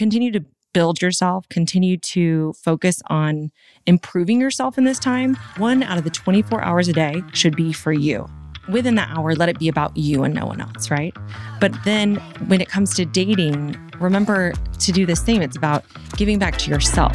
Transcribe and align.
continue 0.00 0.32
to 0.32 0.42
build 0.72 1.02
yourself, 1.02 1.46
continue 1.50 1.98
to 1.98 2.54
focus 2.54 3.02
on 3.10 3.50
improving 3.84 4.40
yourself 4.40 4.78
in 4.78 4.84
this 4.84 4.98
time. 4.98 5.34
One 5.58 5.82
out 5.82 5.98
of 5.98 6.04
the 6.04 6.10
24 6.10 6.64
hours 6.64 6.88
a 6.88 6.94
day 6.94 7.22
should 7.34 7.54
be 7.54 7.70
for 7.74 7.92
you. 7.92 8.26
Within 8.70 8.94
that 8.94 9.10
hour, 9.14 9.34
let 9.34 9.50
it 9.50 9.58
be 9.58 9.68
about 9.68 9.94
you 9.94 10.24
and 10.24 10.32
no 10.32 10.46
one 10.46 10.58
else, 10.58 10.90
right? 10.90 11.14
But 11.60 11.74
then 11.84 12.16
when 12.46 12.62
it 12.62 12.70
comes 12.70 12.94
to 12.94 13.04
dating, 13.04 13.76
remember 14.00 14.54
to 14.78 14.90
do 14.90 15.04
the 15.04 15.16
same. 15.16 15.42
It's 15.42 15.56
about 15.58 15.84
giving 16.16 16.38
back 16.38 16.56
to 16.56 16.70
yourself. 16.70 17.14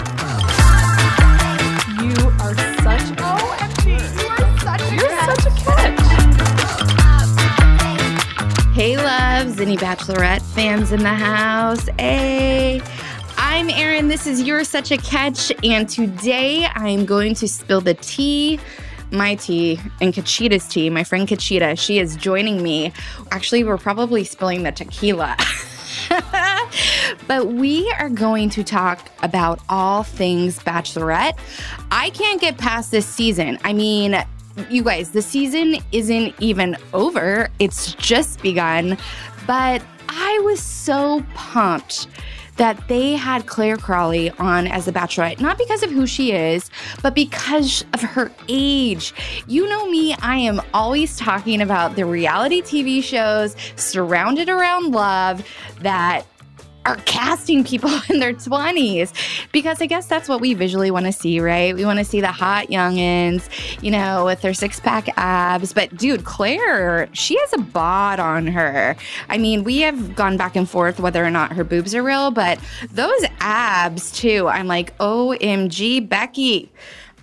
Any 9.65 9.77
Bachelorette 9.77 10.43
fans 10.53 10.91
in 10.91 11.01
the 11.01 11.09
house? 11.09 11.87
Hey. 11.97 12.79
I'm 13.35 13.67
Erin. 13.71 14.07
This 14.07 14.27
is 14.27 14.43
You're 14.43 14.63
Such 14.63 14.91
a 14.91 14.97
Catch. 14.97 15.51
And 15.63 15.89
today 15.89 16.67
I'm 16.75 17.03
going 17.03 17.33
to 17.33 17.47
spill 17.47 17.81
the 17.81 17.95
tea 17.95 18.59
my 19.11 19.33
tea 19.35 19.79
and 20.01 20.13
Kachita's 20.13 20.67
tea, 20.67 20.89
my 20.89 21.03
friend 21.03 21.27
Kachita, 21.27 21.79
she 21.79 21.99
is 21.99 22.15
joining 22.15 22.61
me. 22.61 22.91
Actually, 23.31 23.63
we're 23.63 23.77
probably 23.77 24.23
spilling 24.23 24.63
the 24.63 24.71
tequila. 24.71 25.35
but 27.27 27.47
we 27.47 27.91
are 27.97 28.09
going 28.09 28.49
to 28.51 28.63
talk 28.63 29.09
about 29.23 29.59
all 29.69 30.03
things 30.03 30.59
Bachelorette. 30.59 31.37
I 31.91 32.11
can't 32.11 32.41
get 32.41 32.57
past 32.57 32.91
this 32.91 33.07
season. 33.07 33.57
I 33.63 33.73
mean, 33.73 34.23
you 34.69 34.83
guys, 34.83 35.11
the 35.11 35.21
season 35.21 35.77
isn't 35.91 36.35
even 36.39 36.77
over, 36.93 37.49
it's 37.59 37.93
just 37.95 38.41
begun. 38.41 38.97
But 39.47 39.83
I 40.09 40.39
was 40.43 40.59
so 40.59 41.23
pumped 41.33 42.07
that 42.57 42.87
they 42.87 43.13
had 43.13 43.45
Clare 43.47 43.77
Crawley 43.77 44.29
on 44.31 44.67
as 44.67 44.85
the 44.85 44.91
Bachelorette, 44.91 45.41
not 45.41 45.57
because 45.57 45.83
of 45.83 45.91
who 45.91 46.07
she 46.07 46.31
is, 46.31 46.69
but 47.03 47.13
because 47.13 47.83
of 47.93 48.01
her 48.01 48.31
age. 48.47 49.13
You 49.47 49.67
know 49.67 49.89
me, 49.89 50.15
I 50.21 50.37
am 50.37 50.61
always 50.73 51.17
talking 51.17 51.61
about 51.61 51.95
the 51.95 52.05
reality 52.05 52.61
TV 52.61 53.03
shows 53.03 53.55
surrounded 53.75 54.47
around 54.49 54.93
love 54.93 55.45
that 55.81 56.25
are 56.85 56.97
casting 57.05 57.63
people 57.63 57.89
in 58.09 58.19
their 58.19 58.33
20s 58.33 59.11
because 59.51 59.81
I 59.81 59.85
guess 59.85 60.05
that's 60.05 60.29
what 60.29 60.41
we 60.41 60.53
visually 60.53 60.91
want 60.91 61.05
to 61.05 61.11
see, 61.11 61.39
right? 61.39 61.75
We 61.75 61.85
want 61.85 61.99
to 61.99 62.05
see 62.05 62.21
the 62.21 62.31
hot 62.31 62.67
youngins, 62.67 63.49
you 63.81 63.91
know, 63.91 64.25
with 64.25 64.41
their 64.41 64.53
six 64.53 64.79
pack 64.79 65.09
abs. 65.17 65.73
But 65.73 65.95
dude, 65.97 66.25
Clare, 66.25 67.09
she 67.13 67.37
has 67.39 67.53
a 67.53 67.57
bod 67.57 68.19
on 68.19 68.47
her. 68.47 68.95
I 69.29 69.37
mean, 69.37 69.63
we 69.63 69.79
have 69.79 70.15
gone 70.15 70.37
back 70.37 70.55
and 70.55 70.69
forth 70.69 70.99
whether 70.99 71.23
or 71.23 71.31
not 71.31 71.53
her 71.53 71.63
boobs 71.63 71.93
are 71.95 72.03
real, 72.03 72.31
but 72.31 72.59
those 72.91 73.25
abs 73.39 74.11
too, 74.11 74.47
I'm 74.47 74.67
like, 74.67 74.97
OMG, 74.99 76.07
Becky. 76.07 76.71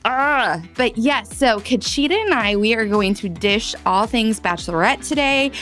Uh, 0.05 0.61
but 0.77 0.99
yes, 0.99 1.37
so 1.37 1.61
Kachita 1.61 2.21
and 2.21 2.35
I, 2.35 2.57
we 2.57 2.75
are 2.75 2.87
going 2.87 3.15
to 3.15 3.29
dish 3.29 3.75
all 3.87 4.07
things 4.07 4.41
Bachelorette 4.41 5.07
today 5.07 5.53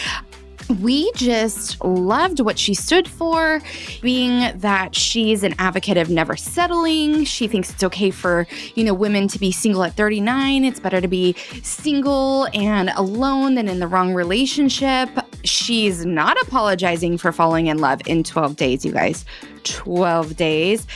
we 0.70 1.10
just 1.12 1.82
loved 1.84 2.40
what 2.40 2.58
she 2.58 2.74
stood 2.74 3.08
for, 3.08 3.60
being 4.00 4.56
that 4.58 4.94
she's 4.94 5.42
an 5.42 5.54
advocate 5.58 5.96
of 5.96 6.10
never 6.10 6.36
settling. 6.36 7.24
She 7.24 7.48
thinks 7.48 7.70
it's 7.70 7.82
okay 7.84 8.10
for, 8.10 8.46
you 8.74 8.84
know, 8.84 8.94
women 8.94 9.28
to 9.28 9.38
be 9.38 9.52
single 9.52 9.82
at 9.82 9.94
39. 9.94 10.64
It's 10.64 10.80
better 10.80 11.00
to 11.00 11.08
be 11.08 11.34
single 11.62 12.48
and 12.54 12.90
alone 12.90 13.54
than 13.54 13.68
in 13.68 13.80
the 13.80 13.86
wrong 13.86 14.14
relationship. 14.14 15.08
She's 15.42 16.04
not 16.04 16.40
apologizing 16.42 17.18
for 17.18 17.32
falling 17.32 17.66
in 17.66 17.78
love 17.78 18.02
in 18.06 18.22
12 18.22 18.56
days, 18.56 18.84
you 18.84 18.92
guys. 18.92 19.24
12 19.64 20.36
days. 20.36 20.86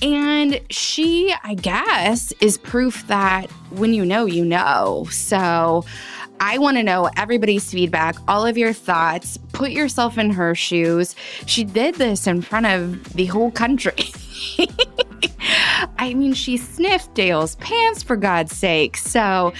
And 0.00 0.60
she, 0.70 1.34
I 1.44 1.54
guess, 1.54 2.32
is 2.40 2.58
proof 2.58 3.06
that 3.06 3.50
when 3.70 3.94
you 3.94 4.04
know, 4.04 4.26
you 4.26 4.44
know. 4.44 5.06
So, 5.10 5.84
I 6.44 6.58
want 6.58 6.76
to 6.76 6.82
know 6.82 7.08
everybody's 7.16 7.70
feedback, 7.70 8.16
all 8.26 8.44
of 8.44 8.58
your 8.58 8.72
thoughts. 8.72 9.38
Put 9.52 9.70
yourself 9.70 10.18
in 10.18 10.30
her 10.30 10.56
shoes. 10.56 11.14
She 11.46 11.62
did 11.62 11.94
this 11.94 12.26
in 12.26 12.42
front 12.42 12.66
of 12.66 13.14
the 13.14 13.26
whole 13.26 13.52
country. 13.52 13.94
I 15.98 16.14
mean, 16.14 16.32
she 16.32 16.56
sniffed 16.56 17.14
Dale's 17.14 17.54
pants 17.56 18.02
for 18.02 18.16
God's 18.16 18.56
sake. 18.56 18.96
So 18.96 19.52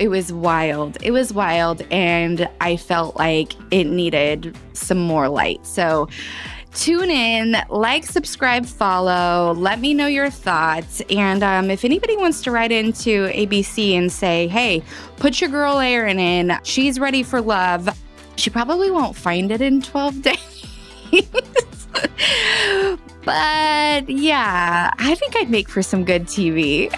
it 0.00 0.08
was 0.08 0.32
wild. 0.32 0.98
It 1.04 1.12
was 1.12 1.32
wild. 1.32 1.82
And 1.92 2.48
I 2.60 2.76
felt 2.76 3.14
like 3.14 3.52
it 3.70 3.84
needed 3.84 4.58
some 4.72 4.98
more 4.98 5.28
light. 5.28 5.64
So, 5.64 6.08
tune 6.74 7.10
in, 7.10 7.56
like, 7.68 8.04
subscribe, 8.04 8.66
follow. 8.66 9.54
Let 9.54 9.80
me 9.80 9.94
know 9.94 10.06
your 10.06 10.30
thoughts. 10.30 11.00
And 11.10 11.42
um, 11.42 11.70
if 11.70 11.84
anybody 11.84 12.16
wants 12.16 12.42
to 12.42 12.50
write 12.50 12.72
into 12.72 13.28
ABC 13.28 13.92
and 13.92 14.10
say, 14.12 14.48
hey, 14.48 14.82
put 15.16 15.40
your 15.40 15.50
girl 15.50 15.78
Erin 15.78 16.18
in, 16.18 16.58
she's 16.62 17.00
ready 17.00 17.22
for 17.22 17.40
love, 17.40 17.88
she 18.36 18.50
probably 18.50 18.90
won't 18.90 19.16
find 19.16 19.50
it 19.50 19.60
in 19.60 19.80
12 19.82 20.22
days. 20.22 21.88
but 23.24 24.08
yeah, 24.08 24.90
I 24.98 25.14
think 25.14 25.36
I'd 25.36 25.50
make 25.50 25.68
for 25.68 25.82
some 25.82 26.04
good 26.04 26.24
TV. 26.24 26.92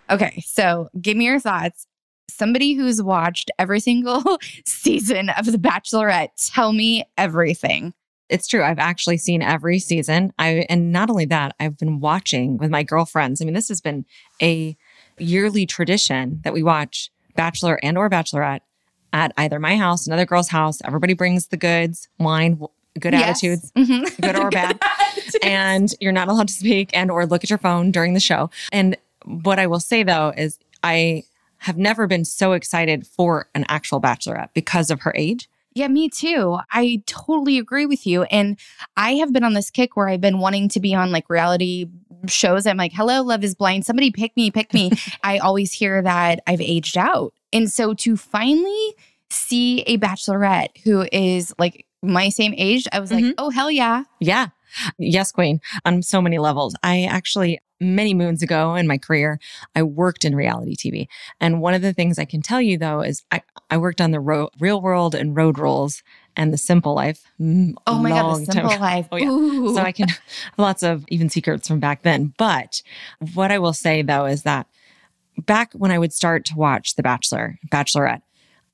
okay, 0.10 0.42
so 0.46 0.88
give 1.00 1.16
me 1.16 1.24
your 1.24 1.40
thoughts 1.40 1.87
somebody 2.38 2.74
who's 2.74 3.02
watched 3.02 3.50
every 3.58 3.80
single 3.80 4.38
season 4.64 5.30
of 5.30 5.46
The 5.46 5.58
Bachelorette, 5.58 6.30
tell 6.52 6.72
me 6.72 7.04
everything. 7.18 7.92
It's 8.28 8.46
true. 8.46 8.62
I've 8.62 8.78
actually 8.78 9.16
seen 9.16 9.42
every 9.42 9.78
season. 9.78 10.32
I 10.38 10.66
and 10.68 10.92
not 10.92 11.10
only 11.10 11.24
that, 11.26 11.54
I've 11.58 11.78
been 11.78 12.00
watching 12.00 12.58
with 12.58 12.70
my 12.70 12.82
girlfriends. 12.82 13.40
I 13.40 13.44
mean, 13.44 13.54
this 13.54 13.68
has 13.68 13.80
been 13.80 14.04
a 14.42 14.76
yearly 15.18 15.66
tradition 15.66 16.40
that 16.44 16.52
we 16.52 16.62
watch 16.62 17.10
Bachelor 17.36 17.78
and 17.82 17.96
or 17.96 18.10
Bachelorette 18.10 18.60
at 19.12 19.32
either 19.38 19.58
my 19.58 19.76
house, 19.76 20.06
another 20.06 20.26
girl's 20.26 20.48
house. 20.48 20.80
Everybody 20.84 21.14
brings 21.14 21.46
the 21.46 21.56
goods, 21.56 22.08
wine, 22.18 22.60
good 23.00 23.14
yes. 23.14 23.30
attitudes, 23.30 23.72
mm-hmm. 23.76 24.20
good 24.20 24.36
or 24.36 24.50
bad. 24.50 24.78
and 25.42 25.88
you're 26.00 26.12
not 26.12 26.28
allowed 26.28 26.48
to 26.48 26.54
speak 26.54 26.90
and 26.92 27.10
or 27.10 27.24
look 27.24 27.44
at 27.44 27.50
your 27.50 27.58
phone 27.58 27.90
during 27.90 28.12
the 28.12 28.20
show. 28.20 28.50
And 28.72 28.96
what 29.24 29.58
I 29.58 29.66
will 29.66 29.80
say 29.80 30.02
though 30.02 30.34
is 30.36 30.58
I 30.82 31.24
have 31.58 31.76
never 31.76 32.06
been 32.06 32.24
so 32.24 32.52
excited 32.52 33.06
for 33.06 33.48
an 33.54 33.64
actual 33.68 34.00
bachelorette 34.00 34.50
because 34.54 34.90
of 34.90 35.02
her 35.02 35.12
age. 35.16 35.48
Yeah, 35.74 35.88
me 35.88 36.08
too. 36.08 36.58
I 36.72 37.02
totally 37.06 37.58
agree 37.58 37.86
with 37.86 38.06
you. 38.06 38.24
And 38.24 38.58
I 38.96 39.14
have 39.14 39.32
been 39.32 39.44
on 39.44 39.54
this 39.54 39.70
kick 39.70 39.96
where 39.96 40.08
I've 40.08 40.20
been 40.20 40.38
wanting 40.38 40.68
to 40.70 40.80
be 40.80 40.94
on 40.94 41.12
like 41.12 41.30
reality 41.30 41.86
shows. 42.26 42.66
I'm 42.66 42.76
like, 42.76 42.92
hello, 42.92 43.22
love 43.22 43.44
is 43.44 43.54
blind. 43.54 43.86
Somebody 43.86 44.10
pick 44.10 44.36
me, 44.36 44.50
pick 44.50 44.74
me. 44.74 44.90
I 45.22 45.38
always 45.38 45.72
hear 45.72 46.02
that 46.02 46.40
I've 46.46 46.60
aged 46.60 46.96
out. 46.96 47.32
And 47.52 47.70
so 47.70 47.94
to 47.94 48.16
finally 48.16 48.94
see 49.30 49.82
a 49.82 49.98
bachelorette 49.98 50.76
who 50.82 51.06
is 51.12 51.54
like 51.58 51.86
my 52.02 52.28
same 52.28 52.54
age, 52.56 52.86
I 52.92 53.00
was 53.00 53.10
mm-hmm. 53.10 53.26
like, 53.26 53.34
oh, 53.38 53.50
hell 53.50 53.70
yeah. 53.70 54.04
Yeah. 54.20 54.48
Yes, 54.98 55.32
Queen, 55.32 55.60
on 55.84 56.02
so 56.02 56.20
many 56.20 56.38
levels. 56.38 56.74
I 56.82 57.04
actually, 57.04 57.60
many 57.80 58.14
moons 58.14 58.42
ago 58.42 58.74
in 58.74 58.86
my 58.86 58.98
career, 58.98 59.38
I 59.74 59.82
worked 59.82 60.24
in 60.24 60.34
reality 60.34 60.76
TV. 60.76 61.06
And 61.40 61.60
one 61.60 61.74
of 61.74 61.82
the 61.82 61.92
things 61.92 62.18
I 62.18 62.24
can 62.24 62.42
tell 62.42 62.60
you 62.60 62.78
though 62.78 63.00
is 63.00 63.22
I, 63.30 63.42
I 63.70 63.76
worked 63.76 64.00
on 64.00 64.10
the 64.10 64.20
ro- 64.20 64.50
real 64.58 64.80
world 64.80 65.14
and 65.14 65.36
road 65.36 65.58
rules 65.58 66.02
and 66.36 66.52
the 66.52 66.58
simple 66.58 66.94
life. 66.94 67.24
Mm, 67.40 67.74
oh 67.86 67.98
my 67.98 68.10
God, 68.10 68.40
the 68.40 68.52
simple 68.52 68.70
life. 68.80 69.08
Oh, 69.12 69.16
yeah. 69.16 69.74
So 69.74 69.82
I 69.82 69.92
can 69.92 70.08
have 70.08 70.20
lots 70.58 70.82
of 70.82 71.04
even 71.08 71.28
secrets 71.28 71.68
from 71.68 71.80
back 71.80 72.02
then. 72.02 72.34
But 72.38 72.82
what 73.34 73.50
I 73.50 73.58
will 73.58 73.72
say 73.72 74.02
though 74.02 74.26
is 74.26 74.42
that 74.42 74.66
back 75.36 75.72
when 75.74 75.90
I 75.90 75.98
would 75.98 76.12
start 76.12 76.44
to 76.46 76.56
watch 76.56 76.96
The 76.96 77.02
Bachelor, 77.02 77.58
Bachelorette, 77.70 78.22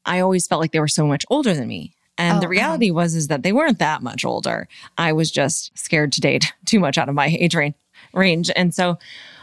I 0.07 0.21
always 0.21 0.47
felt 0.47 0.61
like 0.61 0.73
they 0.73 0.81
were 0.81 0.89
so 0.89 1.07
much 1.07 1.25
older 1.31 1.55
than 1.55 1.69
me. 1.69 1.95
And 2.17 2.37
oh, 2.37 2.41
the 2.41 2.47
uh-huh. 2.47 2.51
reality 2.51 2.91
was 2.91 3.15
is 3.15 3.29
that 3.29 3.43
they 3.43 3.53
weren't 3.53 3.79
that 3.79 4.03
much 4.03 4.25
older. 4.25 4.69
I 4.97 5.13
was 5.13 5.31
just 5.31 5.77
scared 5.77 6.13
to 6.13 6.21
date 6.21 6.53
too 6.65 6.81
much 6.81 6.99
out 6.99 7.09
of 7.09 7.15
my 7.15 7.27
age 7.27 7.55
range. 7.55 7.75
Range. 8.13 8.51
And 8.55 8.75
so 8.75 8.99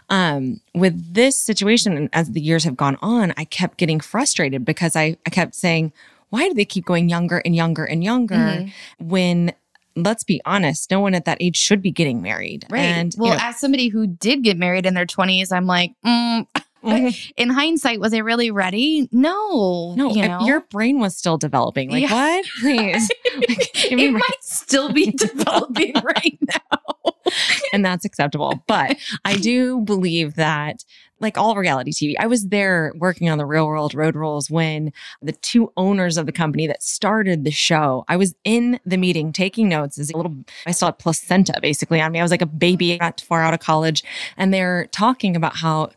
um, 0.10 0.60
with 0.76 1.14
this 1.14 1.38
situation, 1.38 2.10
as 2.14 2.32
the 2.32 2.42
years 2.42 2.64
have 2.66 2.76
gone 2.76 2.98
on, 3.02 3.34
I 3.38 3.46
kept 3.46 3.78
getting 3.78 4.00
frustrated 4.00 4.66
because 4.66 4.96
I, 4.96 5.18
I 5.26 5.30
kept 5.30 5.56
saying, 5.56 5.94
why 6.30 6.48
do 6.48 6.54
they 6.54 6.66
keep 6.66 6.86
going 6.86 7.10
younger 7.10 7.38
and 7.40 7.56
younger 7.56 7.86
and 7.86 8.04
younger 8.04 8.36
mm-hmm. 8.36 9.08
when 9.08 9.54
let's 9.96 10.24
be 10.24 10.42
honest, 10.46 10.90
no 10.90 11.00
one 11.00 11.14
at 11.14 11.26
that 11.26 11.38
age 11.42 11.58
should 11.58 11.82
be 11.82 11.92
getting 11.92 12.22
married. 12.22 12.66
Right. 12.70 12.80
And 12.80 13.14
well, 13.18 13.34
you 13.34 13.38
know, 13.38 13.44
as 13.44 13.60
somebody 13.60 13.90
who 13.90 14.08
did 14.08 14.44
get 14.44 14.58
married 14.58 14.86
in 14.86 14.94
their 14.94 15.06
20s, 15.06 15.52
I'm 15.52 15.66
like, 15.66 15.94
mm, 16.06 16.48
Mm-hmm. 16.84 17.32
In 17.38 17.50
hindsight, 17.50 18.00
was 18.00 18.14
I 18.14 18.20
really 18.20 18.52
ready? 18.52 19.08
No. 19.12 19.94
No, 19.96 20.14
you 20.14 20.28
know? 20.28 20.42
your 20.42 20.62
brain 20.62 21.00
was 21.00 21.16
still 21.16 21.38
developing. 21.38 21.92
Like, 21.92 22.04
yeah. 22.04 22.14
what? 22.14 22.46
Please. 22.62 23.10
like, 23.48 23.92
it 23.92 24.12
might 24.12 24.44
still 24.44 24.92
be 24.92 25.12
developing 25.12 25.94
right 26.04 26.40
now. 26.42 27.14
and 27.74 27.86
that's 27.86 28.06
acceptable. 28.06 28.64
But 28.68 28.98
I 29.26 29.38
do 29.38 29.82
believe 29.82 30.36
that 30.36 30.84
like 31.20 31.38
all 31.38 31.56
reality 31.56 31.92
TV. 31.92 32.16
I 32.20 32.26
was 32.26 32.48
there 32.48 32.92
working 32.96 33.30
on 33.30 33.38
the 33.38 33.46
real 33.46 33.68
world 33.68 33.94
road 33.94 34.16
rules 34.16 34.50
when 34.50 34.92
the 35.22 35.32
two 35.32 35.72
owners 35.78 36.18
of 36.18 36.26
the 36.26 36.32
company 36.32 36.66
that 36.68 36.82
started 36.82 37.44
the 37.44 37.52
show, 37.52 38.04
I 38.08 38.18
was 38.18 38.34
in 38.44 38.80
the 38.86 38.98
meeting 38.98 39.32
taking 39.32 39.70
notes 39.70 40.00
as 40.00 40.10
a 40.10 40.18
little, 40.18 40.36
I 40.66 40.72
still 40.72 40.88
had 40.88 40.98
placenta 40.98 41.60
basically 41.62 42.02
on 42.02 42.12
me. 42.12 42.20
I 42.20 42.24
was 42.24 42.32
like 42.32 42.42
a 42.42 42.48
baby 42.48 42.98
not 42.98 43.22
far 43.22 43.44
out 43.44 43.54
of 43.54 43.60
college. 43.60 44.04
And 44.36 44.52
they're 44.52 44.88
talking 44.88 45.36
about 45.36 45.56
how 45.56 45.92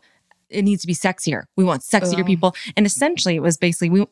it 0.55 0.63
needs 0.63 0.81
to 0.81 0.87
be 0.87 0.95
sexier. 0.95 1.43
We 1.55 1.63
want 1.63 1.81
sexier 1.81 2.21
Oh. 2.21 2.23
people. 2.23 2.55
And 2.75 2.85
essentially 2.85 3.35
it 3.35 3.41
was 3.41 3.57
basically, 3.57 3.89
we, 3.89 4.05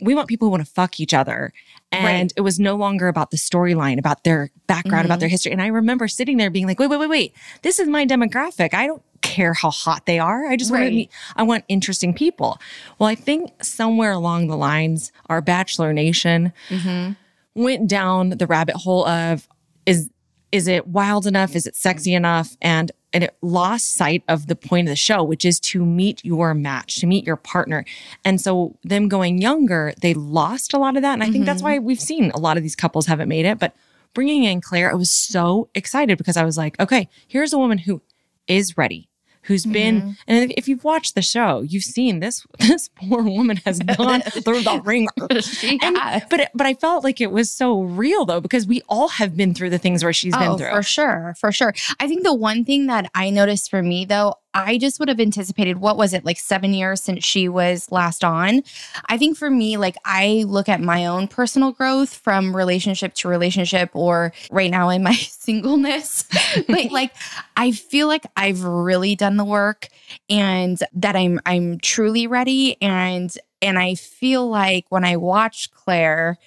we 0.00 0.14
want 0.14 0.28
people 0.28 0.46
who 0.46 0.50
want 0.50 0.64
to 0.66 0.70
fuck 0.70 1.00
each 1.00 1.14
other. 1.14 1.52
And 1.92 2.04
Right. 2.04 2.32
it 2.36 2.40
was 2.42 2.58
no 2.58 2.74
longer 2.76 3.08
about 3.08 3.30
the 3.30 3.36
storyline, 3.36 3.98
about 3.98 4.24
their 4.24 4.50
background, 4.66 5.06
about 5.06 5.20
their 5.20 5.28
mm-hmm. 5.28 5.32
history. 5.32 5.52
And 5.52 5.62
I 5.62 5.68
remember 5.68 6.08
sitting 6.08 6.36
there 6.36 6.50
being 6.50 6.66
like, 6.66 6.78
wait, 6.78 6.90
wait, 6.90 6.98
wait, 6.98 7.08
wait. 7.08 7.34
This 7.62 7.78
is 7.78 7.88
my 7.88 8.04
demographic. 8.04 8.74
I 8.74 8.86
don't 8.86 9.02
care 9.22 9.54
how 9.54 9.70
hot 9.70 10.06
they 10.06 10.18
are. 10.18 10.46
I 10.46 10.56
just 10.56 10.70
want 10.70 10.82
to 10.82 10.86
Right. 10.86 10.92
meet, 10.94 11.10
I 11.36 11.42
want 11.44 11.64
interesting 11.68 12.12
people. 12.12 12.58
Well, 12.98 13.08
I 13.08 13.14
think 13.14 13.52
somewhere 13.62 14.12
along 14.12 14.48
the 14.48 14.56
lines, 14.56 15.12
our 15.26 15.40
Bachelor 15.40 15.92
Nation 15.92 16.52
mm-hmm. 16.68 17.12
went 17.54 17.88
down 17.88 18.30
the 18.30 18.46
rabbit 18.46 18.76
hole 18.76 19.06
of 19.06 19.48
is 19.86 20.10
is 20.52 20.68
it 20.68 20.86
wild 20.86 21.26
enough? 21.26 21.56
Is 21.56 21.66
it 21.66 21.74
sexy 21.74 22.14
enough? 22.14 22.56
And 22.62 22.92
and 23.12 23.24
it 23.24 23.36
lost 23.40 23.94
sight 23.94 24.22
of 24.28 24.46
the 24.46 24.56
point 24.56 24.88
of 24.88 24.92
the 24.92 24.96
show, 24.96 25.22
which 25.22 25.44
is 25.44 25.58
to 25.60 25.84
meet 25.84 26.24
your 26.24 26.54
match, 26.54 26.96
to 26.96 27.06
meet 27.06 27.26
your 27.26 27.36
partner. 27.36 27.84
And 28.24 28.40
so 28.40 28.76
them 28.82 29.08
going 29.08 29.40
younger, 29.40 29.94
they 30.00 30.14
lost 30.14 30.72
a 30.74 30.78
lot 30.78 30.96
of 30.96 31.02
that. 31.02 31.14
And 31.14 31.22
I 31.22 31.30
think 31.30 31.46
that's 31.46 31.62
mm-hmm. 31.62 31.72
why 31.72 31.78
we've 31.78 32.00
seen 32.00 32.30
a 32.32 32.38
lot 32.38 32.56
of 32.56 32.62
these 32.62 32.76
couples 32.76 33.06
haven't 33.06 33.28
made 33.28 33.46
it. 33.46 33.58
But 33.58 33.74
bringing 34.12 34.44
in 34.44 34.60
Clare, 34.60 34.90
I 34.90 34.94
was 34.94 35.10
so 35.10 35.68
excited 35.74 36.18
because 36.18 36.36
I 36.36 36.44
was 36.44 36.58
like, 36.58 36.78
okay, 36.80 37.08
here's 37.28 37.52
a 37.52 37.58
woman 37.58 37.78
who 37.78 38.02
is 38.46 38.76
ready, 38.76 39.08
who's 39.46 39.64
been, 39.66 40.00
mm-hmm. 40.00 40.10
and 40.26 40.52
if, 40.56 40.68
you've 40.68 40.84
watched 40.84 41.14
the 41.14 41.22
show, 41.22 41.62
you've 41.62 41.84
seen 41.84 42.20
this 42.20 42.44
this 42.58 42.88
poor 42.96 43.22
woman 43.22 43.58
has 43.64 43.78
gone 43.96 44.20
through 44.22 44.62
the 44.62 44.80
ringer. 44.84 45.08
She 45.40 45.78
And- 45.82 45.96
has. 45.98 46.22
but 46.30 46.50
but 46.54 46.66
I 46.66 46.74
felt 46.74 47.04
like 47.04 47.20
it 47.20 47.30
was 47.30 47.50
so 47.50 47.82
real 47.82 48.24
though 48.24 48.40
because 48.40 48.66
we 48.66 48.82
all 48.88 49.08
have 49.08 49.36
been 49.36 49.54
through 49.54 49.70
the 49.70 49.78
things 49.78 50.02
where 50.02 50.12
she's 50.12 50.34
been 50.36 50.48
Oh, 50.50 50.56
through. 50.58 50.70
for 50.70 50.82
sure, 50.82 51.34
for 51.40 51.52
sure. 51.52 51.74
I 52.00 52.08
think 52.08 52.22
the 52.24 52.34
one 52.34 52.64
thing 52.64 52.86
that 52.86 53.10
I 53.14 53.30
noticed 53.30 53.70
for 53.70 53.82
me 53.82 54.04
though, 54.04 54.34
I 54.56 54.78
just 54.78 54.98
would 54.98 55.08
have 55.08 55.20
anticipated 55.20 55.78
what 55.78 55.98
was 55.98 56.14
it 56.14 56.24
like 56.24 56.38
7 56.38 56.72
years 56.72 57.02
since 57.02 57.24
she 57.24 57.46
was 57.48 57.92
last 57.92 58.24
on. 58.24 58.62
I 59.06 59.18
think 59.18 59.36
for 59.36 59.50
me 59.50 59.76
like 59.76 59.96
I 60.04 60.44
look 60.46 60.68
at 60.68 60.80
my 60.80 61.04
own 61.04 61.28
personal 61.28 61.72
growth 61.72 62.14
from 62.14 62.56
relationship 62.56 63.12
to 63.14 63.28
relationship 63.28 63.90
or 63.92 64.32
right 64.50 64.70
now 64.70 64.88
in 64.88 65.02
my 65.02 65.12
singleness. 65.14 66.24
but 66.66 66.90
like 66.90 67.14
I 67.56 67.72
feel 67.72 68.06
like 68.08 68.24
I've 68.36 68.64
really 68.64 69.14
done 69.14 69.36
the 69.36 69.44
work 69.44 69.88
and 70.30 70.78
that 70.94 71.14
I'm 71.14 71.38
I'm 71.44 71.78
truly 71.78 72.26
ready 72.26 72.80
and 72.80 73.30
and 73.60 73.78
I 73.78 73.94
feel 73.94 74.48
like 74.48 74.86
when 74.88 75.04
I 75.04 75.16
watch 75.16 75.70
Clare 75.72 76.38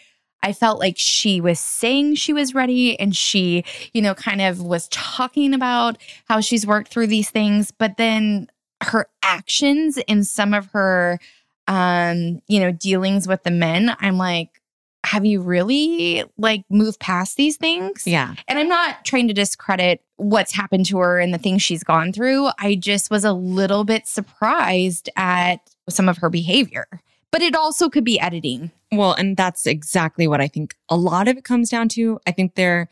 I 0.41 0.53
felt 0.53 0.79
like 0.79 0.97
she 0.97 1.41
was 1.41 1.59
saying 1.59 2.15
she 2.15 2.33
was 2.33 2.53
ready 2.53 2.99
and 2.99 3.15
she, 3.15 3.65
you 3.93 4.01
know, 4.01 4.13
kind 4.13 4.41
of 4.41 4.61
was 4.61 4.87
talking 4.89 5.53
about 5.53 5.97
how 6.27 6.39
she's 6.39 6.65
worked 6.65 6.89
through 6.91 7.07
these 7.07 7.29
things, 7.29 7.71
but 7.71 7.97
then 7.97 8.49
her 8.81 9.07
actions 9.21 9.97
in 10.07 10.23
some 10.23 10.53
of 10.53 10.67
her 10.67 11.19
um, 11.69 12.41
you 12.47 12.59
know, 12.59 12.71
dealings 12.71 13.27
with 13.27 13.43
the 13.43 13.51
men, 13.51 13.95
I'm 13.99 14.17
like, 14.17 14.59
have 15.05 15.23
you 15.23 15.39
really 15.39 16.25
like 16.37 16.63
moved 16.69 16.99
past 16.99 17.37
these 17.37 17.55
things? 17.55 18.05
Yeah. 18.05 18.33
And 18.47 18.59
I'm 18.59 18.67
not 18.67 19.05
trying 19.05 19.27
to 19.29 19.33
discredit 19.33 20.01
what's 20.17 20.51
happened 20.51 20.87
to 20.87 20.97
her 20.97 21.19
and 21.19 21.33
the 21.33 21.37
things 21.37 21.61
she's 21.61 21.83
gone 21.83 22.11
through. 22.11 22.49
I 22.59 22.75
just 22.75 23.09
was 23.09 23.23
a 23.23 23.31
little 23.31 23.85
bit 23.85 24.07
surprised 24.07 25.09
at 25.15 25.57
some 25.87 26.09
of 26.09 26.17
her 26.17 26.29
behavior. 26.29 26.87
But 27.31 27.43
it 27.43 27.55
also 27.55 27.89
could 27.89 28.03
be 28.03 28.19
editing. 28.19 28.71
Well, 28.91 29.13
and 29.13 29.37
that's 29.37 29.65
exactly 29.67 30.27
what 30.27 30.41
I 30.41 30.47
think 30.47 30.75
a 30.89 30.97
lot 30.97 31.27
of 31.27 31.37
it 31.37 31.43
comes 31.43 31.69
down 31.69 31.89
to. 31.89 32.19
I 32.25 32.31
think 32.31 32.55
there, 32.55 32.89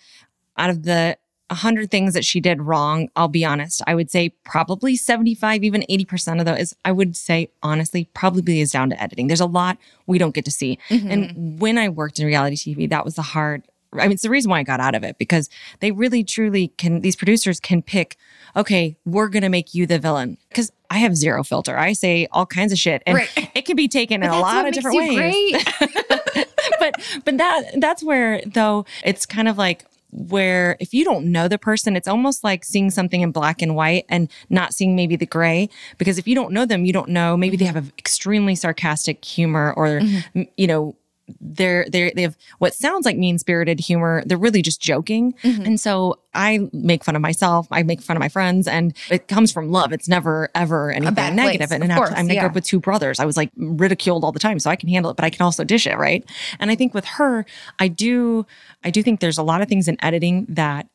out 0.57 0.69
of 0.69 0.83
the 0.83 1.17
100 1.49 1.89
things 1.89 2.13
that 2.13 2.25
she 2.25 2.39
did 2.39 2.61
wrong, 2.61 3.09
I'll 3.15 3.29
be 3.29 3.45
honest, 3.45 3.81
I 3.87 3.95
would 3.95 4.11
say 4.11 4.29
probably 4.43 4.95
75, 4.95 5.63
even 5.63 5.85
80% 5.89 6.39
of 6.39 6.45
those, 6.45 6.73
I 6.83 6.91
would 6.91 7.15
say 7.15 7.49
honestly, 7.63 8.09
probably 8.13 8.59
is 8.59 8.71
down 8.71 8.89
to 8.89 9.01
editing. 9.01 9.27
There's 9.27 9.39
a 9.39 9.45
lot 9.45 9.77
we 10.07 10.17
don't 10.17 10.35
get 10.35 10.45
to 10.45 10.51
see. 10.51 10.77
Mm-hmm. 10.89 11.09
And 11.09 11.59
when 11.59 11.77
I 11.77 11.89
worked 11.89 12.19
in 12.19 12.25
reality 12.25 12.57
TV, 12.57 12.89
that 12.89 13.05
was 13.05 13.15
the 13.15 13.21
hard. 13.21 13.63
I 13.93 14.03
mean, 14.03 14.11
it's 14.11 14.23
the 14.23 14.29
reason 14.29 14.51
why 14.51 14.59
I 14.59 14.63
got 14.63 14.81
out 14.81 14.93
of 14.93 15.03
it 15.03 15.17
because 15.17 15.49
they 15.79 15.91
really 15.91 16.23
truly 16.23 16.67
can, 16.77 16.99
these 16.99 17.15
producers 17.15 17.59
can 17.61 17.81
pick, 17.81 18.17
okay, 18.55 18.97
we're 19.05 19.29
going 19.29 19.43
to 19.43 19.49
make 19.49 19.73
you 19.73 19.87
the 19.87 19.99
villain. 19.99 20.37
Because 20.49 20.71
I 20.89 20.99
have 20.99 21.15
zero 21.15 21.43
filter. 21.43 21.77
I 21.77 21.93
say 21.93 22.27
all 22.31 22.45
kinds 22.45 22.71
of 22.71 22.79
shit 22.79 23.03
and 23.05 23.17
Right. 23.17 23.29
it 23.55 23.65
can 23.65 23.75
be 23.75 23.87
taken 23.87 24.23
in 24.23 24.29
a 24.29 24.39
lot 24.39 24.67
of 24.67 24.73
different 24.73 24.97
ways 24.97 25.15
great. 25.15 25.67
but 26.79 26.95
but 27.25 27.37
that 27.37 27.63
that's 27.79 28.03
where 28.03 28.41
though 28.45 28.85
it's 29.03 29.25
kind 29.25 29.47
of 29.47 29.57
like 29.57 29.85
where 30.11 30.77
if 30.79 30.93
you 30.93 31.03
don't 31.03 31.25
know 31.25 31.47
the 31.49 31.57
person 31.57 31.95
it's 31.97 32.07
almost 32.07 32.43
like 32.43 32.63
seeing 32.63 32.89
something 32.89 33.21
in 33.21 33.31
black 33.31 33.61
and 33.61 33.75
white 33.75 34.05
and 34.07 34.29
not 34.49 34.73
seeing 34.73 34.95
maybe 34.95 35.15
the 35.17 35.25
gray 35.25 35.69
because 35.97 36.17
if 36.17 36.27
you 36.27 36.33
don't 36.33 36.53
know 36.53 36.65
them 36.65 36.85
you 36.85 36.93
don't 36.93 37.09
know 37.09 37.35
maybe 37.35 37.57
they 37.57 37.65
have 37.65 37.75
an 37.75 37.91
extremely 37.99 38.55
sarcastic 38.55 39.23
humor 39.25 39.73
or 39.75 39.99
m- 40.33 40.47
you 40.55 40.65
know 40.67 40.95
they're 41.39 41.85
they 41.89 42.11
they 42.15 42.21
have 42.21 42.37
what 42.59 42.73
sounds 42.73 43.05
like 43.05 43.17
mean 43.17 43.37
spirited 43.37 43.79
humor. 43.79 44.23
They're 44.25 44.37
really 44.37 44.61
just 44.61 44.81
joking, 44.81 45.33
mm-hmm. 45.43 45.65
and 45.65 45.79
so 45.79 46.19
I 46.33 46.69
make 46.71 47.03
fun 47.03 47.15
of 47.15 47.21
myself. 47.21 47.67
I 47.71 47.83
make 47.83 48.01
fun 48.01 48.15
of 48.15 48.21
my 48.21 48.29
friends, 48.29 48.67
and 48.67 48.95
it 49.09 49.27
comes 49.27 49.51
from 49.51 49.71
love. 49.71 49.91
It's 49.91 50.07
never 50.07 50.49
ever 50.55 50.91
anything 50.91 51.13
negative. 51.35 51.69
place, 51.69 51.81
And 51.81 51.91
course, 51.97 52.11
I 52.11 52.23
grew 52.23 52.33
yeah. 52.33 52.45
up 52.45 52.55
with 52.55 52.65
two 52.65 52.79
brothers. 52.79 53.19
I 53.19 53.25
was 53.25 53.37
like 53.37 53.51
ridiculed 53.57 54.23
all 54.23 54.31
the 54.31 54.39
time, 54.39 54.59
so 54.59 54.69
I 54.69 54.75
can 54.75 54.89
handle 54.89 55.11
it, 55.11 55.17
but 55.17 55.25
I 55.25 55.29
can 55.29 55.43
also 55.43 55.63
dish 55.63 55.85
it, 55.85 55.97
right? 55.97 56.23
And 56.59 56.71
I 56.71 56.75
think 56.75 56.93
with 56.93 57.05
her, 57.05 57.45
I 57.79 57.87
do, 57.87 58.45
I 58.83 58.89
do 58.89 59.03
think 59.03 59.19
there's 59.19 59.37
a 59.37 59.43
lot 59.43 59.61
of 59.61 59.67
things 59.67 59.87
in 59.87 59.97
editing 60.03 60.45
that 60.49 60.87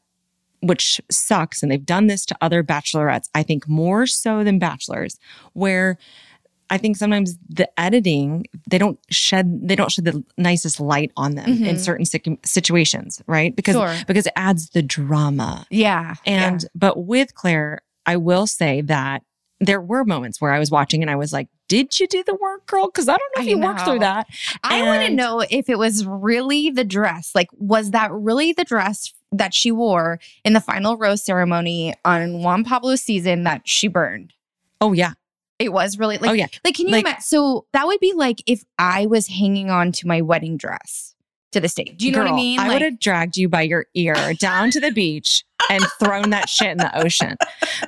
which 0.62 1.00
sucks. 1.10 1.62
And 1.62 1.70
they've 1.70 1.84
done 1.84 2.06
this 2.06 2.24
to 2.26 2.36
other 2.40 2.62
bachelorettes, 2.62 3.28
I 3.34 3.42
think 3.42 3.68
more 3.68 4.06
so 4.06 4.44
than 4.44 4.58
bachelors, 4.58 5.18
where 5.52 5.98
I 6.72 6.78
think 6.78 6.96
sometimes 6.96 7.36
the 7.48 7.68
editing, 7.78 8.46
they 8.68 8.78
don't 8.78 8.98
shed, 9.10 9.68
they 9.68 9.76
don't 9.76 9.92
shed 9.92 10.06
the 10.06 10.24
nicest 10.38 10.80
light 10.80 11.12
on 11.16 11.34
them 11.34 11.48
in 11.62 11.78
certain 11.78 12.04
situ- 12.06 12.38
situations, 12.44 13.22
right? 13.26 13.54
Because, 13.54 13.76
Mm-hmm. 13.76 13.94
Sure. 13.96 14.04
because 14.06 14.26
it 14.26 14.32
adds 14.36 14.70
the 14.70 14.82
drama. 14.82 15.66
Yeah. 15.70 16.14
And, 16.26 16.64
but 16.74 17.04
with 17.04 17.34
Clare, 17.34 17.80
I 18.06 18.16
will 18.16 18.46
say 18.46 18.80
that 18.82 19.22
there 19.60 19.80
were 19.80 20.04
moments 20.04 20.40
where 20.40 20.52
I 20.52 20.58
was 20.58 20.70
watching 20.72 21.02
and 21.02 21.10
I 21.10 21.14
was 21.16 21.32
like, 21.32 21.48
did 21.68 22.00
you 22.00 22.06
do 22.08 22.24
the 22.24 22.34
work, 22.34 22.66
girl? 22.66 22.86
Because 22.86 23.08
I 23.08 23.16
don't 23.16 23.32
know 23.36 23.42
if 23.42 23.46
I 23.46 23.50
you 23.50 23.58
worked 23.58 23.80
through 23.82 24.00
that. 24.00 24.26
I 24.64 24.82
want 24.82 25.06
to 25.06 25.12
know 25.14 25.40
if 25.48 25.68
it 25.70 25.78
was 25.78 26.04
really 26.04 26.70
the 26.70 26.84
dress. 26.84 27.30
Like, 27.34 27.48
was 27.52 27.92
that 27.92 28.10
really 28.12 28.52
the 28.52 28.64
dress 28.64 29.12
that 29.30 29.54
she 29.54 29.70
wore 29.72 30.18
in 30.44 30.52
the 30.52 30.60
final 30.60 30.96
rose 30.96 31.22
ceremony 31.24 31.94
on 32.04 32.42
Juan 32.42 32.64
Pablo's 32.64 33.00
season 33.02 33.44
that 33.44 33.62
she 33.68 33.88
burned? 33.88 34.32
Oh, 34.80 34.92
yeah. 34.92 35.12
It 35.62 35.72
was 35.72 35.98
really 35.98 36.18
like, 36.18 36.30
oh, 36.30 36.34
yeah. 36.34 36.46
like, 36.64 36.74
can 36.74 36.86
you 36.86 36.92
Like- 36.92 37.04
imagine? 37.04 37.22
So 37.22 37.66
that 37.72 37.86
would 37.86 38.00
be 38.00 38.12
like 38.14 38.42
if 38.46 38.64
I 38.78 39.06
was 39.06 39.28
hanging 39.28 39.70
on 39.70 39.92
to 39.92 40.06
my 40.06 40.20
wedding 40.20 40.56
dress 40.56 41.14
to 41.52 41.60
the 41.60 41.68
stage. 41.68 41.98
Do 41.98 42.06
you 42.06 42.12
know 42.12 42.18
what 42.20 42.26
I 42.26 42.30
Girl, 42.30 42.36
mean? 42.36 42.58
I 42.60 42.68
would 42.72 42.82
have 42.82 42.98
dragged 42.98 43.36
you 43.36 43.48
by 43.48 43.62
your 43.62 43.86
ear 43.94 44.32
down 44.40 44.70
to 44.70 44.80
the 44.80 44.90
beach 45.02 45.44
and 45.70 45.84
thrown 46.02 46.30
that 46.30 46.48
shit 46.48 46.68
in 46.70 46.78
the 46.78 46.98
ocean. 46.98 47.36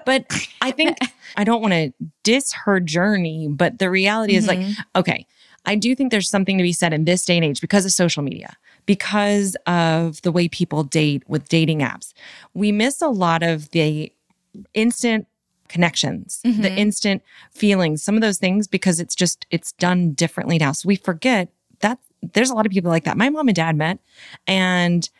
But 0.06 0.26
I 0.60 0.70
think 0.70 0.98
I 1.36 1.44
don't 1.44 1.60
want 1.62 1.72
to 1.72 1.92
diss 2.22 2.52
her 2.64 2.78
journey, 2.78 3.48
but 3.48 3.78
the 3.78 3.90
reality 3.90 4.36
is 4.36 4.46
like, 4.46 4.58
Mhm. 4.58 4.74
okay, 4.96 5.26
I 5.64 5.76
do 5.76 5.94
think 5.94 6.10
there's 6.10 6.28
something 6.28 6.58
to 6.58 6.62
be 6.62 6.74
said 6.74 6.92
in 6.92 7.06
this 7.06 7.24
day 7.24 7.36
and 7.36 7.44
age 7.44 7.60
because 7.62 7.86
of 7.86 7.92
social 7.92 8.22
media, 8.22 8.54
because 8.84 9.56
of 9.66 10.20
the 10.22 10.30
way 10.30 10.46
people 10.46 10.84
date 10.84 11.22
with 11.26 11.48
dating 11.48 11.78
apps. 11.80 12.12
We 12.52 12.70
miss 12.70 13.00
a 13.00 13.08
lot 13.08 13.42
of 13.42 13.70
the 13.70 14.12
instant 14.74 15.26
connections, 15.74 16.40
the 16.44 16.50
Mhm. 16.70 16.78
instant 16.78 17.22
feelings, 17.50 18.02
some 18.06 18.14
of 18.14 18.20
those 18.20 18.38
things 18.38 18.68
because 18.68 19.00
it's 19.00 19.14
just 19.16 19.44
it's 19.50 19.72
done 19.72 20.12
differently 20.12 20.56
now. 20.56 20.70
So 20.72 20.86
we 20.86 20.94
forget 20.96 21.48
that 21.80 21.98
there's 22.32 22.48
a 22.50 22.54
lot 22.54 22.64
of 22.64 22.70
people 22.72 22.90
like 22.90 23.04
that. 23.04 23.16
My 23.16 23.28
mom 23.28 23.48
and 23.48 23.56
dad 23.56 23.76
met 23.76 23.98
and 24.46 25.10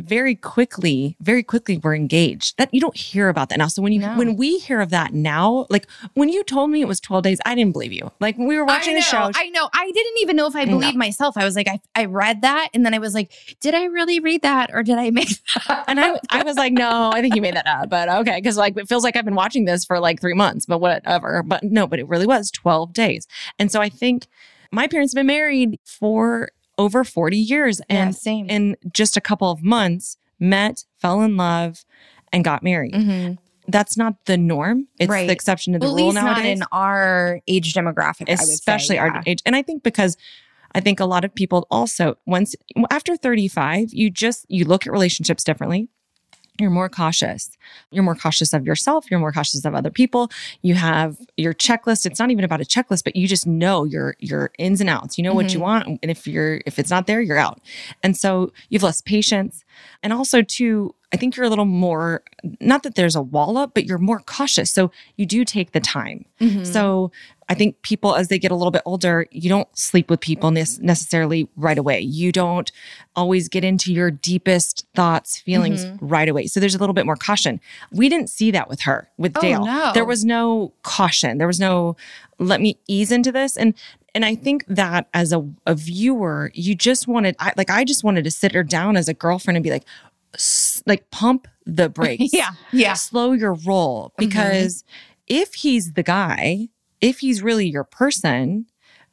very 0.00 0.34
quickly, 0.34 1.16
very 1.20 1.42
quickly 1.42 1.78
were 1.78 1.94
engaged. 1.94 2.56
That 2.58 2.72
you 2.72 2.80
don't 2.80 2.96
hear 2.96 3.28
about 3.28 3.48
that 3.50 3.58
now. 3.58 3.68
So 3.68 3.82
when 3.82 3.92
you 3.92 4.00
No. 4.00 4.14
when 4.16 4.36
we 4.36 4.58
hear 4.58 4.80
of 4.80 4.90
that 4.90 5.12
now, 5.14 5.66
like 5.70 5.86
when 6.14 6.28
you 6.28 6.42
told 6.44 6.70
me 6.70 6.80
it 6.80 6.88
was 6.88 7.00
12 7.00 7.22
days, 7.22 7.38
I 7.44 7.54
didn't 7.54 7.72
believe 7.72 7.92
you. 7.92 8.10
Like 8.20 8.36
when 8.38 8.46
we 8.48 8.56
were 8.56 8.64
watching 8.64 8.94
know, 8.94 9.00
the 9.00 9.04
show. 9.04 9.30
I 9.34 9.48
know. 9.50 9.68
I 9.72 9.90
didn't 9.90 10.18
even 10.20 10.36
know 10.36 10.46
if 10.46 10.56
I 10.56 10.64
No. 10.64 10.72
believed 10.72 10.96
myself. 10.96 11.36
I 11.36 11.44
was 11.44 11.56
like, 11.56 11.68
I, 11.68 11.80
I 11.94 12.04
read 12.06 12.42
that, 12.42 12.68
and 12.74 12.84
then 12.84 12.94
I 12.94 12.98
was 12.98 13.14
like, 13.14 13.32
did 13.60 13.74
I 13.74 13.84
really 13.84 14.20
read 14.20 14.42
that, 14.42 14.70
or 14.72 14.82
did 14.82 14.98
I 14.98 15.10
make 15.10 15.28
that? 15.68 15.84
and 15.88 16.00
I, 16.00 16.18
I 16.30 16.42
was 16.42 16.56
like, 16.56 16.72
no, 16.72 17.10
I 17.12 17.20
think 17.20 17.34
you 17.34 17.42
made 17.42 17.56
that 17.56 17.66
up, 17.66 17.88
but 17.90 18.08
okay. 18.08 18.40
Cause 18.42 18.56
like, 18.56 18.76
it 18.76 18.88
feels 18.88 19.04
like 19.04 19.16
I've 19.16 19.24
been 19.24 19.34
watching 19.34 19.64
this 19.64 19.84
for 19.84 20.00
like 20.00 20.20
three 20.20 20.34
months, 20.34 20.66
but 20.66 20.78
whatever. 20.78 21.42
But 21.42 21.62
no, 21.62 21.86
but 21.86 21.98
it 21.98 22.08
really 22.08 22.26
was 22.26 22.50
12 22.50 22.92
days. 22.92 23.26
And 23.58 23.70
so 23.70 23.80
I 23.80 23.88
think 23.88 24.26
my 24.72 24.86
parents 24.88 25.12
have 25.12 25.20
been 25.20 25.26
married 25.26 25.78
for 25.84 26.50
over 26.78 27.04
40 27.04 27.36
years 27.36 27.80
Yeah, 27.88 28.04
and 28.04 28.14
same. 28.16 28.48
in 28.50 28.76
just 28.92 29.16
a 29.16 29.20
couple 29.20 29.50
of 29.50 29.62
months 29.62 30.16
met, 30.40 30.84
fell 30.98 31.22
in 31.22 31.36
love 31.36 31.84
and 32.32 32.44
got 32.44 32.62
married. 32.62 32.94
Mhm. 32.94 33.38
that's 33.66 33.96
not 33.96 34.14
the 34.26 34.36
norm. 34.36 34.88
It's 34.98 35.08
Right. 35.08 35.26
the 35.26 35.32
exception 35.32 35.72
to 35.72 35.78
the 35.78 35.86
Well, 35.86 35.94
at 35.94 35.98
rule 35.98 36.08
least 36.10 36.14
not 36.22 36.44
in 36.44 36.62
our 36.70 37.40
age 37.48 37.72
demographic, 37.72 38.28
I 38.28 38.32
would 38.32 38.40
say, 38.40 38.52
especially 38.52 38.98
our 38.98 39.06
yeah. 39.06 39.22
age. 39.26 39.40
And 39.46 39.56
I 39.56 39.62
think 39.62 39.82
because 39.82 40.18
I 40.74 40.80
think 40.80 41.00
a 41.00 41.06
lot 41.06 41.24
of 41.24 41.34
people 41.34 41.66
also 41.70 42.18
once 42.26 42.54
after 42.90 43.16
35, 43.16 43.88
you 43.94 44.10
just 44.10 44.44
you 44.50 44.66
look 44.66 44.86
at 44.86 44.92
relationships 44.92 45.44
differently. 45.44 45.88
You're 46.60 46.70
more 46.70 46.88
cautious. 46.88 47.50
You're 47.90 48.04
more 48.04 48.14
cautious 48.14 48.52
of 48.52 48.64
yourself. 48.64 49.10
You're 49.10 49.18
more 49.18 49.32
cautious 49.32 49.64
of 49.64 49.74
other 49.74 49.90
people. 49.90 50.30
You 50.62 50.74
have 50.74 51.16
your 51.36 51.52
checklist. 51.52 52.06
It's 52.06 52.20
not 52.20 52.30
even 52.30 52.44
about 52.44 52.60
a 52.60 52.64
checklist, 52.64 53.02
but 53.02 53.16
you 53.16 53.26
just 53.26 53.46
know 53.46 53.84
your 53.84 54.14
your 54.20 54.52
ins 54.58 54.80
and 54.80 54.88
outs. 54.88 55.18
You 55.18 55.24
know 55.24 55.34
what 55.34 55.52
you 55.52 55.58
mm-hmm. 55.58 55.62
want, 55.62 55.98
and 56.02 56.10
if 56.10 56.28
you're 56.28 56.60
if 56.64 56.78
it's 56.78 56.90
not 56.90 57.08
there, 57.08 57.20
you're 57.20 57.38
out. 57.38 57.60
And 58.04 58.16
so 58.16 58.52
you 58.68 58.76
have 58.76 58.84
less 58.84 59.00
patience, 59.00 59.64
and 60.02 60.12
also 60.12 60.42
too, 60.42 60.94
I 61.12 61.16
think 61.16 61.36
you're 61.36 61.46
a 61.46 61.48
little 61.48 61.64
more. 61.64 62.22
Not 62.60 62.84
that 62.84 62.94
there's 62.94 63.16
a 63.16 63.22
wall 63.22 63.56
up, 63.58 63.74
but 63.74 63.84
you're 63.84 63.98
more 63.98 64.20
cautious. 64.20 64.70
So 64.70 64.92
you 65.16 65.26
do 65.26 65.44
take 65.44 65.72
the 65.72 65.80
time. 65.80 66.24
Mm-hmm. 66.40 66.64
So 66.64 67.10
I 67.48 67.54
think 67.54 67.80
people, 67.82 68.14
as 68.14 68.28
they 68.28 68.38
get 68.38 68.50
a 68.50 68.54
little 68.54 68.70
bit 68.70 68.82
older, 68.84 69.26
you 69.30 69.48
don't 69.48 69.68
sleep 69.76 70.10
with 70.10 70.20
people 70.20 70.50
nes- 70.50 70.76
mm-hmm. 70.76 70.86
necessarily 70.86 71.48
right 71.56 71.78
away. 71.78 72.00
You 72.00 72.32
don't 72.32 72.70
always 73.16 73.48
get 73.48 73.64
into 73.64 73.92
your 73.92 74.10
deepest 74.10 74.86
thoughts, 74.94 75.38
feelings 75.38 75.84
mm-hmm. 75.84 76.06
right 76.06 76.28
away. 76.28 76.46
So 76.46 76.60
there's 76.60 76.74
a 76.74 76.78
little 76.78 76.94
bit 76.94 77.06
more 77.06 77.16
caution. 77.16 77.60
We 77.92 78.08
didn't 78.08 78.30
see 78.30 78.50
that 78.52 78.68
with 78.68 78.80
her, 78.82 79.08
with 79.18 79.36
Oh, 79.36 79.40
Dale. 79.40 79.64
no. 79.64 79.92
There 79.92 80.04
was 80.04 80.24
no 80.24 80.72
caution. 80.82 81.38
There 81.38 81.46
was 81.46 81.60
no, 81.60 81.96
let 82.38 82.60
me 82.60 82.78
ease 82.86 83.12
into 83.12 83.32
this. 83.32 83.56
And 83.56 83.74
and 84.14 84.24
I 84.24 84.36
think 84.36 84.64
that 84.68 85.08
as 85.12 85.32
a, 85.32 85.44
a 85.66 85.74
viewer, 85.74 86.52
you 86.54 86.76
just 86.76 87.08
wanted, 87.08 87.34
I, 87.40 87.52
like, 87.56 87.68
I 87.68 87.82
just 87.84 88.04
wanted 88.04 88.22
to 88.24 88.30
sit 88.30 88.52
her 88.52 88.62
down 88.62 88.96
as 88.96 89.08
a 89.08 89.14
girlfriend 89.14 89.56
and 89.56 89.64
be 89.64 89.70
like, 89.70 89.84
like 90.86 91.10
pump 91.10 91.48
the 91.66 91.88
brakes 91.90 92.32
Yeah. 92.32 92.50
Yeah. 92.72 92.94
slow 92.94 93.32
your 93.32 93.54
roll 93.54 94.10
mm-hmm. 94.10 94.26
because 94.26 94.84
if 95.26 95.54
he's 95.54 95.94
the 95.94 96.02
guy, 96.02 96.68
if 97.04 97.18
he's 97.18 97.42
really 97.42 97.68
your 97.68 97.84
person, 97.84 98.64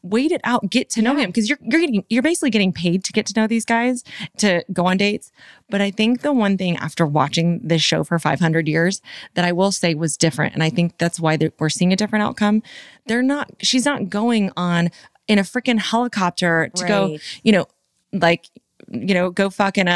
wait 0.01 0.31
it 0.31 0.39
out, 0.45 0.69
get 0.69 0.89
to 0.91 1.01
know 1.01 1.15
him 1.15 1.27
because 1.27 1.49
you're 1.49 1.59
you're 1.61 1.81
getting 1.81 2.05
you're 2.09 2.23
basically 2.23 2.49
getting 2.49 2.71
paid 2.71 3.03
to 3.03 3.11
get 3.11 3.25
to 3.25 3.33
know 3.35 3.47
these 3.47 3.65
guys 3.65 4.03
to 4.37 4.63
go 4.71 4.85
on 4.85 4.95
dates. 4.95 5.29
But 5.69 5.81
I 5.81 5.91
think 5.91 6.21
the 6.21 6.31
one 6.31 6.57
thing 6.57 6.77
after 6.77 7.05
watching 7.05 7.59
this 7.61 7.81
show 7.81 8.05
for 8.05 8.17
500 8.17 8.67
years 8.67 9.01
that 9.33 9.43
I 9.43 9.51
will 9.51 9.73
say 9.73 9.93
was 9.93 10.15
different, 10.15 10.53
and 10.53 10.63
I 10.63 10.69
think 10.69 10.97
that's 10.97 11.19
why 11.19 11.37
we're 11.59 11.69
seeing 11.69 11.91
a 11.91 11.97
different 11.97 12.23
outcome. 12.23 12.63
They're 13.07 13.21
not. 13.21 13.51
She's 13.59 13.85
not 13.85 14.09
going 14.09 14.51
on 14.55 14.89
in 15.27 15.37
a 15.37 15.43
freaking 15.43 15.79
helicopter 15.79 16.71
to 16.73 16.87
go. 16.87 17.17
You 17.43 17.51
know, 17.51 17.65
like 18.13 18.49
you 18.89 19.13
know, 19.13 19.31
go 19.31 19.49
fuck 19.49 19.77
in 19.77 19.89
a 19.89 19.91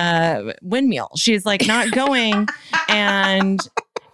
uh, 0.50 0.54
windmill. 0.62 1.12
She's 1.16 1.46
like 1.46 1.66
not 1.66 1.92
going 1.92 2.48
and 2.90 3.66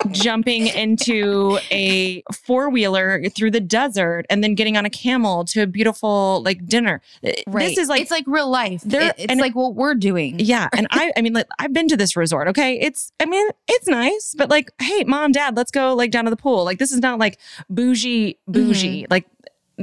jumping 0.09 0.67
into 0.67 1.59
a 1.71 2.23
four 2.33 2.69
wheeler 2.69 3.23
through 3.29 3.51
the 3.51 3.59
desert 3.59 4.25
and 4.29 4.43
then 4.43 4.55
getting 4.55 4.75
on 4.77 4.85
a 4.85 4.89
camel 4.89 5.45
to 5.45 5.61
a 5.61 5.67
beautiful 5.67 6.41
like 6.43 6.65
dinner. 6.65 7.01
Right. 7.47 7.69
This 7.69 7.77
is 7.77 7.87
like 7.89 8.01
it's 8.01 8.11
like 8.11 8.25
real 8.27 8.49
life. 8.49 8.83
It- 8.85 9.13
it's 9.17 9.25
and- 9.29 9.39
like 9.39 9.55
what 9.55 9.75
we're 9.75 9.95
doing. 9.95 10.39
yeah, 10.39 10.69
and 10.73 10.87
I 10.91 11.11
I 11.17 11.21
mean 11.21 11.33
like 11.33 11.47
I've 11.59 11.73
been 11.73 11.87
to 11.89 11.97
this 11.97 12.15
resort, 12.15 12.47
okay? 12.47 12.79
It's 12.79 13.11
I 13.19 13.25
mean, 13.25 13.47
it's 13.67 13.87
nice, 13.87 14.33
but 14.37 14.49
like, 14.49 14.71
hey, 14.81 15.03
mom, 15.03 15.31
dad, 15.31 15.55
let's 15.55 15.71
go 15.71 15.93
like 15.93 16.11
down 16.11 16.25
to 16.25 16.29
the 16.31 16.37
pool. 16.37 16.63
Like 16.65 16.79
this 16.79 16.91
is 16.91 16.99
not 16.99 17.19
like 17.19 17.37
bougie 17.69 18.37
bougie. 18.47 19.03
Mm-hmm. 19.03 19.11
Like 19.11 19.25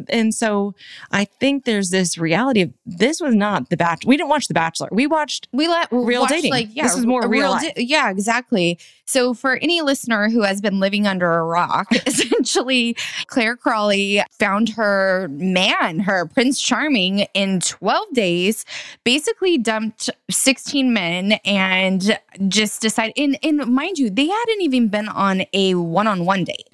and 0.09 0.35
so 0.35 0.75
I 1.13 1.25
think 1.25 1.65
there's 1.65 1.91
this 1.91 2.19
reality 2.19 2.63
of 2.63 2.73
this 2.87 3.21
was 3.21 3.35
not 3.35 3.71
the 3.71 3.77
bachelor. 3.77 4.09
We 4.09 4.17
didn't 4.17 4.29
watch 4.31 4.49
The 4.49 4.55
Bachelor. 4.55 4.89
We 4.93 5.07
watched 5.07 5.49
we 5.53 5.69
let 5.69 5.89
Real 5.91 6.23
watched, 6.23 6.33
dating. 6.33 6.51
Like, 6.53 6.69
yeah, 6.73 6.85
This 6.85 6.97
is 6.97 7.07
more 7.07 7.23
a 7.25 7.29
real 7.29 7.53
di- 7.59 7.67
life. 7.67 7.73
yeah, 7.77 8.11
exactly. 8.11 8.79
So 9.05 9.33
for 9.35 9.57
any 9.57 9.81
listener 9.81 10.29
who 10.29 10.43
has 10.43 10.61
been 10.61 10.81
living 10.81 11.07
under 11.07 11.33
a 11.39 11.45
rock, 11.45 11.89
essentially, 12.07 12.97
Clare 13.27 13.57
Crawley 13.57 14.23
found 14.39 14.71
her 14.71 15.29
man, 15.31 16.01
her 16.01 16.27
Prince 16.27 16.61
Charming, 16.61 17.21
in 17.35 17.61
12 17.61 18.13
days. 18.13 18.65
Basically, 19.05 19.57
dumped 19.59 20.11
16 20.31 20.93
men 20.93 21.33
and 21.45 22.19
just 22.49 22.83
decided. 22.83 23.15
And, 23.17 23.39
and 23.43 23.67
mind 23.73 23.99
you, 23.99 24.11
they 24.11 24.27
hadn't 24.29 24.61
even 24.61 24.89
been 24.89 25.09
on 25.09 25.43
a 25.55 25.75
one-on-one 25.75 26.45
date. 26.45 26.68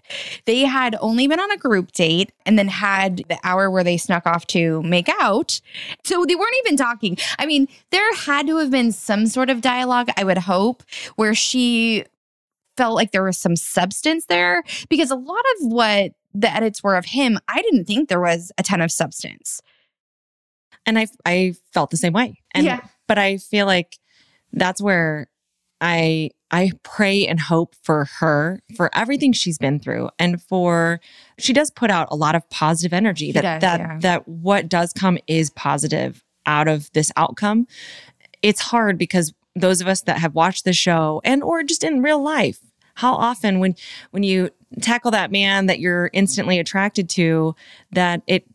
They 0.44 0.60
had 0.60 0.96
only 1.00 1.26
been 1.26 1.40
on 1.40 1.50
a 1.50 1.56
group 1.56 1.92
date 1.92 2.32
and 2.44 2.58
then 2.58 2.68
had 2.68 3.24
the 3.28 3.38
hour 3.42 3.70
where 3.70 3.84
they 3.84 3.96
snuck 3.96 4.26
off 4.26 4.46
to 4.48 4.82
make 4.82 5.08
out. 5.20 5.60
So 6.04 6.24
they 6.26 6.34
weren't 6.34 6.54
even 6.64 6.76
talking. 6.76 7.16
I 7.38 7.46
mean, 7.46 7.68
there 7.90 8.14
had 8.14 8.46
to 8.48 8.58
have 8.58 8.70
been 8.70 8.92
some 8.92 9.26
sort 9.26 9.50
of 9.50 9.60
dialogue, 9.60 10.08
I 10.16 10.24
would 10.24 10.38
hope, 10.38 10.82
where 11.16 11.34
she 11.34 12.04
felt 12.76 12.94
like 12.94 13.12
there 13.12 13.22
was 13.22 13.38
some 13.38 13.56
substance 13.56 14.26
there 14.26 14.62
because 14.88 15.10
a 15.10 15.16
lot 15.16 15.44
of 15.56 15.66
what 15.68 16.12
the 16.34 16.52
edits 16.52 16.82
were 16.82 16.96
of 16.96 17.04
him, 17.06 17.38
I 17.48 17.62
didn't 17.62 17.84
think 17.84 18.08
there 18.08 18.20
was 18.20 18.50
a 18.58 18.62
ton 18.62 18.80
of 18.80 18.90
substance. 18.90 19.60
and 20.86 20.98
I 20.98 21.06
I 21.24 21.54
felt 21.72 21.90
the 21.90 21.96
same 21.96 22.12
way. 22.12 22.40
And 22.52 22.66
Yeah. 22.66 22.80
but 23.08 23.18
I 23.18 23.38
feel 23.38 23.64
like 23.66 23.98
that's 24.52 24.82
where 24.82 25.28
I 25.80 26.30
I 26.54 26.70
pray 26.84 27.26
and 27.26 27.40
hope 27.40 27.74
for 27.82 28.04
her 28.20 28.62
for 28.76 28.88
everything 28.94 29.32
she's 29.32 29.58
been 29.58 29.80
through 29.80 30.10
and 30.20 30.40
for 30.40 31.00
she 31.36 31.52
does 31.52 31.72
put 31.72 31.90
out 31.90 32.06
a 32.12 32.14
lot 32.14 32.36
of 32.36 32.48
positive 32.48 32.92
energy 32.92 33.26
She 33.26 33.32
that 33.32 33.42
does, 33.42 33.60
that 33.62 33.80
yeah. 33.80 33.98
that 34.02 34.28
what 34.28 34.68
does 34.68 34.92
come 34.92 35.18
is 35.26 35.50
positive 35.50 36.22
out 36.46 36.68
of 36.68 36.92
this 36.92 37.10
outcome. 37.16 37.66
It's 38.40 38.60
hard 38.60 38.98
because 38.98 39.34
those 39.56 39.80
of 39.80 39.88
us 39.88 40.02
that 40.02 40.18
have 40.18 40.36
watched 40.36 40.64
the 40.64 40.72
show 40.72 41.20
and 41.24 41.42
or 41.42 41.64
just 41.64 41.82
in 41.82 42.02
real 42.02 42.22
life, 42.22 42.60
how 42.94 43.14
often 43.14 43.58
when 43.58 43.74
when 44.12 44.22
you 44.22 44.50
tackle 44.80 45.10
that 45.10 45.32
man 45.32 45.66
that 45.66 45.80
you're 45.80 46.08
instantly 46.12 46.60
attracted 46.60 47.08
to 47.08 47.56
that 47.90 48.22
it 48.28 48.46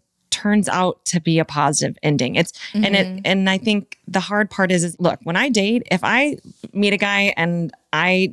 turns 0.42 0.68
out 0.70 1.04
to 1.06 1.20
be 1.20 1.40
a 1.40 1.46
positive 1.46 1.98
ending. 2.04 2.36
It's 2.36 2.54
and 2.74 2.84
Mm-hmm. 2.86 3.18
it 3.18 3.22
and 3.26 3.50
I 3.50 3.58
think 3.58 3.98
the 4.08 4.20
hard 4.20 4.50
part 4.50 4.72
is 4.72 4.84
is 4.84 4.96
look, 5.00 5.20
when 5.24 5.36
I 5.36 5.50
date, 5.50 5.84
if 5.92 6.02
I 6.04 6.38
meet 6.74 6.94
a 6.94 6.98
guy 6.98 7.34
and 7.38 7.72
I 7.94 8.32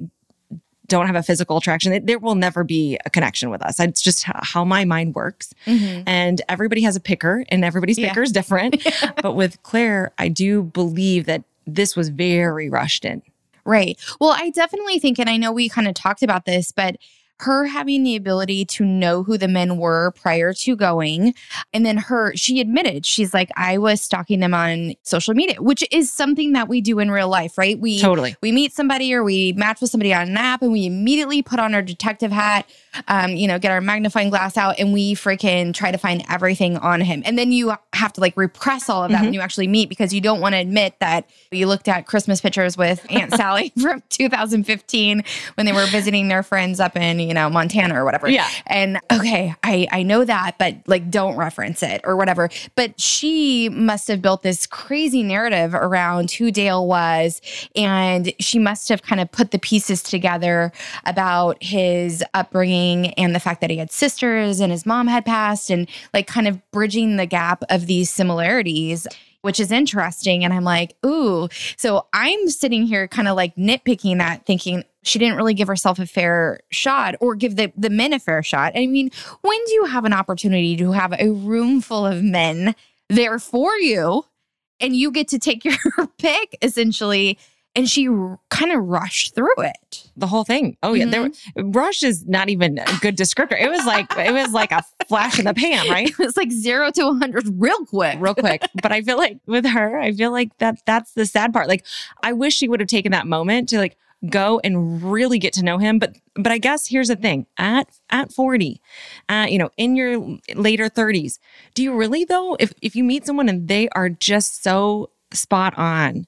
don't 0.88 1.06
have 1.08 1.16
a 1.16 1.22
physical 1.22 1.56
attraction, 1.56 1.92
it- 1.92 2.06
there 2.06 2.18
will 2.20 2.36
never 2.36 2.62
be 2.62 2.96
a 3.04 3.10
connection 3.10 3.50
with 3.50 3.60
us. 3.60 3.80
It's 3.80 4.00
just 4.00 4.28
h- 4.28 4.34
how 4.42 4.64
my 4.64 4.84
mind 4.84 5.16
works. 5.16 5.52
And 5.66 6.40
everybody 6.48 6.82
has 6.82 6.94
a 6.94 7.00
picker 7.00 7.44
and 7.48 7.64
everybody's 7.64 7.96
Mm-hmm. 7.96 8.04
Yeah. 8.04 8.10
picker 8.10 8.22
is 8.22 8.30
different. 8.32 8.86
but 9.22 9.32
with 9.34 9.60
Clare, 9.64 10.12
I 10.18 10.28
do 10.28 10.62
believe 10.62 11.26
that 11.26 11.42
this 11.66 11.96
was 11.96 12.08
very 12.10 12.70
rushed 12.70 13.04
in. 13.04 13.22
Right. 13.64 13.98
Well, 14.20 14.30
I 14.30 14.50
definitely 14.50 15.00
think, 15.00 15.18
and 15.18 15.28
I 15.28 15.36
know 15.38 15.50
we 15.50 15.68
kind 15.68 15.88
of 15.88 15.94
talked 15.94 16.22
about 16.22 16.44
this, 16.44 16.70
but 16.70 16.98
her 17.40 17.66
having 17.66 18.02
the 18.02 18.16
ability 18.16 18.64
to 18.64 18.84
know 18.84 19.22
who 19.22 19.36
the 19.36 19.48
men 19.48 19.76
were 19.76 20.12
prior 20.12 20.52
to 20.54 20.76
going. 20.76 21.34
And 21.72 21.84
then 21.84 21.98
her, 21.98 22.34
she 22.34 22.60
admitted, 22.60 23.04
she's 23.04 23.34
like, 23.34 23.50
I 23.56 23.78
was 23.78 24.00
stalking 24.00 24.40
them 24.40 24.54
on 24.54 24.94
social 25.02 25.34
media, 25.34 25.60
which 25.60 25.84
is 25.90 26.12
something 26.12 26.52
that 26.52 26.68
we 26.68 26.80
do 26.80 26.98
in 26.98 27.10
real 27.10 27.28
life, 27.28 27.58
right? 27.58 27.78
We 27.78 28.00
Totally. 28.00 28.36
we 28.40 28.52
meet 28.52 28.72
somebody 28.72 29.12
or 29.12 29.22
we 29.22 29.52
match 29.52 29.80
with 29.80 29.90
somebody 29.90 30.14
on 30.14 30.28
an 30.28 30.36
app 30.36 30.62
and 30.62 30.72
we 30.72 30.86
immediately 30.86 31.42
put 31.42 31.58
on 31.58 31.74
our 31.74 31.82
detective 31.82 32.32
hat, 32.32 32.68
um, 33.08 33.32
you 33.32 33.46
know, 33.46 33.58
get 33.58 33.70
our 33.70 33.80
magnifying 33.80 34.30
glass 34.30 34.56
out 34.56 34.78
and 34.78 34.92
we 34.92 35.14
freaking 35.14 35.74
try 35.74 35.90
to 35.90 35.98
find 35.98 36.24
everything 36.30 36.78
on 36.78 37.00
him. 37.00 37.22
And 37.26 37.38
then 37.38 37.52
you 37.52 37.74
have 37.92 38.12
to 38.14 38.20
like 38.20 38.36
repress 38.36 38.88
all 38.88 39.04
of 39.04 39.10
that 39.10 39.22
when 39.22 39.34
you 39.34 39.40
actually 39.40 39.68
meet 39.68 39.88
because 39.88 40.12
you 40.12 40.20
don't 40.20 40.40
want 40.40 40.54
to 40.54 40.58
admit 40.58 40.98
that 41.00 41.28
you 41.50 41.66
looked 41.66 41.88
at 41.88 42.06
Christmas 42.06 42.40
pictures 42.40 42.76
with 42.76 43.04
Aunt 43.10 43.32
Sally 43.34 43.72
from 43.80 44.02
2015 44.08 45.24
when 45.54 45.66
they 45.66 45.72
were 45.72 45.86
visiting 45.86 46.28
their 46.28 46.42
friends 46.42 46.80
up 46.80 46.96
in, 46.96 47.20
you 47.26 47.34
know, 47.34 47.50
Montana 47.50 48.00
or 48.00 48.04
whatever. 48.04 48.28
Yeah. 48.28 48.48
And 48.66 48.98
okay, 49.12 49.54
I 49.62 49.86
I 49.90 50.02
know 50.02 50.24
that, 50.24 50.56
but 50.58 50.76
like 50.86 51.10
don't 51.10 51.36
reference 51.36 51.82
it 51.82 52.00
or 52.04 52.16
whatever. 52.16 52.48
But 52.74 53.00
she 53.00 53.68
must 53.68 54.08
have 54.08 54.22
built 54.22 54.42
this 54.42 54.66
crazy 54.66 55.22
narrative 55.22 55.74
around 55.74 56.30
who 56.30 56.50
Dale 56.50 56.86
was 56.86 57.40
and 57.74 58.32
she 58.38 58.58
must 58.58 58.88
have 58.88 59.02
kind 59.02 59.20
of 59.20 59.30
put 59.30 59.50
the 59.50 59.58
pieces 59.58 60.02
together 60.02 60.72
about 61.04 61.62
his 61.62 62.22
upbringing 62.34 63.12
and 63.14 63.34
the 63.34 63.40
fact 63.40 63.60
that 63.60 63.70
he 63.70 63.76
had 63.76 63.90
sisters 63.90 64.60
and 64.60 64.72
his 64.72 64.86
mom 64.86 65.06
had 65.06 65.24
passed 65.24 65.70
and 65.70 65.88
like 66.14 66.26
kind 66.26 66.48
of 66.48 66.60
bridging 66.70 67.16
the 67.16 67.26
gap 67.26 67.62
of 67.70 67.86
these 67.86 68.10
similarities 68.10 69.06
which 69.46 69.60
is 69.60 69.70
interesting. 69.70 70.44
And 70.44 70.52
I'm 70.52 70.64
like, 70.64 70.96
ooh. 71.06 71.48
So 71.76 72.06
I'm 72.12 72.48
sitting 72.48 72.84
here 72.84 73.06
kind 73.06 73.28
of 73.28 73.36
like 73.36 73.54
nitpicking 73.54 74.18
that, 74.18 74.44
thinking 74.44 74.82
she 75.06 75.20
didn't 75.20 75.36
really 75.36 75.54
give 75.54 75.68
herself 75.68 75.98
a 76.00 76.06
fair 76.06 76.58
shot 76.70 77.14
or 77.20 77.36
give 77.36 77.54
the, 77.54 77.72
the 77.76 77.90
men 77.90 78.12
a 78.12 78.18
fair 78.18 78.42
shot. 78.42 78.72
I 78.74 78.86
mean, 78.86 79.10
when 79.40 79.64
do 79.66 79.72
you 79.72 79.84
have 79.84 80.04
an 80.04 80.12
opportunity 80.12 80.76
to 80.76 80.90
have 80.92 81.14
a 81.18 81.30
room 81.30 81.80
full 81.80 82.04
of 82.04 82.24
men 82.24 82.74
there 83.08 83.38
for 83.38 83.76
you 83.76 84.24
and 84.80 84.96
you 84.96 85.12
get 85.12 85.28
to 85.28 85.38
take 85.38 85.64
your 85.64 85.76
pick 86.18 86.58
essentially? 86.60 87.38
And 87.76 87.88
she 87.88 88.08
r- 88.08 88.40
kind 88.48 88.72
of 88.72 88.82
rushed 88.84 89.34
through 89.34 89.58
it. 89.58 90.08
The 90.16 90.26
whole 90.26 90.44
thing. 90.44 90.78
Oh 90.82 90.94
yeah, 90.94 91.04
there 91.04 91.28
mm-hmm. 91.28 91.72
rush 91.72 92.02
is 92.02 92.26
not 92.26 92.48
even 92.48 92.78
a 92.78 92.98
good 93.02 93.18
descriptor. 93.18 93.60
It 93.60 93.68
was 93.68 93.84
like 93.84 94.06
it 94.16 94.32
was 94.32 94.50
like 94.52 94.72
a 94.72 94.82
flash 95.06 95.38
in 95.38 95.44
the 95.44 95.52
pan, 95.52 95.86
right? 95.90 96.08
It 96.08 96.18
was 96.18 96.38
like 96.38 96.50
zero 96.50 96.90
to 96.92 97.04
100 97.04 97.60
real 97.60 97.84
quick. 97.84 98.16
real 98.18 98.34
quick. 98.34 98.62
But 98.82 98.92
I 98.92 99.02
feel 99.02 99.18
like 99.18 99.40
with 99.44 99.66
her, 99.66 99.98
I 99.98 100.10
feel 100.12 100.32
like 100.32 100.56
that 100.56 100.78
that's 100.86 101.12
the 101.12 101.26
sad 101.26 101.52
part. 101.52 101.68
Like 101.68 101.84
I 102.22 102.32
wish 102.32 102.56
she 102.56 102.66
would 102.66 102.80
have 102.80 102.88
taken 102.88 103.12
that 103.12 103.26
moment 103.26 103.68
to 103.68 103.78
like 103.78 103.98
go 104.30 104.60
and 104.64 105.02
really 105.02 105.38
get 105.38 105.52
to 105.54 105.64
know 105.64 105.78
him. 105.78 105.98
But 105.98 106.16
but 106.34 106.52
I 106.52 106.58
guess 106.58 106.86
here's 106.86 107.08
the 107.08 107.16
thing: 107.16 107.46
at 107.58 107.88
at 108.10 108.32
40, 108.32 108.80
uh, 109.28 109.46
you 109.48 109.58
know, 109.58 109.70
in 109.76 109.96
your 109.96 110.38
later 110.54 110.88
30s, 110.88 111.38
do 111.74 111.82
you 111.82 111.94
really 111.96 112.24
though? 112.24 112.56
If 112.60 112.72
if 112.82 112.96
you 112.96 113.04
meet 113.04 113.26
someone 113.26 113.48
and 113.48 113.68
they 113.68 113.88
are 113.90 114.08
just 114.08 114.62
so 114.62 115.10
spot 115.32 115.76
on, 115.76 116.26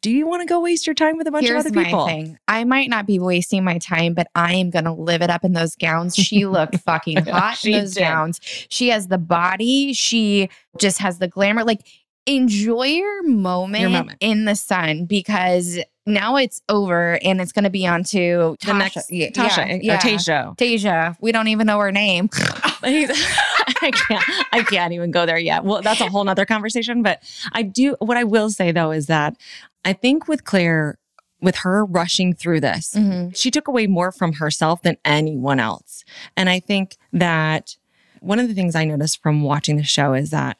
do 0.00 0.10
you 0.10 0.26
want 0.26 0.42
to 0.42 0.46
go 0.46 0.60
waste 0.60 0.86
your 0.86 0.92
time 0.92 1.16
with 1.16 1.26
a 1.26 1.30
bunch 1.30 1.46
Here's 1.46 1.64
of 1.64 1.72
other 1.72 1.82
people? 1.84 2.04
my 2.04 2.12
thing. 2.12 2.38
I 2.46 2.64
might 2.64 2.90
not 2.90 3.06
be 3.06 3.18
wasting 3.18 3.64
my 3.64 3.78
time, 3.78 4.12
but 4.12 4.26
I 4.34 4.54
am 4.54 4.68
gonna 4.68 4.94
live 4.94 5.22
it 5.22 5.30
up 5.30 5.44
in 5.44 5.54
those 5.54 5.76
gowns. 5.76 6.14
She 6.14 6.44
looked 6.46 6.78
fucking 6.80 7.24
hot 7.24 7.64
in 7.64 7.72
those 7.72 7.94
did. 7.94 8.00
gowns. 8.00 8.38
She 8.68 8.88
has 8.90 9.08
the 9.08 9.16
body. 9.16 9.94
She 9.94 10.50
just 10.78 10.98
has 10.98 11.20
the 11.20 11.28
glamour. 11.28 11.64
Like 11.64 11.80
enjoy 12.26 12.84
your 12.86 13.22
moment, 13.24 13.92
moment. 13.92 14.18
in 14.20 14.44
the 14.44 14.54
sun 14.56 15.04
because 15.04 15.78
now 16.06 16.36
it's 16.36 16.60
over 16.68 17.18
and 17.22 17.40
it's 17.40 17.52
gonna 17.52 17.70
be 17.70 17.86
on 17.86 18.04
to 18.04 18.56
The 18.64 18.72
next 18.74 19.10
Yeah, 19.10 19.30
Tasha 19.30 19.80
yeah, 19.82 19.94
or 19.94 19.98
Tasia. 19.98 20.56
Tasia. 20.56 21.16
We 21.20 21.32
don't 21.32 21.48
even 21.48 21.66
know 21.66 21.78
her 21.80 21.92
name. 21.92 22.28
I 22.82 23.90
can't. 23.92 24.24
I 24.52 24.62
can't 24.62 24.92
even 24.92 25.10
go 25.10 25.24
there 25.26 25.38
yet. 25.38 25.64
Well, 25.64 25.80
that's 25.82 26.00
a 26.00 26.08
whole 26.08 26.24
nother 26.24 26.44
conversation. 26.44 27.02
But 27.02 27.22
I 27.52 27.62
do. 27.62 27.96
What 28.00 28.16
I 28.16 28.24
will 28.24 28.50
say 28.50 28.72
though 28.72 28.90
is 28.90 29.06
that 29.06 29.36
I 29.84 29.92
think 29.94 30.28
with 30.28 30.44
Clare, 30.44 30.98
with 31.40 31.56
her 31.56 31.84
rushing 31.84 32.34
through 32.34 32.60
this, 32.60 32.94
Mhm. 32.94 33.34
she 33.36 33.50
took 33.50 33.68
away 33.68 33.86
more 33.86 34.12
from 34.12 34.34
herself 34.34 34.82
than 34.82 34.96
anyone 35.04 35.60
else. 35.60 36.04
And 36.36 36.48
I 36.50 36.60
think 36.60 36.96
that 37.12 37.76
one 38.20 38.38
of 38.38 38.48
the 38.48 38.54
things 38.54 38.74
I 38.74 38.84
noticed 38.84 39.22
from 39.22 39.42
watching 39.42 39.76
the 39.76 39.82
show 39.84 40.14
is 40.14 40.30
that 40.30 40.56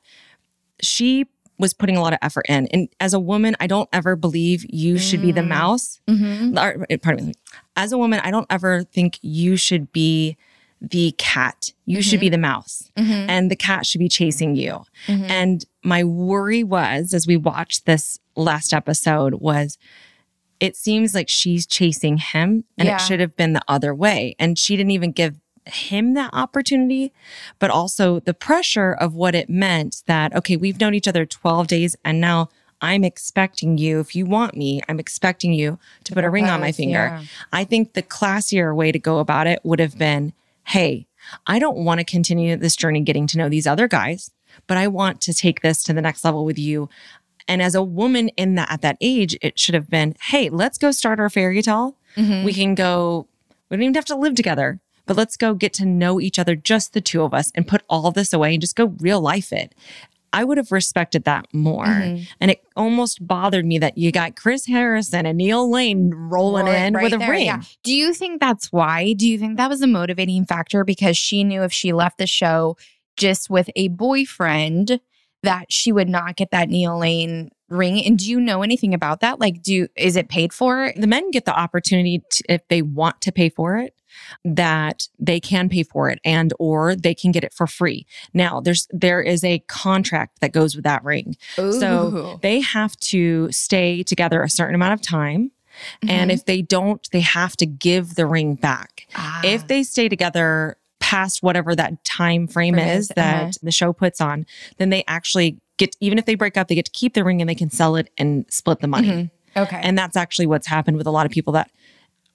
she 0.81 1.27
was 1.59 1.73
putting 1.73 1.97
a 1.97 2.01
lot 2.01 2.13
of 2.13 2.19
effort 2.23 2.47
in. 2.49 2.67
And 2.69 2.89
as 3.01 3.15
a 3.15 3.21
woman, 3.21 3.57
I 3.61 3.67
don't 3.67 3.89
ever 3.93 4.17
believe 4.17 4.65
you 4.69 4.99
should 4.99 5.23
be 5.23 5.31
the 5.33 5.41
Mm. 5.43 5.49
mouse. 5.49 6.01
Mhm. 6.09 6.59
Or, 6.61 6.87
pardon 6.99 7.27
me. 7.29 7.33
As 7.77 7.93
a 7.93 7.99
woman, 7.99 8.21
I 8.25 8.31
don't 8.31 8.47
ever 8.51 8.83
think 8.85 9.19
you 9.23 9.57
should 9.57 9.93
be 9.93 10.37
the 10.81 11.15
cat. 11.17 11.71
You 11.87 12.03
should 12.03 12.21
be 12.21 12.29
the 12.29 12.37
mouse. 12.39 12.91
Mhm. 12.99 13.27
And 13.29 13.51
the 13.51 13.57
cat 13.57 13.87
should 13.87 14.01
be 14.01 14.09
chasing 14.09 14.55
you. 14.57 14.85
Mhm. 15.07 15.31
And 15.31 15.65
my 15.85 16.03
worry 16.05 16.63
was, 16.65 17.15
as 17.15 17.27
we 17.27 17.37
watched 17.37 17.87
this 17.87 18.19
last 18.37 18.75
episode, 18.75 19.35
was 19.35 19.79
it 20.61 20.77
seems 20.77 21.15
like 21.15 21.29
she's 21.29 21.67
chasing 21.67 22.17
him 22.19 22.65
and 22.79 22.87
Yeah. 22.89 22.97
it 22.97 23.01
should 23.01 23.21
have 23.21 23.37
been 23.37 23.53
the 23.55 23.63
other 23.69 23.95
way. 23.95 24.35
And 24.39 24.59
she 24.59 24.77
didn't 24.77 24.93
even 24.93 25.13
give 25.13 25.37
him 25.67 26.15
that 26.15 26.31
opportunity, 26.33 27.13
but 27.59 27.71
also 27.71 28.21
the 28.21 28.35
pressure 28.35 28.93
of 28.93 29.15
what 29.15 29.35
it 29.35 29.49
meant 29.49 30.03
that, 30.07 30.35
okay, 30.37 30.57
we've 30.57 30.81
known 30.81 30.95
each 30.95 31.09
other 31.09 31.25
12 31.27 31.67
days 31.67 31.97
and 32.05 32.21
now 32.21 32.49
I'm 32.81 33.03
expecting 33.05 33.79
you, 33.79 34.01
if 34.01 34.15
you 34.15 34.27
want 34.27 34.57
me, 34.57 34.83
I'm 34.89 35.01
expecting 35.01 35.55
you 35.55 35.79
to 36.05 36.13
put 36.13 36.25
a 36.25 36.29
ring 36.29 36.47
on 36.51 36.61
my 36.61 36.71
finger. 36.73 36.93
yeah. 37.19 37.23
I 37.51 37.65
think 37.65 37.95
the 37.95 38.03
classier 38.03 38.75
way 38.77 38.93
to 38.93 38.99
go 38.99 39.21
about 39.21 39.47
it 39.47 39.61
would 39.65 39.79
have 39.81 39.97
been, 39.97 40.35
hey, 40.65 41.07
I 41.47 41.59
don't 41.59 41.79
want 41.79 42.01
to 42.01 42.05
continue 42.05 42.57
this 42.57 42.77
journey 42.77 43.01
getting 43.01 43.27
to 43.29 43.39
know 43.39 43.49
these 43.49 43.67
other 43.67 43.89
guys, 43.89 44.31
but 44.67 44.77
I 44.77 44.89
want 44.89 45.23
to 45.23 45.33
take 45.33 45.63
this 45.63 45.83
to 45.85 45.95
the 45.95 46.03
next 46.03 46.25
level 46.25 46.45
with 46.45 46.59
you. 46.59 46.91
And 47.49 47.63
as 47.63 47.75
a 47.75 47.83
woman 47.83 48.29
in 48.31 48.55
that 48.57 48.71
at 48.71 48.83
that 48.83 48.99
age, 49.01 49.35
it 49.41 49.59
should 49.59 49.75
have 49.75 49.89
been, 49.89 50.15
hey, 50.21 50.51
let's 50.51 50.77
go 50.77 50.91
start 50.91 51.19
our 51.21 51.31
fairy 51.31 51.63
tale. 51.63 51.97
Mhm. 52.17 52.45
We 52.45 52.53
can 52.53 52.75
go, 52.75 53.27
we 53.71 53.77
don't 53.79 53.83
even 53.85 53.95
have 53.95 54.05
to 54.07 54.17
live 54.17 54.35
together, 54.35 54.81
but 55.07 55.17
let's 55.17 55.37
go 55.37 55.55
get 55.55 55.73
to 55.75 55.85
know 55.87 56.21
each 56.21 56.39
other, 56.39 56.57
just 56.57 56.93
the 56.93 57.01
two 57.01 57.23
of 57.23 57.35
us, 57.35 57.51
and 57.55 57.67
put 57.67 57.83
all 57.89 58.11
this 58.11 58.33
away 58.33 58.53
and 58.55 58.61
just 58.61 58.77
go 58.77 58.95
real 59.01 59.21
life 59.21 59.53
it. 59.53 59.75
I 60.33 60.43
would 60.43 60.57
have 60.59 60.73
respected 60.73 61.23
that 61.25 61.47
more. 61.53 61.87
Mhm. 61.87 62.27
And 62.41 62.51
it 62.51 62.65
almost 62.75 63.25
bothered 63.25 63.65
me 63.65 63.79
that 63.79 63.97
you 63.97 64.11
got 64.11 64.35
Chris 64.35 64.67
Harrison 64.67 65.27
and 65.27 65.39
Neil 65.39 65.71
Lane 65.71 66.11
rolling 66.13 66.67
in 66.67 66.95
right 66.95 67.05
with 67.05 67.13
a 67.13 67.19
there, 67.19 67.31
ring. 67.31 67.47
yeah. 67.47 67.63
Do 67.85 67.95
you 67.95 68.13
think 68.13 68.41
that's 68.41 68.73
why? 68.73 69.13
Do 69.13 69.29
you 69.29 69.39
think 69.39 69.59
that 69.59 69.69
was 69.71 69.81
a 69.81 69.87
motivating 69.87 70.45
factor 70.45 70.83
because 70.83 71.17
she 71.17 71.45
knew 71.45 71.63
if 71.63 71.73
she 71.73 71.93
left 71.93 72.19
the 72.19 72.27
show 72.27 72.77
just 73.17 73.49
with 73.49 73.71
a 73.77 73.87
boyfriend 73.89 74.99
that 75.45 75.71
she 75.71 75.93
would 75.93 76.09
not 76.09 76.35
get 76.35 76.51
that 76.51 76.69
Neil 76.69 76.99
Lane 76.99 77.51
ring? 77.69 78.05
And 78.05 78.19
do 78.19 78.29
you 78.29 78.41
know 78.41 78.63
anything 78.63 78.93
about 78.93 79.21
that? 79.21 79.39
Like, 79.39 79.63
do 79.63 79.87
is 79.97 80.17
it 80.17 80.29
paid 80.29 80.53
for? 80.53 80.93
the 80.97 81.07
men 81.07 81.31
get 81.31 81.45
the 81.45 81.57
opportunity 81.57 82.23
to, 82.31 82.45
if 82.49 82.67
they 82.69 82.83
want 82.83 83.21
to 83.21 83.31
pay 83.31 83.51
for 83.51 83.77
it 83.79 83.95
that 84.45 85.09
they 85.19 85.41
can 85.41 85.69
pay 85.69 85.83
for 85.83 86.11
it 86.11 86.19
and 86.25 86.53
or 86.59 86.95
they 86.95 87.15
can 87.15 87.33
get 87.33 87.45
it 87.45 87.53
for 87.53 87.67
free 87.67 88.07
now 88.33 88.61
there's 88.61 88.87
there 88.91 89.21
is 89.21 89.43
a 89.45 89.59
contract 89.69 90.41
that 90.41 90.53
goes 90.53 90.75
with 90.75 90.85
that 90.85 91.03
ring 91.05 91.37
so 91.57 92.39
they 92.43 92.61
have 92.61 92.97
to 92.99 93.51
stay 93.53 94.03
together 94.03 94.43
a 94.43 94.49
certain 94.51 94.75
amount 94.75 94.93
of 94.93 95.01
time 95.03 95.51
and 96.09 96.31
Mhm. 96.31 96.35
if 96.35 96.45
they 96.45 96.63
don't 96.63 97.09
they 97.13 97.21
have 97.21 97.57
to 97.57 97.67
give 97.67 98.15
the 98.15 98.27
ring 98.27 98.55
back 98.55 99.07
Ah. 99.15 99.41
if 99.45 99.67
they 99.67 99.83
stay 99.83 100.09
together 100.09 100.77
past 101.01 101.43
whatever 101.43 101.75
that 101.75 102.03
time 102.05 102.47
frame 102.47 102.79
is 102.79 103.09
that 103.09 103.43
uh-huh. 103.43 103.53
the 103.63 103.71
show 103.73 103.93
puts 103.93 104.21
on 104.21 104.47
then 104.79 104.91
they 104.91 105.05
actually 105.07 105.59
get 105.77 105.97
even 106.01 106.17
if 106.19 106.25
they 106.27 106.35
break 106.35 106.57
up 106.57 106.69
they 106.69 106.75
get 106.75 106.85
to 106.87 106.91
keep 106.93 107.15
the 107.15 107.25
ring 107.25 107.41
and 107.43 107.51
they 107.51 107.55
can 107.55 107.71
sell 107.71 107.97
it 107.97 108.09
and 108.17 108.47
split 108.49 108.79
the 108.81 108.87
money 108.87 109.09
Mhm. 109.09 109.31
okay, 109.57 109.81
and 109.83 109.99
that's 109.99 110.17
actually 110.17 110.47
what's 110.47 110.67
happened 110.69 110.97
with 110.97 111.07
a 111.07 111.11
lot 111.11 111.27
of 111.27 111.33
people 111.33 111.53
that 111.55 111.71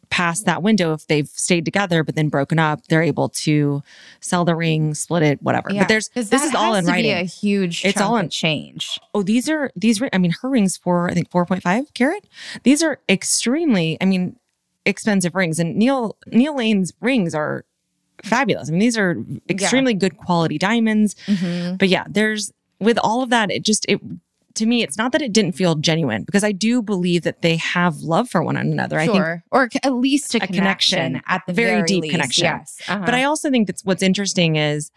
pass 0.09 0.41
that 0.43 0.63
window. 0.63 0.93
If 0.93 1.07
they've 1.07 1.27
stayed 1.27 1.65
together 1.65 2.03
but 2.03 2.15
then 2.15 2.29
broken 2.29 2.57
up, 2.59 2.85
they're 2.87 3.03
able 3.03 3.29
to 3.29 3.83
sell 4.21 4.43
the 4.45 4.55
ring, 4.55 4.93
split 4.95 5.23
it, 5.23 5.41
whatever. 5.41 5.69
Yeah, 5.71 5.81
But 5.81 5.87
there's 5.89 6.09
this 6.09 6.31
is 6.33 6.55
all 6.55 6.75
in 6.75 6.85
writing. 6.85 7.11
a 7.11 7.23
huge. 7.23 7.85
It's 7.85 8.01
all 8.01 8.17
in- 8.17 8.29
change. 8.29 8.99
oh, 9.13 9.21
these 9.23 9.47
are 9.49 9.71
these. 9.75 10.01
I 10.13 10.17
mean, 10.17 10.33
her 10.41 10.49
rings 10.49 10.77
for 10.77 11.09
I 11.09 11.13
think 11.13 11.29
four 11.29 11.45
point 11.45 11.63
five 11.63 11.93
carat. 11.93 12.25
These 12.63 12.81
are 12.83 12.99
extremely. 13.07 13.97
I 14.01 14.05
mean, 14.05 14.35
expensive 14.85 15.35
rings, 15.35 15.59
and 15.59 15.75
Neil 15.75 16.17
Neil 16.27 16.55
Lane's 16.55 16.93
rings 17.01 17.35
are 17.35 17.65
fabulous. 18.23 18.67
I 18.67 18.71
mean, 18.71 18.79
these 18.81 18.97
are 18.97 19.15
extremely 19.49 19.93
good 19.93 20.17
quality 20.17 20.57
diamonds. 20.57 21.15
Mhm. 21.27 21.77
But 21.77 21.87
yeah, 21.89 22.05
there's 22.09 22.51
with 22.79 22.97
all 22.97 23.21
of 23.21 23.29
that, 23.29 23.51
it 23.51 23.63
just 23.63 23.85
it 23.87 24.01
to 24.59 24.65
me, 24.65 24.83
it's 24.83 24.97
not 24.97 25.11
that 25.13 25.21
it 25.21 25.33
didn't 25.33 25.53
feel 25.53 25.75
genuine 25.75 26.23
because 26.23 26.43
I 26.43 26.51
do 26.51 26.81
believe 26.81 27.23
that 27.23 27.41
they 27.41 27.55
have 27.57 27.97
love 27.97 28.29
for 28.29 28.43
one 28.43 28.57
another. 28.57 28.99
I 28.99 29.07
think 29.07 29.17
Sure, 29.17 29.43
or 29.51 29.69
at 29.83 29.93
least 29.93 30.35
a, 30.35 30.37
a 30.37 30.47
connection, 30.47 31.13
connection, 31.13 31.23
at 31.27 31.41
the 31.47 31.53
very 31.53 31.77
very, 31.77 31.83
deep 31.87 32.01
least. 32.03 32.11
connection. 32.11 32.43
Yes, 32.45 32.81
uh-huh. 32.87 33.05
But 33.05 33.15
I 33.15 33.23
also 33.23 33.49
think 33.49 33.67
that's 33.67 33.83
what's 33.83 34.03
interesting 34.03 34.57
is 34.57 34.91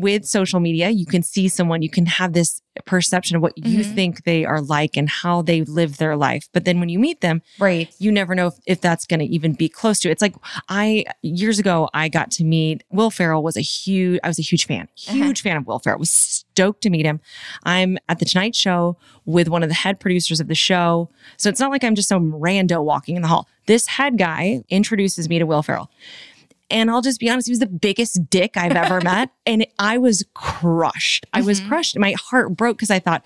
with 0.00 0.24
social 0.26 0.60
media, 0.60 0.90
you 0.90 1.06
can 1.06 1.22
see 1.22 1.48
someone, 1.48 1.82
you 1.82 1.90
can 1.90 2.06
have 2.06 2.32
this 2.32 2.60
perception 2.84 3.36
of 3.36 3.42
what 3.42 3.56
you 3.56 3.80
Mhm. 3.80 3.94
think 3.94 4.24
they 4.24 4.44
are 4.44 4.60
like 4.60 4.96
and 4.98 5.08
how 5.08 5.40
they 5.42 5.62
live 5.62 5.96
their 5.96 6.14
life. 6.14 6.46
But 6.52 6.66
then 6.66 6.78
when 6.78 6.90
you 6.90 6.98
meet 6.98 7.22
them, 7.22 7.40
right. 7.58 7.88
you 7.98 8.12
never 8.12 8.34
know 8.34 8.48
if, 8.48 8.54
if 8.66 8.80
that's 8.82 9.06
going 9.06 9.20
to 9.20 9.26
even 9.26 9.54
be 9.54 9.68
close 9.68 9.98
to. 10.00 10.08
It. 10.08 10.12
It's 10.12 10.22
like 10.22 10.34
I 10.68 11.04
years 11.22 11.58
ago 11.58 11.88
I 11.94 12.08
got 12.10 12.30
to 12.32 12.44
meet 12.44 12.84
Will 12.90 13.10
Ferrell 13.10 13.42
was 13.42 13.56
a 13.56 13.62
huge 13.62 14.20
I 14.22 14.28
was 14.28 14.38
a 14.38 14.42
huge 14.42 14.66
fan. 14.66 14.88
Uh-huh. 15.08 15.14
Huge 15.14 15.40
fan 15.40 15.56
of 15.56 15.66
Will 15.66 15.78
Ferrell. 15.78 15.98
Was 15.98 16.10
stoked 16.10 16.82
to 16.82 16.90
meet 16.90 17.06
him. 17.06 17.20
I'm 17.64 17.96
at 18.10 18.18
the 18.18 18.24
Tonight 18.26 18.54
Show 18.54 18.98
with 19.24 19.48
one 19.48 19.62
of 19.62 19.68
the 19.70 19.74
head 19.74 19.98
producers 19.98 20.38
of 20.40 20.48
the 20.48 20.54
show. 20.54 21.08
So 21.38 21.48
it's 21.48 21.60
not 21.60 21.70
like 21.70 21.82
I'm 21.82 21.94
just 21.94 22.08
some 22.08 22.32
rando 22.32 22.84
walking 22.84 23.16
in 23.16 23.22
the 23.22 23.28
hall. 23.28 23.48
This 23.66 23.86
head 23.86 24.18
guy 24.18 24.62
introduces 24.68 25.28
me 25.28 25.38
to 25.38 25.46
Will 25.46 25.62
Ferrell. 25.62 25.90
And 26.70 26.90
I'll 26.90 27.00
just 27.02 27.20
be 27.20 27.30
honest, 27.30 27.46
he 27.46 27.52
was 27.52 27.60
the 27.60 27.66
biggest 27.66 28.28
dick 28.28 28.56
I've 28.56 28.72
ever 28.72 29.00
met. 29.04 29.30
And 29.46 29.66
I 29.78 29.98
was 29.98 30.24
crushed. 30.34 31.24
I 31.32 31.40
was 31.42 31.60
Mhm. 31.60 31.68
crushed. 31.68 31.98
My 31.98 32.14
heart 32.18 32.56
broke 32.56 32.76
because 32.76 32.90
I 32.90 32.98
thought 32.98 33.24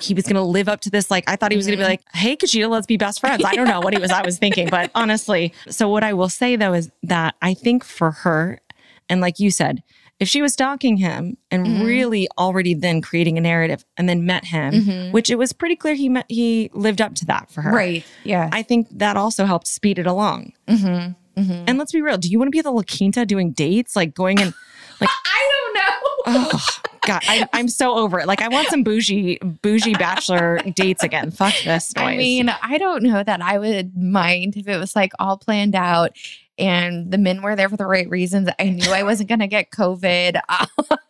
he 0.00 0.12
was 0.14 0.24
going 0.24 0.34
to 0.36 0.42
live 0.42 0.68
up 0.68 0.80
to 0.82 0.90
this. 0.90 1.10
Like, 1.10 1.24
I 1.28 1.36
thought 1.36 1.50
he 1.52 1.56
was 1.56 1.66
going 1.66 1.78
to 1.78 1.82
be 1.84 1.88
like, 1.88 2.02
hey, 2.14 2.36
Kachita, 2.36 2.68
let's 2.68 2.86
be 2.86 2.96
best 2.96 3.20
friends. 3.20 3.42
I 3.44 3.54
don't 3.54 3.66
know 3.68 3.80
what 3.80 3.94
he 3.94 4.00
was, 4.00 4.10
I 4.10 4.22
was 4.22 4.38
thinking, 4.38 4.68
but 4.68 4.90
honestly. 4.94 5.52
So, 5.70 5.88
what 5.88 6.04
I 6.04 6.12
will 6.12 6.28
say 6.28 6.56
though 6.56 6.74
is 6.74 6.90
that 7.02 7.34
I 7.40 7.54
think 7.54 7.84
for 7.84 8.10
her, 8.10 8.60
and 9.08 9.20
like 9.20 9.40
you 9.40 9.50
said, 9.50 9.82
if 10.20 10.28
she 10.28 10.40
was 10.40 10.52
stalking 10.52 10.98
him 10.98 11.36
and 11.50 11.66
Mhm. 11.66 11.84
really 11.84 12.28
already 12.38 12.74
then 12.74 13.00
creating 13.00 13.38
a 13.38 13.40
narrative 13.40 13.84
and 13.96 14.08
then 14.08 14.24
met 14.24 14.44
him, 14.44 14.72
Mhm. 14.74 15.12
which 15.12 15.30
it 15.30 15.36
was 15.36 15.52
pretty 15.52 15.74
clear 15.74 15.94
he 15.94 16.08
met, 16.08 16.26
he 16.28 16.70
lived 16.74 17.00
up 17.00 17.14
to 17.16 17.24
that 17.26 17.50
for 17.50 17.62
her. 17.62 17.72
Right. 17.72 18.04
Yeah. 18.22 18.48
I 18.52 18.62
think 18.62 18.86
that 18.98 19.16
also 19.16 19.46
helped 19.46 19.66
speed 19.66 19.98
it 19.98 20.06
along. 20.06 20.52
mm-hmm. 20.68 21.12
Mm-hmm. 21.36 21.64
And 21.66 21.78
let's 21.78 21.92
be 21.92 22.02
real. 22.02 22.18
Do 22.18 22.28
you 22.28 22.38
want 22.38 22.48
to 22.48 22.50
be 22.50 22.58
at 22.58 22.64
the 22.64 22.72
La 22.72 22.82
Quinta 22.82 23.24
doing 23.26 23.52
dates? 23.52 23.96
Like 23.96 24.14
going 24.14 24.40
and 24.40 24.54
like 25.00 25.10
I 25.24 25.50
don't 25.52 25.74
know. 25.74 26.52
oh 26.52 26.60
God, 27.06 27.22
I, 27.26 27.48
I'm 27.52 27.68
so 27.68 27.96
over 27.96 28.20
it. 28.20 28.26
Like 28.26 28.42
I 28.42 28.48
want 28.48 28.68
some 28.68 28.84
bougie, 28.84 29.38
bougie 29.38 29.94
bachelor 29.94 30.58
dates 30.74 31.02
again. 31.02 31.30
Fuck 31.32 31.54
this 31.64 31.94
noise. 31.96 32.04
I 32.04 32.16
mean, 32.16 32.48
I 32.48 32.78
don't 32.78 33.02
know 33.02 33.22
that 33.22 33.42
I 33.42 33.58
would 33.58 33.96
mind 33.96 34.56
if 34.56 34.68
it 34.68 34.76
was 34.78 34.94
like 34.94 35.12
all 35.18 35.36
planned 35.36 35.74
out 35.74 36.16
and 36.58 37.10
the 37.10 37.18
men 37.18 37.42
were 37.42 37.56
there 37.56 37.68
for 37.68 37.76
the 37.76 37.86
right 37.86 38.08
reasons. 38.08 38.48
I 38.58 38.68
knew 38.68 38.92
I 38.92 39.02
wasn't 39.02 39.28
going 39.28 39.40
to 39.40 39.46
get 39.48 39.70
COVID. 39.70 40.40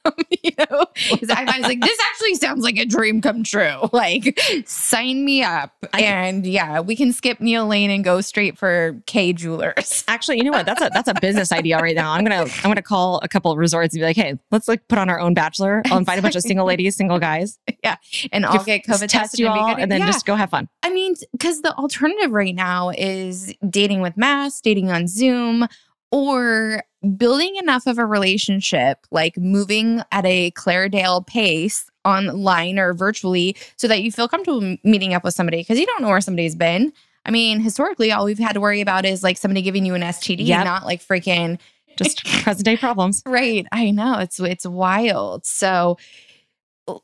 Um, 0.05 0.12
you 0.45 0.51
know, 0.59 0.67
I, 1.31 1.59
was 1.59 1.63
like, 1.63 1.81
this 1.81 1.99
actually 2.11 2.35
sounds 2.35 2.65
like 2.65 2.77
a 2.77 2.85
dream 2.85 3.21
come 3.21 3.43
true. 3.45 3.79
Like, 3.93 4.41
sign 4.67 5.25
me 5.25 5.43
up. 5.43 5.73
and 5.93 6.45
yeah, 6.47 6.81
we 6.81 6.97
can 6.97 7.13
skip 7.13 7.41
Neil 7.41 7.67
Lane 7.67 7.91
and 7.91 8.03
go 8.03 8.21
straight 8.21 8.59
for 8.59 9.01
Kay 9.07 9.33
Jewelers. 9.33 10.03
Actually, 10.09 10.39
you 10.39 10.45
know 10.45 10.51
what? 10.51 10.67
That's 10.67 10.81
a 10.81 10.91
that's 10.93 11.09
a 11.09 11.15
business 11.15 11.53
idea 11.53 11.79
right 11.79 11.95
now. 11.95 12.11
I'm 12.13 12.25
gonna 12.25 12.43
I'm 12.43 12.63
gonna 12.71 12.83
call 12.83 13.21
a 13.23 13.29
couple 13.29 13.53
of 13.53 13.59
resorts 13.59 13.95
and 13.95 14.01
be 14.01 14.05
like, 14.05 14.17
hey, 14.17 14.35
let's 14.51 14.67
like 14.67 14.89
put 14.89 14.99
on 14.99 15.09
our 15.09 15.21
own 15.21 15.35
bachelor. 15.35 15.83
I'll 15.87 15.99
invite 15.99 16.19
a 16.19 16.23
bunch 16.23 16.35
of 16.37 16.43
single 16.43 16.67
ladies, 16.67 16.97
single 16.97 17.19
guys, 17.19 17.59
Yeah, 17.85 17.97
And 18.33 18.45
I'll 18.47 18.65
get 18.65 18.85
COVID 18.87 19.09
tested 19.09 19.41
you 19.41 19.49
all, 19.49 19.77
and 19.77 19.93
then 19.93 20.01
Yeah. 20.01 20.07
just 20.07 20.27
go 20.27 20.35
have 20.35 20.51
fun. 20.51 20.69
I 20.83 20.91
mean, 20.91 21.15
because 21.33 21.61
the 21.63 21.75
alternative 21.77 22.33
right 22.33 22.55
now 22.55 22.91
is 22.91 23.55
dating 23.69 24.01
with 24.01 24.17
mass, 24.17 24.61
dating 24.61 24.91
on 24.91 25.07
Zoom, 25.07 25.69
or 26.11 26.83
building 27.17 27.57
enough 27.57 27.87
of 27.87 27.99
a 27.99 28.07
relationship, 28.07 29.07
like 29.11 29.37
moving 29.37 30.03
at 30.13 30.25
a 30.25 30.51
Claredale 30.53 31.27
pace 31.27 31.91
online 32.05 32.79
or 32.79 32.93
virtually, 32.95 33.57
so 33.77 33.89
that 33.89 34.03
you 34.03 34.13
feel 34.13 34.29
comfortable 34.29 34.77
meeting 34.85 35.15
up 35.15 35.25
with 35.25 35.35
somebody 35.35 35.59
because 35.59 35.79
you 35.79 35.87
don't 35.87 36.03
know 36.03 36.09
where 36.09 36.21
somebody's 36.21 36.55
been. 36.57 36.93
I 37.25 37.31
mean, 37.31 37.61
historically, 37.61 38.11
all 38.11 38.25
we've 38.25 38.39
had 38.39 38.53
to 38.55 38.61
worry 38.61 38.81
about 38.81 39.05
is 39.05 39.23
like 39.23 39.37
somebody 39.39 39.63
giving 39.63 39.85
you 39.87 39.95
an 39.95 40.03
STD, 40.03 40.47
Yep. 40.47 40.65
not 40.65 40.85
like 40.85 41.01
freaking 41.01 41.59
Just 41.97 42.25
present 42.43 42.65
day 42.65 42.77
problems. 42.77 43.23
Right. 43.27 43.67
I 43.71 43.91
know. 43.91 44.19
It's 44.19 44.41
it's 44.41 44.67
wild. 44.67 45.47
So 45.47 45.99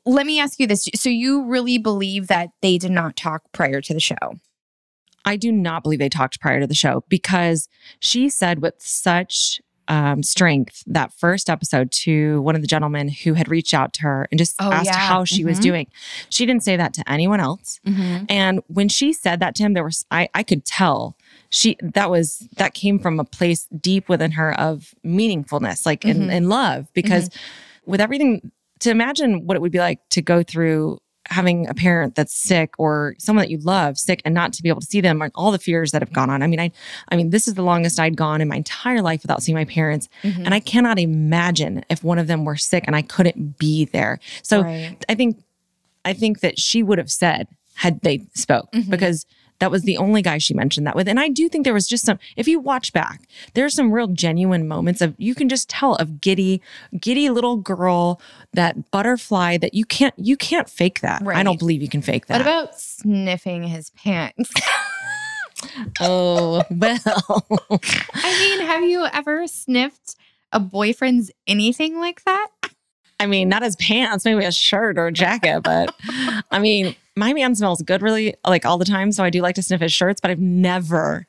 let 0.05 0.25
me 0.25 0.39
ask 0.39 0.59
you 0.59 0.67
this. 0.67 0.89
So 0.95 1.09
you 1.09 1.45
really 1.45 1.77
believe 1.77 2.27
that 2.27 2.49
they 2.61 2.77
did 2.77 2.91
not 2.91 3.15
talk 3.15 3.43
prior 3.53 3.79
to 3.81 3.93
the 3.93 3.99
show? 4.01 4.17
I 5.25 5.35
do 5.37 5.51
not 5.51 5.83
believe 5.83 5.99
they 5.99 6.09
talked 6.09 6.39
prior 6.41 6.59
to 6.59 6.67
the 6.67 6.73
show 6.75 7.03
because 7.07 7.69
she 7.99 8.29
said 8.29 8.61
with 8.61 8.75
such 8.79 9.61
um, 9.89 10.23
strength 10.23 10.83
that 10.87 11.11
first 11.13 11.49
episode 11.49 11.91
to 11.91 12.41
one 12.43 12.55
of 12.55 12.61
the 12.61 12.67
gentlemen 12.67 13.09
who 13.09 13.33
had 13.33 13.49
reached 13.49 13.73
out 13.73 13.91
to 13.93 14.01
her 14.03 14.27
and 14.31 14.37
just 14.37 14.55
Oh, 14.59 14.71
asked 14.71 14.85
yeah. 14.85 14.95
how 14.97 15.25
she 15.25 15.43
was 15.43 15.57
Mhm. 15.59 15.63
doing. 15.63 15.87
She 16.29 16.45
didn't 16.45 16.63
say 16.63 16.77
that 16.77 16.93
to 16.93 17.11
anyone 17.11 17.39
else. 17.39 17.79
And 18.29 18.61
when 18.67 18.87
she 18.87 19.11
said 19.13 19.39
that 19.41 19.55
to 19.55 19.63
him, 19.63 19.73
there 19.73 19.83
was 19.83 20.05
I 20.11 20.29
I 20.33 20.43
could 20.43 20.63
tell 20.63 21.17
she 21.49 21.75
that 21.81 22.09
was 22.09 22.47
that 22.57 22.73
came 22.73 22.99
from 22.99 23.19
a 23.19 23.23
place 23.23 23.67
deep 23.81 24.07
within 24.07 24.31
her 24.31 24.57
of 24.59 24.93
meaningfulness, 25.05 25.85
like 25.85 26.05
in, 26.05 26.19
Mhm. 26.27 26.31
in 26.33 26.49
love. 26.49 26.87
Because 26.93 27.29
with 27.85 27.99
everything 27.99 28.51
to 28.81 28.91
imagine 28.91 29.45
what 29.47 29.55
it 29.57 29.61
would 29.61 29.71
be 29.71 29.79
like 29.79 29.99
to 30.11 30.21
go 30.21 30.43
through 30.43 30.99
having 31.29 31.67
a 31.67 31.73
parent 31.73 32.15
that's 32.15 32.33
sick 32.33 32.73
or 32.77 33.15
someone 33.19 33.43
that 33.43 33.49
you 33.51 33.59
love 33.59 33.97
sick 33.97 34.21
and 34.25 34.33
not 34.33 34.51
to 34.53 34.63
be 34.63 34.69
able 34.69 34.81
to 34.81 34.85
see 34.87 34.99
them 34.99 35.21
and 35.21 35.31
all 35.35 35.51
the 35.51 35.59
fears 35.59 35.91
that 35.91 36.01
have 36.01 36.11
gone 36.11 36.29
on. 36.29 36.41
I 36.43 36.47
mean, 36.47 36.59
I 36.59 36.71
I 37.09 37.15
mean, 37.15 37.29
this 37.29 37.47
is 37.47 37.53
the 37.53 37.61
longest 37.61 37.99
I'd 37.99 38.15
gone 38.17 38.41
in 38.41 38.47
my 38.47 38.55
entire 38.57 39.01
life 39.01 39.21
without 39.21 39.43
seeing 39.43 39.55
my 39.55 39.65
parents. 39.65 40.09
Mm-hmm. 40.23 40.45
And 40.45 40.53
I 40.53 40.59
cannot 40.59 40.99
imagine 40.99 41.83
if 41.89 42.03
one 42.03 42.17
of 42.19 42.27
them 42.27 42.45
were 42.45 42.57
sick 42.57 42.83
and 42.87 42.95
I 42.95 43.01
couldn't 43.03 43.57
be 43.57 43.85
there. 43.85 44.19
So 44.43 44.63
Right. 44.63 44.95
I 45.07 45.15
think 45.15 45.37
I 46.05 46.13
think 46.13 46.39
that 46.41 46.59
she 46.59 46.81
would 46.83 46.97
have 46.97 47.11
said 47.11 47.47
had 47.75 48.01
they 48.01 48.21
spoke 48.33 48.71
Mm-hmm. 48.71 48.89
because 48.91 49.25
that 49.59 49.71
was 49.71 49.83
the 49.83 49.97
only 49.97 50.21
guy 50.21 50.37
she 50.37 50.53
mentioned 50.53 50.87
that 50.87 50.95
with. 50.95 51.07
And 51.07 51.19
I 51.19 51.29
do 51.29 51.49
think 51.49 51.63
there 51.63 51.73
was 51.73 51.87
just 51.87 52.05
some 52.05 52.19
if 52.35 52.47
you 52.47 52.59
watch 52.59 52.91
back, 52.93 53.21
there's 53.53 53.73
some 53.73 53.91
real 53.91 54.07
genuine 54.07 54.67
moments 54.67 55.01
of 55.01 55.15
you 55.17 55.35
can 55.35 55.49
just 55.49 55.69
tell 55.69 55.95
of 55.95 56.21
giddy, 56.21 56.61
giddy 56.99 57.29
little 57.29 57.57
girl, 57.57 58.21
that 58.53 58.91
butterfly 58.91 59.57
that 59.57 59.73
you 59.73 59.85
can't 59.85 60.15
you 60.17 60.37
can't 60.37 60.69
fake 60.69 61.01
that. 61.01 61.21
Right. 61.23 61.37
I 61.37 61.43
don't 61.43 61.59
believe 61.59 61.81
you 61.81 61.89
can 61.89 62.01
fake 62.01 62.27
that. 62.27 62.39
What 62.39 62.41
about 62.41 62.79
sniffing 62.79 63.63
his 63.63 63.91
pants? 63.91 64.51
oh 65.99 66.63
well. 66.69 67.81
I 68.13 68.39
mean, 68.39 68.67
have 68.67 68.83
you 68.83 69.05
ever 69.11 69.47
sniffed 69.47 70.15
a 70.51 70.59
boyfriend's 70.59 71.31
anything 71.47 71.99
like 71.99 72.23
that? 72.23 72.47
I 73.19 73.25
mean, 73.25 73.49
not 73.49 73.63
his 73.63 73.75
pants, 73.75 74.23
maybe 74.23 74.45
a 74.45 74.51
shirt 74.51 74.97
or 74.97 75.07
a 75.07 75.11
jacket, 75.11 75.61
but 75.61 75.93
I 76.51 76.59
mean, 76.59 76.95
my 77.19 77.33
man 77.33 77.53
smells 77.55 77.81
good 77.81 78.01
really 78.01 78.35
like 78.47 78.65
all 78.65 78.77
the 78.77 78.85
time. 78.85 79.11
So 79.11 79.23
I 79.23 79.29
do 79.29 79.41
like 79.41 79.55
to 79.55 79.61
sniff 79.61 79.81
his 79.81 79.93
shirts, 79.93 80.19
but 80.21 80.31
I've 80.31 80.39
never 80.39 81.25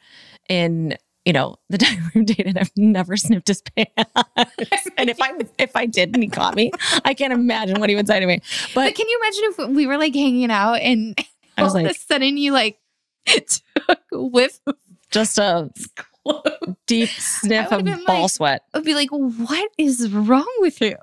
in 0.49 0.97
you 1.27 1.33
know 1.35 1.57
the 1.69 1.79
time 1.87 2.11
we've 2.15 2.25
dated, 2.27 2.57
I've 2.57 2.71
never 2.77 3.17
sniffed 3.17 3.49
his 3.49 3.63
pants. 3.63 3.93
and 4.97 5.11
if 5.11 5.21
I 5.21 5.33
if 5.59 5.77
I 5.77 5.87
did 5.87 6.15
and 6.15 6.23
he 6.23 6.29
caught 6.31 6.55
me, 6.55 6.71
I 7.05 7.13
can't 7.15 7.33
imagine 7.33 7.79
what 7.81 7.91
he 7.91 7.97
would 7.97 8.07
say 8.07 8.21
to 8.21 8.27
me. 8.27 8.41
But 8.75 8.87
But 8.87 8.95
can 8.95 9.09
you 9.09 9.21
imagine 9.23 9.43
if 9.69 9.77
we 9.77 9.87
were 9.87 9.99
like 9.99 10.15
hanging 10.15 10.51
out 10.51 10.81
and 10.81 11.19
I 11.59 11.63
was 11.63 11.73
all 11.75 11.81
of 11.81 11.85
like- 11.87 11.97
a 11.97 11.99
sudden 11.99 12.37
you 12.39 12.53
like 12.53 12.79
took 13.27 14.01
a 14.13 14.25
whiff 14.25 14.59
just 15.11 15.39
a 15.39 15.71
deep 16.87 17.09
sniff 17.11 17.73
of 17.73 17.85
ball 18.07 18.23
like- 18.23 18.31
sweat. 18.31 18.63
I'd 18.75 18.85
be 18.85 18.95
like, 18.95 19.11
what 19.11 19.71
is 19.77 20.11
wrong 20.13 20.49
with 20.61 20.81
you? 20.81 20.97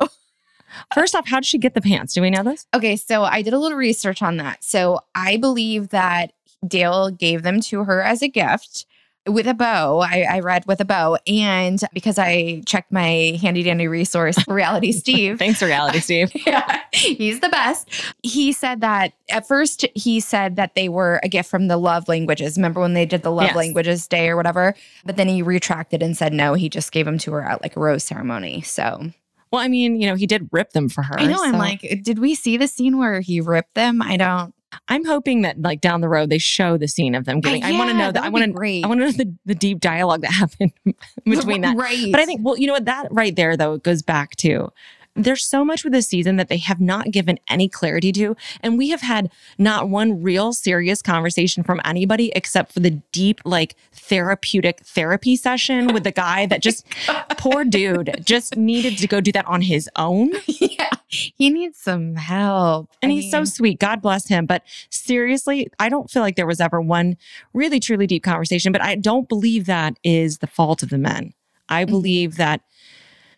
First 0.94 1.16
off, 1.16 1.28
how 1.28 1.38
did 1.40 1.46
she 1.46 1.58
get 1.58 1.74
the 1.74 1.82
pants? 1.82 2.14
Do 2.14 2.22
we 2.22 2.30
know 2.30 2.44
this? 2.44 2.66
Okay, 2.74 2.96
so 2.96 3.24
I 3.24 3.42
did 3.42 3.54
a 3.54 3.60
little 3.60 3.78
research 3.78 4.22
on 4.22 4.38
that. 4.38 4.64
So 4.64 5.00
I 5.16 5.38
believe 5.38 5.90
that 5.90 6.34
Dale 6.68 7.10
gave 7.12 7.44
them 7.44 7.62
to 7.62 7.84
her 7.84 8.02
as 8.02 8.22
a 8.22 8.28
gift 8.28 8.86
with 9.28 9.46
a 9.46 9.54
bow. 9.54 10.00
I, 10.00 10.26
I 10.30 10.40
read 10.40 10.66
with 10.68 10.80
a 10.80 10.86
bow. 10.86 11.18
And 11.28 11.82
because 11.94 12.18
I 12.18 12.64
checked 12.66 12.94
my 12.94 13.38
handy 13.42 13.62
dandy 13.62 13.88
resource, 13.88 14.38
Reality 14.48 14.94
Steve. 14.94 15.38
Thanks, 15.38 15.62
reality, 15.62 16.00
Steve. 16.00 16.32
yeah, 16.48 16.80
he's 16.94 17.42
the 17.42 17.50
best. 17.50 17.90
He 18.24 18.54
said 18.54 18.80
that 18.82 19.12
at 19.30 19.46
first, 19.46 19.86
he 19.96 20.22
said 20.22 20.56
that 20.56 20.76
they 20.76 20.88
were 20.88 21.20
a 21.24 21.28
gift 21.28 21.50
from 21.50 21.68
the 21.68 21.76
love 21.76 22.08
languages. 22.08 22.56
Remember 22.58 22.80
when 22.80 22.94
they 22.94 23.06
did 23.06 23.24
the 23.24 23.32
love 23.32 23.48
Yes. 23.48 23.56
languages 23.58 24.08
day 24.08 24.30
or 24.30 24.38
whatever? 24.38 24.74
But 25.06 25.18
then 25.18 25.28
he 25.28 25.42
retracted 25.42 26.02
and 26.02 26.16
said, 26.16 26.32
no, 26.32 26.54
he 26.54 26.70
just 26.70 26.94
gave 26.94 27.06
them 27.06 27.18
to 27.20 27.34
her 27.34 27.44
at 27.44 27.62
like 27.62 27.76
a 27.76 27.80
rose 27.82 28.06
ceremony. 28.06 28.62
So 28.62 29.12
Well, 29.52 29.62
I 29.62 29.68
mean, 29.68 30.00
you 30.00 30.08
know, 30.08 30.16
he 30.16 30.28
did 30.28 30.50
rip 30.52 30.72
them 30.72 30.90
for 30.90 31.04
her. 31.04 31.20
I 31.20 31.26
know. 31.26 31.38
I'm 31.42 31.58
like, 31.58 32.02
did 32.04 32.20
we 32.20 32.36
see 32.36 32.58
the 32.58 32.68
scene 32.68 32.98
where 32.98 33.22
he 33.22 33.42
ripped 33.42 33.76
them? 33.76 34.02
I 34.02 34.18
don't. 34.18 34.54
I'm 34.90 35.06
hoping 35.06 35.44
that 35.44 35.62
like 35.62 35.80
down 35.82 36.02
the 36.02 36.10
road 36.10 36.30
they 36.30 36.38
show 36.38 36.78
the 36.78 36.88
scene 36.88 37.16
of 37.16 37.26
them 37.26 37.40
giving. 37.40 37.64
I 37.64 37.72
want 37.72 37.90
to 37.90 37.98
know 37.98 38.12
that. 38.12 38.24
I 38.24 38.30
want 38.30 38.44
to. 38.44 38.82
I 38.84 38.88
want 38.88 39.00
to 39.00 39.06
know 39.06 39.12
the, 39.12 39.34
the 39.46 39.56
deep 39.56 39.80
dialogue 39.80 40.22
that 40.22 40.32
happened 40.32 40.74
between 41.26 41.62
that. 41.62 41.78
Right. 41.78 42.12
But 42.12 42.20
I 42.20 42.26
think, 42.26 42.42
well, 42.44 42.58
you 42.58 42.68
know 42.68 42.74
what? 42.74 42.86
That 42.86 43.08
right 43.12 43.36
there, 43.36 43.56
though, 43.56 43.74
it 43.74 43.84
goes 43.84 44.02
back 44.02 44.36
to 44.38 44.70
there's 45.18 45.44
so 45.44 45.66
much 45.66 45.84
with 45.84 45.94
this 45.94 46.08
season 46.08 46.36
that 46.38 46.48
they 46.48 46.58
have 46.58 46.80
not 46.80 47.12
given 47.12 47.40
any 47.50 47.68
clarity 47.68 48.12
to. 48.14 48.36
And 48.62 48.78
we 48.78 48.90
have 48.90 49.02
had 49.02 49.32
not 49.58 49.90
one 49.90 50.22
real 50.22 50.54
serious 50.54 51.02
conversation 51.02 51.64
from 51.64 51.82
anybody 51.84 52.32
except 52.36 52.72
for 52.72 52.80
the 52.80 52.92
deep, 53.12 53.42
like 53.44 53.76
therapeutic 53.94 54.82
therapy 54.82 55.36
session 55.36 55.94
with 55.94 56.04
the 56.04 56.12
guy 56.12 56.46
that 56.46 56.62
just, 56.62 56.86
poor 57.38 57.66
dude, 57.66 58.22
just 58.24 58.56
needed 58.56 58.98
to 59.00 59.08
go 59.08 59.20
do 59.20 59.32
that 59.32 59.46
on 59.48 59.62
his 59.62 59.90
own. 59.96 60.32
yeah, 60.48 60.90
he 61.08 61.50
needs 61.50 61.78
some 61.78 62.16
help. 62.16 62.90
And 63.02 63.12
I 63.12 63.16
he's 63.16 63.32
so 63.32 63.44
sweet. 63.44 63.80
God 63.80 64.02
bless 64.02 64.28
him. 64.28 64.46
But 64.46 64.64
seriously, 64.90 65.70
I 65.80 65.90
don't 65.90 66.10
feel 66.10 66.22
like 66.22 66.36
there 66.36 66.48
was 66.48 66.62
ever 66.62 66.80
one 66.80 67.18
really, 67.54 67.80
truly 67.80 68.08
deep 68.08 68.24
conversation. 68.24 68.72
But 68.72 68.82
I 68.82 68.96
don't 68.96 69.28
believe 69.28 69.66
that 69.66 69.98
is 70.04 70.38
the 70.40 70.48
fault 70.48 70.84
of 70.84 70.90
the 70.90 70.98
men. 70.98 71.34
I 71.70 71.84
Mm-hmm. 71.84 71.92
believe 71.92 72.38
that 72.38 72.62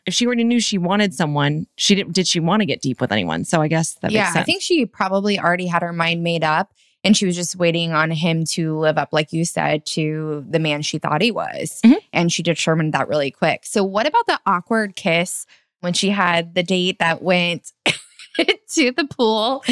if 0.10 0.13
she 0.13 0.26
already 0.26 0.43
knew 0.43 0.60
she 0.60 0.78
wanted 0.78 1.13
someone, 1.13 1.65
she 1.78 1.95
didn't. 1.95 2.13
Did 2.13 2.28
she 2.28 2.39
want 2.41 2.60
to 2.62 2.65
get 2.65 2.82
deep 2.82 3.00
with 3.00 3.12
anyone? 3.12 3.45
So 3.45 3.62
I 3.62 3.67
guess 3.69 3.93
that 4.02 4.12
yeah, 4.12 4.24
makes 4.24 4.34
sense. 4.34 4.43
I 4.43 4.45
think 4.45 4.62
she 4.62 4.86
probably 4.86 5.39
already 5.39 5.67
had 5.67 5.82
her 5.82 5.93
mind 5.93 6.24
made 6.24 6.43
up. 6.43 6.74
And 7.02 7.15
she 7.15 7.26
was 7.26 7.38
just 7.38 7.56
waiting 7.56 7.93
on 7.93 8.12
him 8.12 8.43
to 8.56 8.78
live 8.78 8.98
up, 8.98 9.13
like 9.13 9.32
you 9.32 9.45
said, 9.45 9.86
to 9.86 10.43
the 10.50 10.60
man 10.60 10.82
she 10.82 11.00
thought 11.00 11.22
he 11.22 11.32
was. 11.32 11.80
Mhm. 11.86 11.95
And 12.12 12.30
she 12.30 12.43
determined 12.43 12.93
that 12.93 13.08
really 13.08 13.32
quick. 13.32 13.65
So, 13.65 13.86
what 13.86 14.06
about 14.06 14.28
the 14.28 14.38
awkward 14.45 14.98
kiss 14.98 15.45
when 15.80 15.93
she 15.93 16.10
had 16.10 16.56
the 16.56 16.63
date 16.63 17.00
that 17.00 17.22
went 17.22 17.72
to 17.86 18.91
the 18.91 19.08
pool? 19.10 19.63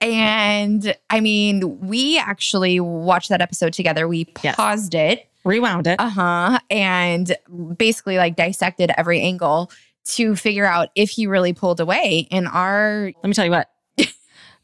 And 0.00 0.94
I 1.10 1.20
mean, 1.20 1.80
we 1.80 2.16
actually 2.18 2.78
watched 2.80 3.28
that 3.30 3.40
episode 3.40 3.72
together. 3.72 4.06
We 4.06 4.28
Yes. 4.42 4.54
paused 4.56 4.94
it. 4.94 5.26
Rewound 5.44 5.86
it. 5.86 5.98
Uh 6.00 6.08
huh. 6.10 6.58
And 6.70 7.36
basically, 7.76 8.16
like, 8.18 8.36
dissected 8.36 8.90
every 8.96 9.20
angle 9.20 9.70
to 10.06 10.34
figure 10.36 10.64
out 10.64 10.88
if 10.94 11.10
he 11.10 11.26
really 11.26 11.52
pulled 11.52 11.80
away. 11.80 12.26
And 12.30 12.48
our 12.48 13.12
Let 13.22 13.28
me 13.28 13.32
tell 13.34 13.44
you 13.44 13.50
what. 13.50 13.68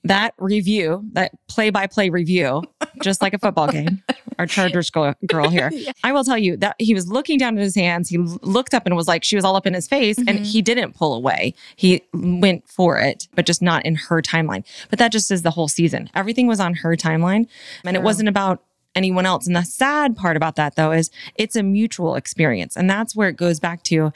that 0.05 0.35
review, 0.39 1.03
that 1.13 1.33
play-by-play 1.49 2.11
review, 2.11 2.63
just 3.03 3.23
like 3.23 3.33
a 3.35 3.39
football 3.39 3.69
game. 3.69 4.03
Our 4.39 4.47
Chargers 4.47 4.91
girl, 4.91 5.15
girl 5.27 5.49
here. 5.49 5.71
I 6.03 6.11
will 6.13 6.25
tell 6.25 6.37
you 6.37 6.57
that 6.57 6.75
he 6.81 6.93
was 6.93 7.07
looking 7.09 7.39
down 7.39 7.57
at 7.57 7.63
his 7.63 7.77
hands. 7.77 8.09
He 8.09 8.19
looked 8.19 8.75
up 8.75 8.85
and 8.85 8.97
was 8.97 9.07
like, 9.07 9.23
she 9.23 9.37
was 9.37 9.45
all 9.45 9.55
up 9.55 9.65
in 9.65 9.75
his 9.75 9.87
face, 9.87 10.19
and 10.19 10.29
Mhm. 10.29 10.45
he 10.47 10.61
didn't 10.61 10.95
pull 10.97 11.15
away. 11.15 11.55
He 11.77 12.03
went 12.13 12.67
for 12.69 12.99
it, 12.99 13.29
but 13.37 13.47
just 13.47 13.63
not 13.63 13.87
in 13.87 13.95
her 13.95 14.21
timeline. 14.21 14.65
But 14.91 14.99
that 14.99 15.13
just 15.13 15.31
is 15.31 15.43
the 15.43 15.53
whole 15.53 15.69
season. 15.69 16.11
Everything 16.17 16.49
was 16.49 16.59
on 16.59 16.75
her 16.75 16.97
timeline, 16.97 17.47
and 17.85 17.97
it 17.97 18.03
wasn't 18.03 18.29
about 18.29 18.61
anyone 18.95 19.27
else. 19.27 19.47
And 19.47 19.57
the 19.57 19.63
sad 19.65 20.17
part 20.17 20.37
about 20.37 20.57
that, 20.57 20.77
though, 20.77 20.93
is 20.93 21.11
it's 21.37 21.57
a 21.57 21.63
mutual 21.63 22.15
experience, 22.15 22.77
and 22.77 22.89
that's 22.89 23.15
where 23.17 23.29
it 23.29 23.37
goes 23.37 23.61
back 23.61 23.83
to. 23.85 24.13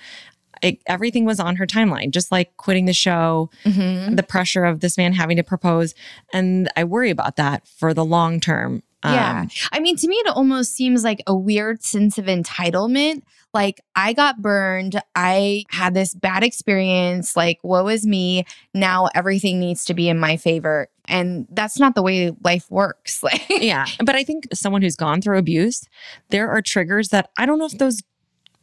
It, 0.61 0.81
everything 0.87 1.25
was 1.25 1.38
on 1.38 1.55
her 1.57 1.67
timeline, 1.67 2.11
just 2.11 2.33
like 2.33 2.57
quitting 2.57 2.87
the 2.87 2.93
show, 2.93 3.49
Mhm. 3.64 4.17
the 4.17 4.25
pressure 4.25 4.64
of 4.64 4.81
this 4.81 4.97
man 4.99 5.12
having 5.12 5.37
to 5.37 5.45
propose. 5.45 5.95
And 6.33 6.69
I 6.77 6.83
worry 6.83 7.11
about 7.11 7.37
that 7.37 7.67
for 7.69 7.95
the 7.95 8.05
long 8.05 8.41
term 8.41 8.83
Yeah. 9.05 9.43
Um, 9.43 9.51
I 9.71 9.79
mean, 9.79 9.97
to 9.97 10.09
me, 10.09 10.17
it 10.17 10.27
almost 10.35 10.75
seems 10.75 11.05
like 11.05 11.23
a 11.29 11.35
weird 11.37 11.85
sense 11.85 12.19
of 12.19 12.25
entitlement. 12.25 13.23
Like, 13.55 13.81
I 13.95 14.12
got 14.12 14.43
burned. 14.43 15.01
I 15.14 15.62
had 15.71 15.95
this 15.95 16.12
bad 16.14 16.43
experience. 16.43 17.37
Like, 17.37 17.61
woe 17.62 17.87
is 17.87 18.05
me. 18.05 18.45
Now 18.75 19.09
everything 19.14 19.61
needs 19.61 19.85
to 19.85 19.95
be 19.95 20.09
in 20.09 20.19
my 20.19 20.37
favor. 20.37 20.88
And 21.09 21.47
that's 21.51 21.79
not 21.79 21.94
the 21.94 22.03
way 22.03 22.33
life 22.42 22.71
works. 22.71 23.23
Like, 23.29 23.47
yeah. 23.49 23.87
But 24.05 24.14
I 24.14 24.25
think 24.25 24.47
someone 24.55 24.83
who's 24.83 24.97
gone 24.97 25.21
through 25.23 25.38
abuse, 25.38 25.88
there 26.31 26.49
are 26.51 26.62
triggers 26.62 27.09
that 27.09 27.31
I 27.37 27.47
don't 27.47 27.59
know 27.59 27.66
if 27.66 27.79
those 27.79 28.03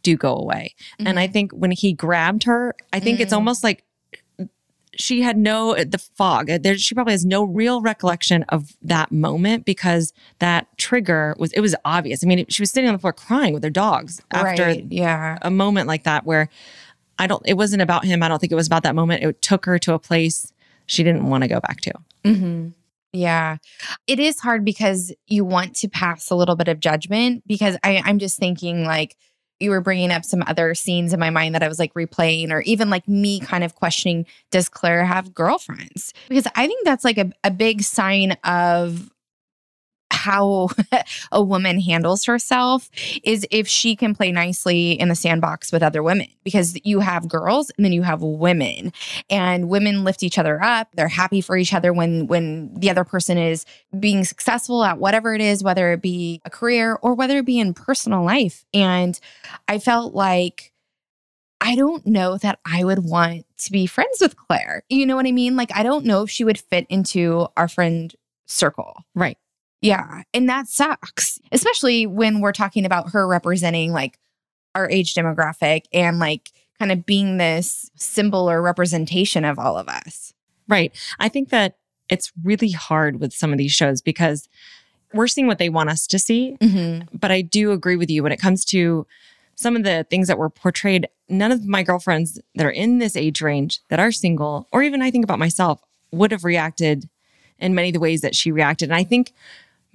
do 0.03 0.15
go 0.15 0.36
away. 0.36 0.75
And 0.99 1.19
I 1.19 1.27
think 1.27 1.51
when 1.51 1.71
he 1.71 1.93
grabbed 1.93 2.43
her, 2.43 2.75
I 2.93 2.99
think 2.99 3.19
it's 3.19 3.34
Mm. 3.34 3.38
almost 3.38 3.63
like 3.63 3.84
she 4.97 5.21
had 5.21 5.38
no 5.38 5.75
the 5.75 5.97
fog. 5.97 6.47
There, 6.62 6.77
she 6.77 6.95
probably 6.95 7.13
has 7.13 7.25
no 7.25 7.43
real 7.43 7.81
recollection 7.81 8.43
of 8.49 8.77
that 8.81 9.12
moment 9.12 9.65
because 9.65 10.13
that 10.39 10.67
trigger 10.77 11.36
was 11.38 11.51
it 11.53 11.60
was 11.60 11.75
obvious. 11.84 12.23
I 12.23 12.27
mean, 12.27 12.45
she 12.49 12.62
was 12.62 12.71
sitting 12.71 12.88
on 12.88 12.93
the 12.95 12.99
floor 12.99 13.12
crying 13.13 13.53
with 13.53 13.63
her 13.63 13.69
dogs 13.69 14.21
after 14.31 14.63
right. 14.63 14.86
Yeah. 14.89 15.38
a 15.41 15.51
moment 15.51 15.88
like 15.88 16.03
that 16.03 16.25
where 16.25 16.49
I 17.19 17.27
don't. 17.27 17.43
It 17.45 17.55
wasn't 17.55 17.81
about 17.81 18.05
him. 18.05 18.23
I 18.23 18.27
don't 18.29 18.39
think 18.39 18.51
it 18.51 18.55
was 18.55 18.67
about 18.67 18.84
that 18.84 18.95
moment. 18.95 19.23
It 19.23 19.41
took 19.41 19.65
her 19.65 19.77
to 19.79 19.93
a 19.93 19.99
place 19.99 20.53
she 20.86 21.03
didn't 21.03 21.27
want 21.29 21.43
to 21.43 21.47
go 21.49 21.60
back 21.60 21.81
to. 21.81 21.93
Hmm 22.25 22.69
Yeah. 23.13 23.57
It 24.07 24.19
is 24.19 24.39
hard 24.39 24.65
because 24.65 25.13
you 25.27 25.45
want 25.45 25.75
to 25.77 25.88
pass 25.88 26.29
a 26.29 26.35
little 26.35 26.55
bit 26.55 26.67
of 26.67 26.79
judgment 26.79 27.43
because 27.47 27.77
I, 27.83 28.01
I'm 28.03 28.19
just 28.19 28.38
thinking 28.38 28.83
like 28.83 29.15
you 29.59 29.69
were 29.69 29.81
bringing 29.81 30.11
up 30.11 30.25
some 30.25 30.43
other 30.47 30.75
scenes 30.75 31.13
in 31.13 31.19
my 31.19 31.29
mind 31.29 31.55
that 31.55 31.63
I 31.63 31.67
was 31.67 31.79
like 31.79 31.93
replaying 31.93 32.51
or 32.51 32.61
even 32.61 32.89
like 32.89 33.07
me 33.07 33.39
kind 33.39 33.63
of 33.63 33.75
questioning, 33.75 34.25
does 34.51 34.67
Clare 34.67 35.05
have 35.05 35.33
girlfriends? 35.33 36.13
Because 36.27 36.45
I 36.55 36.67
think 36.67 36.85
that's 36.85 37.05
like 37.05 37.17
a, 37.17 37.31
a 37.43 37.51
big 37.51 37.81
sign 37.81 38.33
of 38.43 39.09
how 40.25 40.69
a 41.31 41.43
woman 41.43 41.79
handles 41.79 42.25
herself 42.25 42.89
is 43.23 43.45
if 43.51 43.67
she 43.67 43.95
can 43.95 44.15
play 44.15 44.31
nicely 44.31 44.93
in 44.93 45.07
the 45.07 45.15
sandbox 45.15 45.71
with 45.71 45.83
other 45.83 46.01
women 46.01 46.27
because 46.43 46.75
you 46.83 46.99
have 46.99 47.27
girls 47.27 47.71
and 47.77 47.85
then 47.85 47.93
you 47.93 48.01
have 48.01 48.23
women 48.23 48.91
and 49.29 49.69
women 49.69 50.03
lift 50.03 50.23
each 50.23 50.39
other 50.39 50.61
up 50.63 50.88
they're 50.95 51.07
happy 51.07 51.41
for 51.41 51.55
each 51.55 51.73
other 51.73 51.93
when 51.93 52.25
when 52.25 52.73
the 52.73 52.89
other 52.89 53.03
person 53.03 53.38
is 53.38 53.65
being 53.99 54.23
successful 54.23 54.83
at 54.83 54.97
whatever 54.97 55.35
it 55.35 55.41
is 55.41 55.63
whether 55.63 55.93
it 55.93 56.01
be 56.01 56.41
a 56.43 56.49
career 56.49 56.97
or 57.03 57.13
whether 57.13 57.38
it 57.38 57.45
be 57.45 57.59
in 57.59 57.73
personal 57.73 58.23
life 58.23 58.65
and 58.73 59.19
i 59.67 59.77
felt 59.77 60.15
like 60.15 60.71
I 61.61 61.75
don't 61.75 62.05
know 62.05 62.38
that 62.39 62.59
I 62.65 62.83
would 62.83 63.05
want 63.05 63.45
to 63.59 63.71
be 63.71 63.88
friends 63.88 64.19
with 64.21 64.35
Clare. 64.35 64.83
You 64.89 65.05
know 65.05 65.15
what 65.15 65.25
I 65.25 65.31
mean? 65.31 65.55
Like, 65.55 65.71
I 65.73 65.81
don't 65.81 66.05
know 66.05 66.21
if 66.21 66.29
she 66.29 66.43
would 66.43 66.59
fit 66.59 66.85
into 66.89 67.47
our 67.57 67.67
friend 67.67 68.13
circle. 68.45 69.03
Right. 69.15 69.38
Yeah. 69.85 70.23
And 70.33 70.49
that 70.49 70.67
sucks, 70.67 71.39
especially 71.51 72.05
when 72.05 72.41
we're 72.41 72.51
talking 72.51 72.85
about 72.85 73.11
her 73.11 73.27
representing 73.27 73.91
like 73.91 74.19
our 74.73 74.89
age 74.89 75.13
demographic 75.13 75.83
and 75.93 76.19
like 76.19 76.51
kind 76.79 76.91
of 76.91 77.05
being 77.05 77.37
this 77.37 77.89
symbol 77.95 78.49
or 78.49 78.61
representation 78.61 79.45
of 79.45 79.57
all 79.57 79.77
of 79.77 79.87
us. 79.87 80.33
Right. 80.67 80.93
I 81.19 81.29
think 81.29 81.49
that 81.49 81.77
it's 82.09 82.31
really 82.43 82.71
hard 82.71 83.19
with 83.19 83.33
some 83.33 83.51
of 83.51 83.57
these 83.57 83.71
shows 83.71 84.01
because 84.01 84.47
we're 85.13 85.27
seeing 85.27 85.47
what 85.47 85.57
they 85.57 85.69
want 85.69 85.89
us 85.89 86.07
to 86.07 86.19
see. 86.19 86.57
Mm-hmm. 86.59 87.17
But 87.17 87.31
I 87.31 87.41
do 87.41 87.71
agree 87.71 87.95
with 87.95 88.09
you 88.09 88.23
when 88.23 88.31
it 88.31 88.41
comes 88.41 88.65
to 88.65 89.07
some 89.55 89.75
of 89.75 89.83
the 89.83 90.05
things 90.09 90.27
that 90.27 90.37
were 90.37 90.49
portrayed. 90.49 91.07
None 91.29 91.51
of 91.51 91.65
my 91.65 91.81
girlfriends 91.83 92.39
that 92.55 92.65
are 92.65 92.71
in 92.71 92.99
this 92.99 93.15
age 93.15 93.41
range 93.41 93.79
that 93.89 93.99
are 93.99 94.11
single, 94.11 94.67
or 94.71 94.83
even 94.83 95.01
I 95.01 95.11
think 95.11 95.23
about 95.23 95.39
myself, 95.39 95.81
would 96.11 96.31
have 96.31 96.43
reacted 96.43 97.09
in 97.57 97.73
many 97.73 97.89
of 97.89 97.93
the 97.93 97.99
ways 97.99 98.21
that 98.21 98.35
she 98.35 98.51
reacted. 98.51 98.89
And 98.89 98.95
I 98.95 99.03
think 99.03 99.33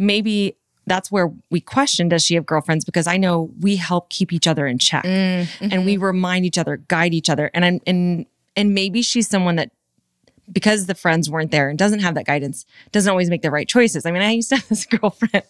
maybe 0.01 0.57
that's 0.87 1.13
where 1.13 1.31
we 1.51 1.61
question 1.61 2.09
does 2.09 2.25
she 2.25 2.35
have 2.35 2.47
girlfriends? 2.47 2.85
Because 2.85 3.07
I 3.07 3.17
know 3.17 3.51
we 3.61 3.77
help 3.77 4.11
keep 4.11 4.33
each 4.33 4.49
other 4.49 4.67
in 4.67 4.79
check 4.79 5.05
Mm-hmm. 5.05 5.69
and 5.71 5.85
we 5.85 5.97
remind 5.97 6.45
each 6.45 6.59
other, 6.59 6.79
guide 6.79 7.15
each 7.15 7.31
other. 7.31 7.51
And 7.55 7.65
I'm 7.65 7.81
and 7.87 8.27
and 8.57 8.75
maybe 8.75 9.03
she's 9.03 9.29
someone 9.29 9.55
that 9.57 9.71
because 10.53 10.87
the 10.87 10.95
friends 10.95 11.31
weren't 11.31 11.51
there 11.51 11.69
and 11.69 11.79
doesn't 11.79 12.01
have 12.01 12.15
that 12.15 12.27
guidance, 12.27 12.67
doesn't 12.93 13.11
always 13.11 13.31
make 13.31 13.43
the 13.43 13.51
right 13.51 13.69
choices. 13.69 14.05
I 14.07 14.11
mean, 14.11 14.23
I 14.23 14.31
used 14.33 14.49
to 14.51 14.57
have 14.57 14.69
this 14.69 14.87
girlfriend 15.01 15.45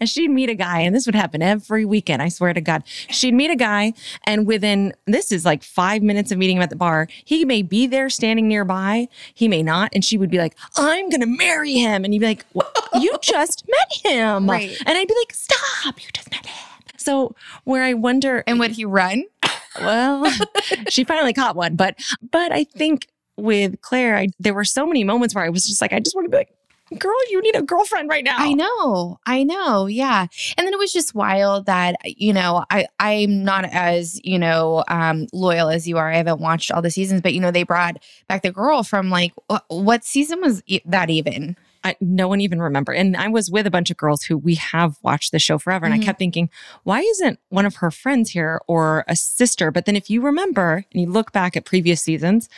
and 0.00 0.08
she'd 0.08 0.30
meet 0.30 0.48
a 0.50 0.54
guy, 0.54 0.80
and 0.80 0.94
this 0.94 1.06
would 1.06 1.14
happen 1.14 1.42
every 1.42 1.84
weekend. 1.84 2.22
I 2.22 2.28
swear 2.28 2.52
to 2.52 2.60
God. 2.60 2.82
She'd 2.86 3.34
meet 3.34 3.50
a 3.50 3.56
guy, 3.56 3.92
and 4.24 4.46
within 4.46 4.94
this 5.06 5.32
is 5.32 5.44
like 5.44 5.62
five 5.62 6.02
minutes 6.02 6.30
of 6.32 6.38
meeting 6.38 6.56
him 6.56 6.62
at 6.62 6.70
the 6.70 6.76
bar, 6.76 7.08
he 7.24 7.44
may 7.44 7.62
be 7.62 7.86
there 7.86 8.08
standing 8.10 8.48
nearby, 8.48 9.08
he 9.34 9.48
may 9.48 9.62
not. 9.62 9.90
And 9.94 10.04
she 10.04 10.18
would 10.18 10.30
be 10.30 10.38
like, 10.38 10.56
I'm 10.76 11.10
gonna 11.10 11.26
marry 11.26 11.74
him. 11.74 12.04
And 12.04 12.12
he'd 12.12 12.20
be 12.20 12.26
like, 12.26 12.46
"What? 12.52 12.72
You 13.00 13.16
just 13.22 13.64
met 13.68 14.12
him. 14.12 14.48
Right. 14.48 14.76
And 14.86 14.96
I'd 14.96 15.08
be 15.08 15.14
like, 15.24 15.34
Stop, 15.34 16.02
you 16.02 16.08
just 16.12 16.30
met 16.30 16.46
him. 16.46 16.66
So 16.96 17.34
where 17.64 17.82
I 17.84 17.94
wonder 17.94 18.42
And 18.46 18.58
would 18.58 18.72
he 18.72 18.84
run? 18.84 19.24
well, 19.80 20.26
she 20.88 21.04
finally 21.04 21.32
caught 21.32 21.54
one, 21.56 21.76
but 21.76 21.96
but 22.30 22.52
I 22.52 22.64
think 22.64 23.06
with 23.36 23.80
Clare, 23.80 24.16
I, 24.16 24.28
there 24.38 24.54
were 24.54 24.64
so 24.64 24.86
many 24.86 25.04
moments 25.04 25.34
where 25.34 25.44
I 25.44 25.48
was 25.48 25.66
just 25.66 25.80
like, 25.80 25.92
I 25.92 26.00
just 26.00 26.14
want 26.14 26.26
to 26.26 26.30
be 26.30 26.36
like, 26.36 26.52
girl, 26.98 27.16
you 27.30 27.42
need 27.42 27.56
a 27.56 27.62
girlfriend 27.62 28.08
right 28.08 28.22
now. 28.22 28.36
I 28.38 28.52
know. 28.52 29.18
I 29.26 29.42
know. 29.42 29.86
Yeah. 29.86 30.26
And 30.56 30.66
then 30.66 30.72
it 30.72 30.78
was 30.78 30.92
just 30.92 31.14
wild 31.14 31.66
that, 31.66 31.96
you 32.04 32.32
know, 32.32 32.64
I, 32.70 32.86
I'm 33.00 33.42
not 33.42 33.64
as, 33.64 34.20
you 34.24 34.38
know, 34.38 34.84
um, 34.88 35.26
loyal 35.32 35.68
as 35.68 35.88
you 35.88 35.98
are. 35.98 36.12
I 36.12 36.16
haven't 36.16 36.40
watched 36.40 36.70
all 36.70 36.82
the 36.82 36.90
seasons, 36.90 37.22
but, 37.22 37.34
you 37.34 37.40
know, 37.40 37.50
they 37.50 37.64
brought 37.64 37.96
back 38.28 38.42
the 38.42 38.52
girl 38.52 38.84
from 38.84 39.10
like, 39.10 39.32
wh- 39.50 39.68
what 39.68 40.04
season 40.04 40.40
was 40.40 40.62
that 40.84 41.10
even? 41.10 41.56
I, 41.86 41.96
no 42.00 42.26
one 42.28 42.40
even 42.40 42.60
remember. 42.60 42.92
And 42.92 43.16
I 43.16 43.28
was 43.28 43.50
with 43.50 43.66
a 43.66 43.70
bunch 43.70 43.90
of 43.90 43.96
girls 43.96 44.22
who 44.24 44.36
we 44.36 44.56
have 44.56 44.96
watched 45.02 45.32
the 45.32 45.38
show 45.38 45.58
forever, 45.58 45.86
and 45.86 45.94
Mhm. 45.94 46.02
I 46.02 46.04
kept 46.04 46.18
thinking, 46.18 46.50
why 46.84 47.00
isn't 47.00 47.38
one 47.48 47.64
of 47.66 47.76
her 47.76 47.90
friends 47.90 48.30
here 48.30 48.60
or 48.66 49.04
a 49.08 49.14
sister? 49.16 49.70
But 49.70 49.84
then 49.86 49.96
if 49.96 50.10
you 50.10 50.20
remember 50.20 50.84
and 50.92 51.00
you 51.00 51.08
look 51.08 51.32
back 51.32 51.56
at 51.56 51.64
previous 51.64 52.02
seasons, 52.02 52.48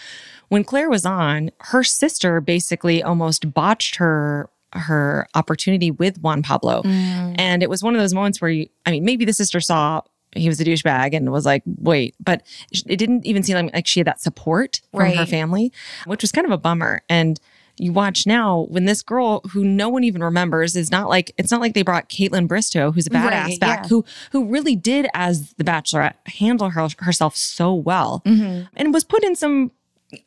when 0.48 0.64
Clare 0.64 0.88
was 0.88 1.04
on, 1.04 1.50
her 1.60 1.84
sister 1.84 2.40
basically 2.40 3.02
almost 3.02 3.52
botched 3.52 3.96
her 3.96 4.48
her 4.74 5.26
opportunity 5.34 5.90
with 5.90 6.18
Juan 6.20 6.42
Pablo. 6.42 6.82
And 6.84 7.62
it 7.62 7.70
was 7.70 7.82
one 7.82 7.94
of 7.94 8.00
those 8.02 8.12
moments 8.12 8.38
where 8.40 8.50
you, 8.50 8.68
I 8.84 8.90
mean, 8.90 9.02
maybe 9.02 9.24
the 9.24 9.32
sister 9.32 9.60
saw 9.60 10.02
he 10.36 10.46
was 10.46 10.60
a 10.60 10.64
douchebag 10.64 11.14
and 11.16 11.32
was 11.32 11.46
like, 11.46 11.62
wait, 11.66 12.14
but 12.22 12.42
it 12.86 12.96
didn't 12.98 13.24
even 13.24 13.42
seem 13.42 13.56
like, 13.56 13.74
like 13.74 13.86
she 13.86 13.98
had 14.00 14.06
that 14.06 14.20
support 14.20 14.82
from 14.92 15.00
her 15.16 15.24
family, 15.26 15.72
which 16.04 16.22
was 16.22 16.32
kind 16.32 16.46
of 16.46 16.52
a 16.52 16.58
bummer. 16.58 17.00
And 17.08 17.40
you 17.78 17.92
watch 17.92 18.26
now 18.26 18.66
when 18.68 18.84
this 18.84 19.02
girl 19.02 19.40
who 19.50 19.64
no 19.64 19.88
one 19.88 20.04
even 20.04 20.22
remembers 20.22 20.76
is 20.76 20.90
not 20.90 21.08
like 21.08 21.32
it's 21.38 21.50
not 21.50 21.60
like 21.60 21.74
they 21.74 21.82
brought 21.82 22.08
Kaitlyn 22.08 22.48
Bristowe, 22.48 22.94
who's 22.94 23.06
a 23.06 23.10
badass 23.10 23.30
Right, 23.30 23.60
back, 23.60 23.82
yeah. 23.82 23.88
who 23.88 24.04
who 24.32 24.46
really 24.46 24.76
did 24.76 25.08
as 25.14 25.52
the 25.54 25.64
Bachelorette 25.64 26.14
handle 26.26 26.70
her, 26.70 26.88
herself 26.98 27.36
so 27.36 27.74
well, 27.74 28.22
mm-hmm. 28.24 28.66
and 28.76 28.94
was 28.94 29.04
put 29.04 29.24
in 29.24 29.36
some 29.36 29.70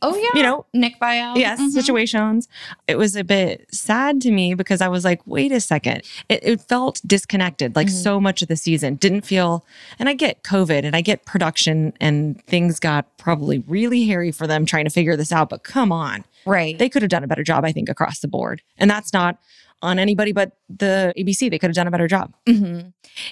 Oh, 0.03 0.15
yeah. 0.15 0.29
you 0.35 0.43
know? 0.43 0.65
Nick 0.73 0.99
buyout. 0.99 1.37
yes 1.37 1.59
Mhm. 1.59 1.71
situations. 1.71 2.47
It 2.87 2.97
was 2.97 3.15
a 3.15 3.23
bit 3.23 3.67
sad 3.73 4.21
to 4.21 4.31
me 4.31 4.53
because 4.53 4.79
i 4.81 4.87
was 4.87 5.03
like 5.03 5.21
wait 5.25 5.51
a 5.51 5.59
second. 5.59 6.03
It, 6.29 6.39
it 6.43 6.61
felt 6.61 7.01
disconnected 7.05 7.75
like 7.75 7.89
so 7.89 8.19
much 8.21 8.41
of 8.43 8.47
the 8.47 8.55
season. 8.55 8.95
Didn't 8.95 9.21
feel 9.21 9.65
and 9.97 10.07
i 10.07 10.13
get 10.13 10.43
covid 10.43 10.83
and 10.85 10.95
i 10.95 11.01
get 11.01 11.25
production 11.25 11.93
and 11.99 12.39
things 12.45 12.79
got 12.79 13.17
probably 13.17 13.59
really 13.67 14.05
hairy 14.05 14.31
for 14.31 14.45
them 14.47 14.65
trying 14.65 14.85
to 14.85 14.91
figure 14.91 15.15
this 15.15 15.31
out 15.31 15.49
but 15.49 15.63
come 15.63 15.91
on. 15.91 16.25
Right. 16.45 16.77
they 16.77 16.89
could 16.89 17.01
have 17.01 17.09
done 17.09 17.23
a 17.23 17.27
better 17.27 17.43
job 17.43 17.65
i 17.65 17.71
think 17.71 17.89
across 17.89 18.19
the 18.19 18.27
board. 18.27 18.61
And 18.77 18.89
that's 18.89 19.13
not 19.13 19.37
on 19.81 19.97
anybody 19.97 20.31
but 20.31 20.51
the 20.69 21.11
abc 21.17 21.49
they 21.49 21.57
could 21.57 21.69
have 21.69 21.75
done 21.75 21.87
a 21.87 21.91
better 21.91 22.07
job. 22.07 22.33
Hmm 22.47 22.79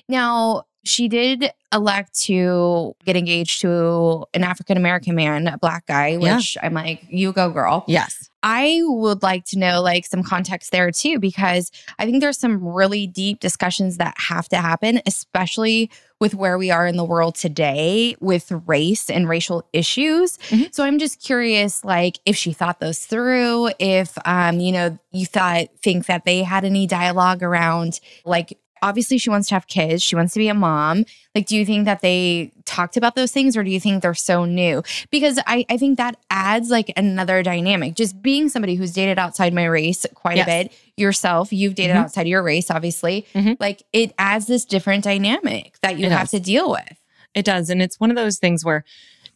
Now, 0.08 0.64
she 0.86 1.08
did 1.08 1.52
elect 1.74 2.20
to 2.22 2.96
get 3.06 3.16
engaged 3.16 3.62
to 3.62 4.26
an 4.34 4.44
African 4.44 4.78
American 4.78 5.16
man, 5.16 5.48
a 5.48 5.58
black 5.58 5.86
guy, 5.86 6.18
Yeah. 6.20 6.38
which 6.38 6.58
I'm 6.64 6.74
like, 6.74 7.04
you 7.10 7.32
go, 7.34 7.50
girl. 7.52 7.84
yes 7.88 8.26
I 8.42 8.80
would 8.84 9.22
like 9.22 9.44
to 9.48 9.60
know 9.60 9.82
like 9.82 10.06
some 10.06 10.24
context 10.24 10.72
there 10.72 10.92
too, 10.92 11.20
because 11.20 11.72
I 12.00 12.06
think 12.06 12.22
there's 12.22 12.40
some 12.40 12.66
really 12.66 13.06
deep 13.06 13.42
discussions 13.42 13.98
that 13.98 14.16
have 14.18 14.48
to 14.50 14.56
happen, 14.58 15.02
especially 15.06 15.92
with 16.22 16.34
where 16.36 16.58
we 16.58 16.72
are 16.72 16.88
in 16.88 16.96
the 16.96 17.04
world 17.04 17.36
today 17.36 18.16
with 18.22 18.50
race 18.66 19.10
and 19.10 19.28
racial 19.28 19.68
issues. 19.74 20.38
Mhm. 20.52 20.74
So 20.74 20.86
I'm 20.86 21.00
just 21.00 21.22
curious, 21.22 21.84
like 21.84 22.20
if 22.26 22.38
she 22.38 22.54
thought 22.54 22.80
those 22.80 23.00
through, 23.00 23.72
if 23.78 24.18
um, 24.24 24.62
you 24.62 24.72
know, 24.72 24.98
you 25.12 25.26
thought 25.26 25.66
think 25.84 26.06
that 26.06 26.24
they 26.24 26.42
had 26.44 26.64
any 26.64 26.88
dialogue 26.88 27.44
around 27.44 28.00
like 28.24 28.58
obviously 28.82 29.18
she 29.18 29.30
wants 29.30 29.48
to 29.50 29.56
have 29.56 29.68
kids, 29.68 30.02
she 30.04 30.16
wants 30.16 30.34
to 30.34 30.40
be 30.40 30.48
a 30.50 30.54
mom. 30.54 31.06
Like, 31.36 31.46
do 31.46 31.56
you 31.56 31.66
think 31.66 31.86
that 31.86 32.02
they 32.02 32.52
talked 32.66 32.98
about 32.98 33.16
those 33.16 33.32
things 33.32 33.56
or 33.56 33.64
do 33.64 33.70
you 33.72 33.80
think 33.80 34.02
they're 34.02 34.14
so 34.14 34.46
new? 34.46 34.84
Because 35.12 35.40
I, 35.48 35.66
I 35.70 35.78
think 35.78 35.98
that 35.98 36.18
adds 36.30 36.70
like 36.70 36.92
another 36.98 37.44
dynamic. 37.44 37.96
Just 37.96 38.22
being 38.22 38.50
somebody 38.50 38.76
who's 38.76 38.92
dated 38.94 39.20
outside 39.20 39.54
my 39.54 39.66
race 39.66 40.06
quite 40.16 40.38
Yes. 40.38 40.48
a 40.48 40.52
bit, 40.64 40.74
yourself, 40.98 41.54
you've 41.54 41.76
dated 41.76 41.96
Mhm. 41.96 42.00
outside 42.00 42.28
your 42.28 42.42
race, 42.44 42.70
obviously. 42.72 43.26
Mhm. 43.34 43.58
Like 43.60 43.84
it 43.94 44.14
adds 44.18 44.48
this 44.48 44.66
different 44.66 45.04
dynamic 45.04 45.78
that 45.82 45.98
you 46.00 46.08
It 46.08 46.12
have 46.12 46.22
does. 46.30 46.32
to 46.32 46.40
deal 46.40 46.70
with. 46.72 46.98
It 47.36 47.46
does. 47.46 47.70
And 47.70 47.82
it's 47.82 48.00
one 48.00 48.10
of 48.10 48.16
those 48.16 48.38
things 48.40 48.66
where 48.66 48.84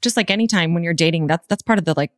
just 0.02 0.18
like 0.18 0.30
anytime 0.32 0.74
when 0.74 0.84
you're 0.84 0.94
dating, 0.94 1.28
that's 1.28 1.46
that's 1.48 1.62
part 1.62 1.80
of 1.80 1.86
the 1.86 1.94
like 1.96 2.12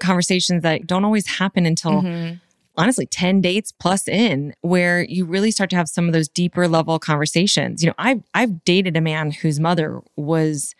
conversations 0.00 0.62
that 0.62 0.86
don't 0.86 1.04
always 1.04 1.26
happen 1.38 1.66
until 1.66 2.02
Mhm. 2.02 2.40
Honestly 2.76 3.06
10 3.06 3.40
dates 3.40 3.72
plus 3.72 4.08
in 4.08 4.54
where 4.60 5.04
you 5.04 5.24
really 5.24 5.50
start 5.50 5.70
to 5.70 5.76
have 5.76 5.88
some 5.88 6.06
of 6.06 6.12
those 6.12 6.28
deeper 6.28 6.66
level 6.68 6.98
conversations. 6.98 7.82
You 7.82 7.90
know, 7.90 7.94
I've 7.98 8.22
I've 8.34 8.64
dated 8.64 8.96
a 8.96 9.00
man 9.00 9.30
whose 9.30 9.60
mother 9.60 10.00
was 10.16 10.74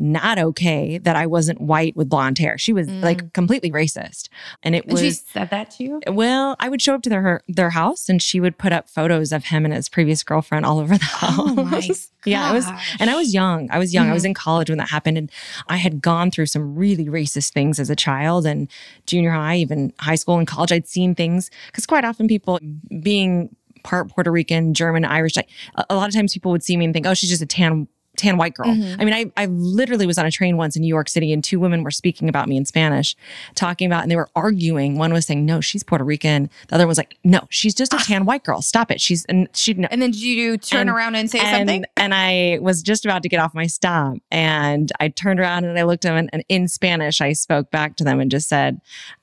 not 0.00 0.38
okay 0.38 0.98
that 0.98 1.14
I 1.14 1.26
wasn't 1.26 1.60
white 1.60 1.94
with 1.94 2.08
blonde 2.08 2.38
hair. 2.38 2.56
She 2.56 2.72
was 2.72 2.86
mm. 2.88 3.02
like 3.02 3.32
completely 3.34 3.70
racist. 3.70 4.28
And 4.62 4.74
it 4.74 4.84
And 4.84 4.92
was 4.92 5.02
she 5.02 5.10
said 5.10 5.50
that 5.50 5.70
to 5.72 5.84
you? 5.84 6.00
well, 6.08 6.56
I 6.58 6.68
would 6.68 6.80
show 6.80 6.94
up 6.94 7.02
to 7.02 7.10
their 7.10 7.42
their 7.46 7.70
house 7.70 8.08
and 8.08 8.20
she 8.22 8.40
would 8.40 8.56
put 8.56 8.72
up 8.72 8.88
photos 8.88 9.30
of 9.30 9.44
him 9.44 9.64
and 9.64 9.74
his 9.74 9.88
previous 9.88 10.22
girlfriend 10.22 10.64
all 10.64 10.78
over 10.78 10.96
the 10.96 11.04
house. 11.04 11.34
Oh 11.38 11.54
my 11.54 11.88
yeah, 12.24 12.48
I 12.48 12.52
was 12.52 12.66
and 12.98 13.10
I 13.10 13.16
was 13.16 13.34
young. 13.34 13.70
I 13.70 13.78
was 13.78 13.92
young. 13.92 14.08
I 14.08 14.14
was 14.14 14.22
mm-hmm. 14.22 14.28
in 14.28 14.34
college 14.34 14.70
when 14.70 14.78
that 14.78 14.88
happened 14.88 15.18
and 15.18 15.30
I 15.68 15.76
had 15.76 16.00
gone 16.00 16.30
through 16.30 16.46
some 16.46 16.74
really 16.74 17.06
racist 17.06 17.52
things 17.52 17.78
as 17.78 17.90
a 17.90 17.96
child 17.96 18.46
and 18.46 18.70
junior 19.06 19.32
high, 19.32 19.56
even 19.56 19.92
high 19.98 20.14
school 20.14 20.38
and 20.38 20.46
college. 20.46 20.72
I'd 20.72 20.88
seen 20.88 21.14
things 21.14 21.50
cuz 21.72 21.84
quite 21.84 22.04
often 22.04 22.26
people 22.26 22.58
being 23.02 23.54
part 23.82 24.10
Puerto 24.10 24.30
Rican, 24.30 24.74
German, 24.74 25.04
Irish, 25.04 25.36
like, 25.36 25.48
a 25.74 25.84
a 25.90 25.94
lot 25.94 26.08
of 26.08 26.14
times 26.14 26.32
people 26.32 26.52
would 26.52 26.62
see 26.62 26.76
me 26.76 26.84
and 26.84 26.94
think, 26.94 27.06
"Oh, 27.06 27.14
she's 27.14 27.30
just 27.30 27.42
a 27.42 27.46
tan 27.46 27.88
tan 28.20 28.36
white 28.36 28.54
girl." 28.54 28.68
Mm-hmm. 28.68 29.00
I 29.00 29.04
mean, 29.04 29.14
I 29.14 29.42
I 29.42 29.46
literally 29.46 30.06
was 30.06 30.18
on 30.18 30.26
a 30.26 30.30
train 30.30 30.56
once 30.56 30.76
in 30.76 30.82
New 30.82 30.88
York 30.88 31.08
City 31.08 31.32
and 31.32 31.42
two 31.42 31.58
women 31.58 31.82
were 31.82 31.90
speaking 31.90 32.28
about 32.28 32.48
me 32.48 32.56
in 32.56 32.64
Spanish, 32.64 33.16
talking 33.54 33.86
about 33.86 34.02
and 34.02 34.10
they 34.10 34.16
were 34.16 34.28
arguing. 34.36 34.98
One 34.98 35.12
was 35.12 35.26
saying, 35.26 35.44
"No, 35.44 35.60
she's 35.60 35.82
Puerto 35.82 36.04
Rican." 36.04 36.50
The 36.68 36.74
other 36.76 36.84
one 36.84 36.88
was 36.88 36.98
like, 36.98 37.16
"No, 37.24 37.46
she's 37.50 37.74
just 37.74 37.92
a 37.94 37.98
tan 37.98 38.24
white 38.24 38.44
girl. 38.44 38.62
Stop 38.62 38.90
it." 38.90 39.00
She's 39.00 39.24
and 39.26 39.48
she 39.54 39.74
no, 39.74 39.88
And 39.90 40.00
then 40.00 40.10
did 40.10 40.22
you 40.22 40.56
turn 40.58 40.82
And- 40.82 40.90
around 40.90 41.14
and 41.16 41.30
say 41.30 41.38
and, 41.40 41.56
something? 41.68 41.84
And 41.96 42.14
I 42.14 42.58
was 42.60 42.82
just 42.82 43.04
about 43.04 43.22
to 43.22 43.28
get 43.28 43.40
off 43.40 43.54
my 43.54 43.66
stop. 43.66 44.16
And 44.30 44.90
I 45.00 45.08
turned 45.08 45.40
around 45.40 45.64
and 45.64 45.78
I 45.78 45.82
looked 45.82 46.04
at 46.04 46.10
them 46.10 46.16
and, 46.18 46.30
and 46.32 46.44
in 46.48 46.68
Spanish, 46.68 47.20
I 47.20 47.32
spoke 47.32 47.70
back 47.70 47.96
to 47.96 48.04
them 48.04 48.20
and 48.20 48.30
just 48.30 48.48
said, 48.48 48.80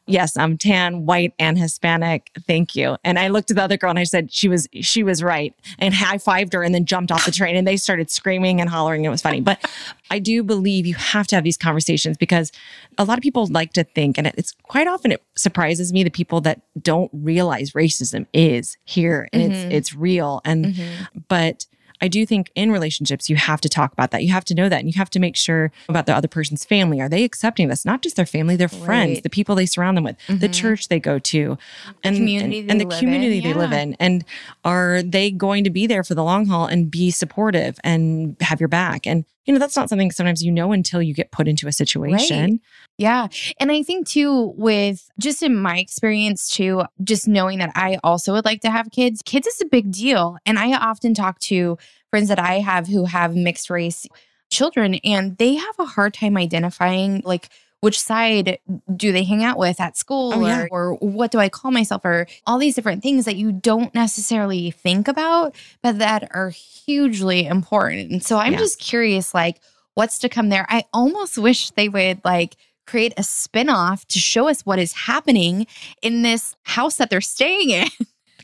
Yes, 0.09 0.37
I'm 0.37 0.57
tan, 0.57 1.05
white, 1.05 1.33
and 1.37 1.57
Hispanic. 1.57 2.31
Thank 2.47 2.77
you. 2.77 2.95
And 3.03 3.19
I 3.19 3.27
looked 3.27 3.51
at 3.51 3.57
the 3.57 3.63
other 3.63 3.75
girl 3.75 3.89
and 3.89 3.99
I 3.99 4.05
said, 4.05 4.31
She 4.31 4.47
was 4.47 4.65
she 4.79 5.03
was 5.03 5.21
right. 5.21 5.53
And 5.79 5.93
high 5.93 6.17
fived 6.17 6.53
her 6.53 6.63
and 6.63 6.73
then 6.73 6.85
jumped 6.85 7.11
off 7.11 7.25
the 7.25 7.31
train 7.31 7.55
and 7.57 7.67
they 7.67 7.75
started 7.75 8.09
screaming 8.09 8.61
and 8.61 8.69
hollering. 8.69 8.86
It 8.95 9.09
was 9.09 9.21
funny. 9.21 9.41
But 9.41 9.69
I 10.09 10.19
do 10.19 10.43
believe 10.43 10.85
you 10.85 10.95
have 10.95 11.27
to 11.27 11.35
have 11.35 11.43
these 11.43 11.57
conversations 11.57 12.17
because 12.17 12.51
a 12.97 13.03
lot 13.03 13.17
of 13.17 13.21
people 13.21 13.47
like 13.47 13.73
to 13.73 13.83
think, 13.83 14.17
and 14.17 14.27
it's 14.27 14.53
quite 14.63 14.87
often 14.87 15.11
it 15.11 15.23
surprises 15.35 15.93
me 15.93 16.03
the 16.03 16.09
people 16.09 16.41
that 16.41 16.61
don't 16.81 17.11
realize 17.13 17.71
racism 17.71 18.25
is 18.33 18.77
here 18.85 19.27
and 19.33 19.41
it's 19.41 19.61
mm-hmm. 19.61 19.71
it's 19.71 19.95
real. 19.95 20.41
And 20.45 20.65
mm-hmm. 20.65 21.19
but 21.27 21.65
I 22.01 22.07
do 22.07 22.25
think 22.25 22.51
in 22.55 22.71
relationships, 22.71 23.29
you 23.29 23.35
have 23.35 23.61
to 23.61 23.69
talk 23.69 23.91
about 23.93 24.11
that. 24.11 24.23
You 24.23 24.31
have 24.31 24.45
to 24.45 24.53
know 24.55 24.69
that. 24.69 24.79
And 24.79 24.87
you 24.93 24.97
have 24.97 25.09
to 25.11 25.19
make 25.19 25.35
sure 25.35 25.71
about 25.89 26.05
the 26.05 26.15
other 26.15 26.27
person's 26.27 26.63
family. 26.65 27.01
Are 27.01 27.09
they 27.09 27.23
accepting 27.23 27.67
this? 27.69 27.85
Not 27.85 28.01
just 28.01 28.15
their 28.15 28.25
family, 28.25 28.55
their 28.55 28.67
friends, 28.67 28.87
Right. 28.87 29.09
Mm-hmm. 29.17 29.21
the 29.21 29.29
people 29.29 29.55
they 29.55 29.65
surround 29.65 29.97
them 29.97 30.03
with, 30.03 30.17
the 30.27 30.49
church 30.49 30.87
they 30.87 30.99
go 30.99 31.19
to, 31.19 31.57
and, 32.03 32.15
community 32.15 32.59
and, 32.59 32.71
and 32.71 32.81
the 32.81 32.85
community 32.85 33.37
in. 33.39 33.43
they 33.43 33.53
live 33.53 33.71
in. 33.71 33.95
And 33.99 34.23
are 34.63 35.01
they 35.01 35.31
going 35.31 35.63
to 35.63 35.69
be 35.69 35.87
there 35.87 36.03
for 36.03 36.15
the 36.15 36.23
long 36.23 36.45
haul 36.47 36.65
and 36.65 36.89
be 36.91 37.11
supportive 37.11 37.79
and 37.83 38.35
have 38.41 38.59
your 38.59 38.69
back? 38.69 39.05
And, 39.07 39.25
you 39.47 39.53
know, 39.53 39.59
that's 39.59 39.77
not 39.77 39.89
something 39.89 40.11
sometimes 40.11 40.43
you 40.43 40.51
know 40.51 40.73
until 40.73 41.01
you 41.01 41.13
get 41.13 41.31
put 41.31 41.47
into 41.47 41.67
a 41.67 41.71
situation. 41.71 42.59
Yeah. 42.97 43.27
And 43.59 43.71
I 43.71 43.81
think 43.81 44.07
too, 44.07 44.53
with 44.57 45.09
just 45.17 45.41
in 45.41 45.55
my 45.55 45.77
experience 45.77 46.49
too, 46.49 46.83
just 47.01 47.27
knowing 47.27 47.59
that 47.59 47.71
I 47.73 47.97
also 48.03 48.33
would 48.33 48.45
like 48.45 48.61
to 48.61 48.69
have 48.69 48.91
kids, 48.91 49.21
kids 49.21 49.47
is 49.47 49.61
a 49.61 49.65
big 49.65 49.91
deal. 49.91 50.37
And 50.45 50.59
I 50.59 50.75
often 50.75 51.13
talk 51.13 51.39
to 51.39 51.77
friends 52.09 52.27
that 52.27 52.39
I 52.39 52.59
have 52.59 52.87
who 52.87 53.05
have 53.05 53.35
mixed 53.35 53.69
race 53.69 54.05
children, 54.49 54.95
and 55.03 55.37
they 55.37 55.55
have 55.55 55.75
a 55.79 55.85
hard 55.85 56.13
time 56.13 56.37
identifying 56.37 57.21
like 57.25 57.49
which 57.81 57.99
side 57.99 58.57
do 58.95 59.11
they 59.11 59.23
hang 59.23 59.43
out 59.43 59.57
with 59.57 59.79
at 59.79 59.95
school 59.95 60.33
Oh, 60.33 60.41
yeah. 60.47 60.65
or, 60.71 60.91
or 60.91 61.09
what 61.09 61.31
do 61.31 61.37
I 61.39 61.47
call 61.49 61.71
myself 61.71 62.03
or 62.03 62.27
all 62.45 62.57
these 62.57 62.73
different 62.75 63.03
things 63.03 63.25
that 63.25 63.35
you 63.35 63.51
don't 63.51 63.93
necessarily 63.93 64.71
think 64.71 65.07
about, 65.07 65.55
but 65.83 65.99
that 65.99 66.29
are 66.33 66.49
hugely 66.49 67.45
important. 67.45 68.11
And 68.11 68.23
so 68.23 68.37
I'm 68.37 68.53
Yeah. 68.53 68.59
just 68.59 68.79
curious, 68.79 69.33
like, 69.33 69.59
what's 69.93 70.17
to 70.19 70.29
come 70.29 70.49
there? 70.49 70.65
I 70.69 70.85
almost 70.93 71.37
wish 71.37 71.69
they 71.71 71.89
would 71.89 72.21
like 72.25 72.55
create 72.85 73.13
a 73.17 73.23
spin-off 73.23 74.07
to 74.07 74.17
show 74.19 74.47
us 74.47 74.61
what 74.65 74.79
is 74.79 74.93
happening 74.93 75.67
in 76.01 76.21
this 76.21 76.55
house 76.63 76.95
that 76.97 77.09
they're 77.09 77.21
staying 77.21 77.69
in. 77.69 77.87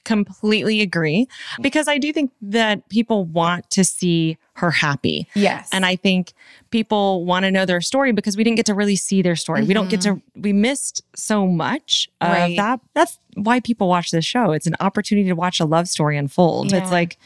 Completely 0.05 0.81
agree. 0.81 1.27
Because 1.61 1.87
I 1.87 1.97
do 1.97 2.11
think 2.13 2.31
that 2.41 2.87
people 2.89 3.25
want 3.25 3.69
to 3.71 3.83
see 3.83 4.37
her 4.55 4.69
happy. 4.69 5.27
Yes. 5.33 5.69
And 5.71 5.85
I 5.85 5.95
think 5.95 6.33
people 6.69 7.25
want 7.25 7.43
to 7.43 7.51
know 7.51 7.65
their 7.65 7.81
story 7.81 8.11
because 8.11 8.37
we 8.37 8.43
didn't 8.43 8.57
get 8.57 8.67
to 8.67 8.73
really 8.75 8.95
see 8.95 9.21
their 9.21 9.35
story. 9.35 9.63
We 9.63 9.73
don't 9.73 9.89
get 9.89 10.01
mm-hmm. 10.01 10.17
to, 10.17 10.39
we 10.41 10.53
missed 10.53 11.03
so 11.15 11.47
much 11.47 12.09
of 12.21 12.29
Right. 12.31 12.57
that. 12.57 12.79
That's 12.93 13.17
why 13.35 13.59
people 13.61 13.87
watch 13.87 14.11
this 14.11 14.25
show. 14.25 14.51
It's 14.51 14.67
an 14.67 14.75
opportunity 14.79 15.27
to 15.29 15.35
watch 15.35 15.59
a 15.59 15.65
love 15.65 15.87
story 15.87 16.17
unfold. 16.17 16.71
Yeah. 16.71 16.79
It's 16.79 16.91
like 16.91 17.17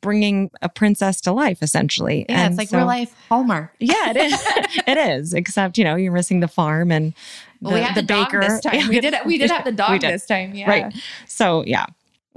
bringing 0.00 0.50
a 0.62 0.68
princess 0.70 1.20
to 1.22 1.32
life, 1.32 1.62
essentially. 1.62 2.24
yeah, 2.28 2.44
And 2.44 2.52
it's 2.54 2.58
like 2.58 2.68
so- 2.68 2.78
real 2.78 2.86
life 2.86 3.14
Hallmark. 3.28 3.74
Yeah, 3.78 4.10
it 4.10 4.16
is. 4.16 4.42
it 4.86 4.96
is. 4.96 5.34
Except, 5.34 5.76
you 5.76 5.84
know, 5.84 5.96
you're 5.96 6.12
missing 6.12 6.40
the 6.40 6.48
farm 6.48 6.90
and 6.90 7.12
the, 7.60 7.68
Well, 7.68 7.74
we 7.74 7.80
had 7.82 7.94
the, 7.94 8.02
dog 8.02 8.28
baker. 8.28 8.40
this 8.40 8.60
time. 8.60 8.88
We 8.88 9.00
did. 9.00 9.14
We 9.26 9.36
did 9.36 9.50
have 9.50 9.64
the 9.66 9.72
dog 9.84 10.00
did. 10.00 10.14
this 10.14 10.24
time. 10.24 10.54
Yeah. 10.54 10.70
Right. 10.70 10.94
So, 11.26 11.62
yeah. 11.66 11.84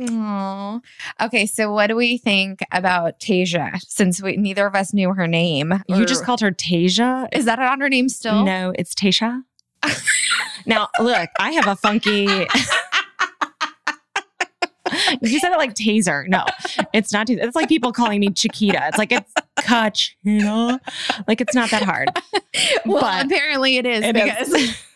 Aw. 0.01 0.79
Okay, 1.21 1.45
so 1.45 1.71
what 1.71 1.87
do 1.87 1.95
we 1.95 2.17
think 2.17 2.59
about 2.71 3.19
Tasia? 3.19 3.79
Since 3.81 4.21
we 4.21 4.37
neither 4.37 4.65
of 4.65 4.75
us 4.75 4.93
knew 4.93 5.13
her 5.13 5.27
name, 5.27 5.83
You 5.87 6.05
just 6.05 6.23
called 6.23 6.41
her 6.41 6.51
Tasia. 6.51 7.27
is 7.31 7.45
that 7.45 7.59
on 7.59 7.79
her 7.79 7.89
name 7.89 8.09
still? 8.09 8.43
No, 8.43 8.73
it's 8.77 8.93
Tayshia. 8.95 9.43
now, 10.65 10.87
look, 10.99 11.29
I 11.39 11.51
have 11.51 11.67
a 11.67 11.75
funky. 11.75 12.25
you 15.21 15.39
said 15.39 15.51
it 15.51 15.57
like 15.57 15.73
taser. 15.73 16.27
No, 16.27 16.43
it's 16.93 17.11
not. 17.13 17.27
Taser. 17.27 17.43
It's 17.43 17.55
like 17.55 17.69
people 17.69 17.91
calling 17.91 18.19
me 18.19 18.29
Chiquita. 18.29 18.87
It's 18.87 18.97
like 18.97 19.11
it's 19.11 19.31
Kach, 19.59 20.11
you 20.23 20.39
know, 20.39 20.79
like 21.27 21.41
it's 21.41 21.53
not 21.55 21.69
that 21.71 21.83
hard. 21.83 22.09
Well, 22.85 23.01
but 23.01 23.25
apparently 23.25 23.77
it 23.77 23.85
is 23.87 24.03
it 24.05 24.15
is. 24.15 24.77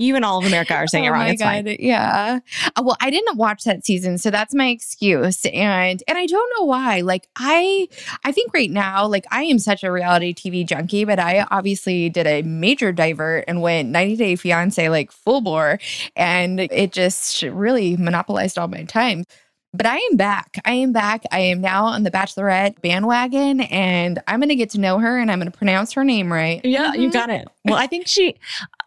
You 0.00 0.16
and 0.16 0.24
all 0.24 0.38
of 0.38 0.46
America 0.46 0.74
are 0.74 0.86
saying 0.86 1.04
it 1.04 1.08
oh 1.08 1.12
wrong. 1.12 1.24
my 1.24 1.30
It's 1.30 1.42
fine. 1.42 1.64
God, 1.64 1.76
Yeah. 1.78 2.40
Uh, 2.74 2.82
well, 2.82 2.96
I 3.00 3.10
didn't 3.10 3.36
watch 3.36 3.64
that 3.64 3.84
season, 3.84 4.16
so 4.16 4.30
that's 4.30 4.54
my 4.54 4.68
excuse. 4.68 5.44
And 5.52 6.02
and 6.08 6.16
I 6.16 6.24
don't 6.24 6.50
know 6.58 6.64
why. 6.64 7.02
Like 7.02 7.28
I 7.36 7.86
I 8.24 8.32
think 8.32 8.54
right 8.54 8.70
now, 8.70 9.06
like 9.06 9.26
I 9.30 9.42
am 9.42 9.58
such 9.58 9.84
a 9.84 9.92
reality 9.92 10.32
TV 10.32 10.66
junkie, 10.66 11.04
but 11.04 11.18
I 11.18 11.46
obviously 11.50 12.08
did 12.08 12.26
a 12.26 12.40
major 12.42 12.92
divert 12.92 13.44
and 13.46 13.60
went 13.60 13.90
90 13.90 14.16
Day 14.16 14.36
Fiance 14.36 14.88
like 14.88 15.12
full 15.12 15.42
bore. 15.42 15.78
And 16.16 16.60
it 16.60 16.92
just 16.92 17.42
really 17.42 17.96
monopolized 17.98 18.58
all 18.58 18.68
my 18.68 18.84
time. 18.84 19.24
But 19.72 19.86
I 19.86 19.98
am 20.10 20.16
back. 20.16 20.58
I 20.64 20.72
am 20.72 20.92
back. 20.92 21.22
I 21.30 21.38
am 21.40 21.60
now 21.60 21.84
on 21.84 22.02
the 22.02 22.10
Bachelorette 22.10 22.80
bandwagon 22.82 23.60
and 23.60 24.20
I'm 24.26 24.40
going 24.40 24.48
to 24.48 24.56
get 24.56 24.70
to 24.70 24.80
know 24.80 24.98
her 24.98 25.16
and 25.16 25.30
I'm 25.30 25.38
going 25.38 25.50
to 25.50 25.56
pronounce 25.56 25.92
her 25.92 26.02
name 26.02 26.32
right. 26.32 26.60
Yeah, 26.64 26.92
you 26.94 27.08
Mhm. 27.08 27.12
got 27.12 27.30
it. 27.30 27.46
Well, 27.64 27.76
I 27.76 27.86
think 27.86 28.08
she, 28.08 28.34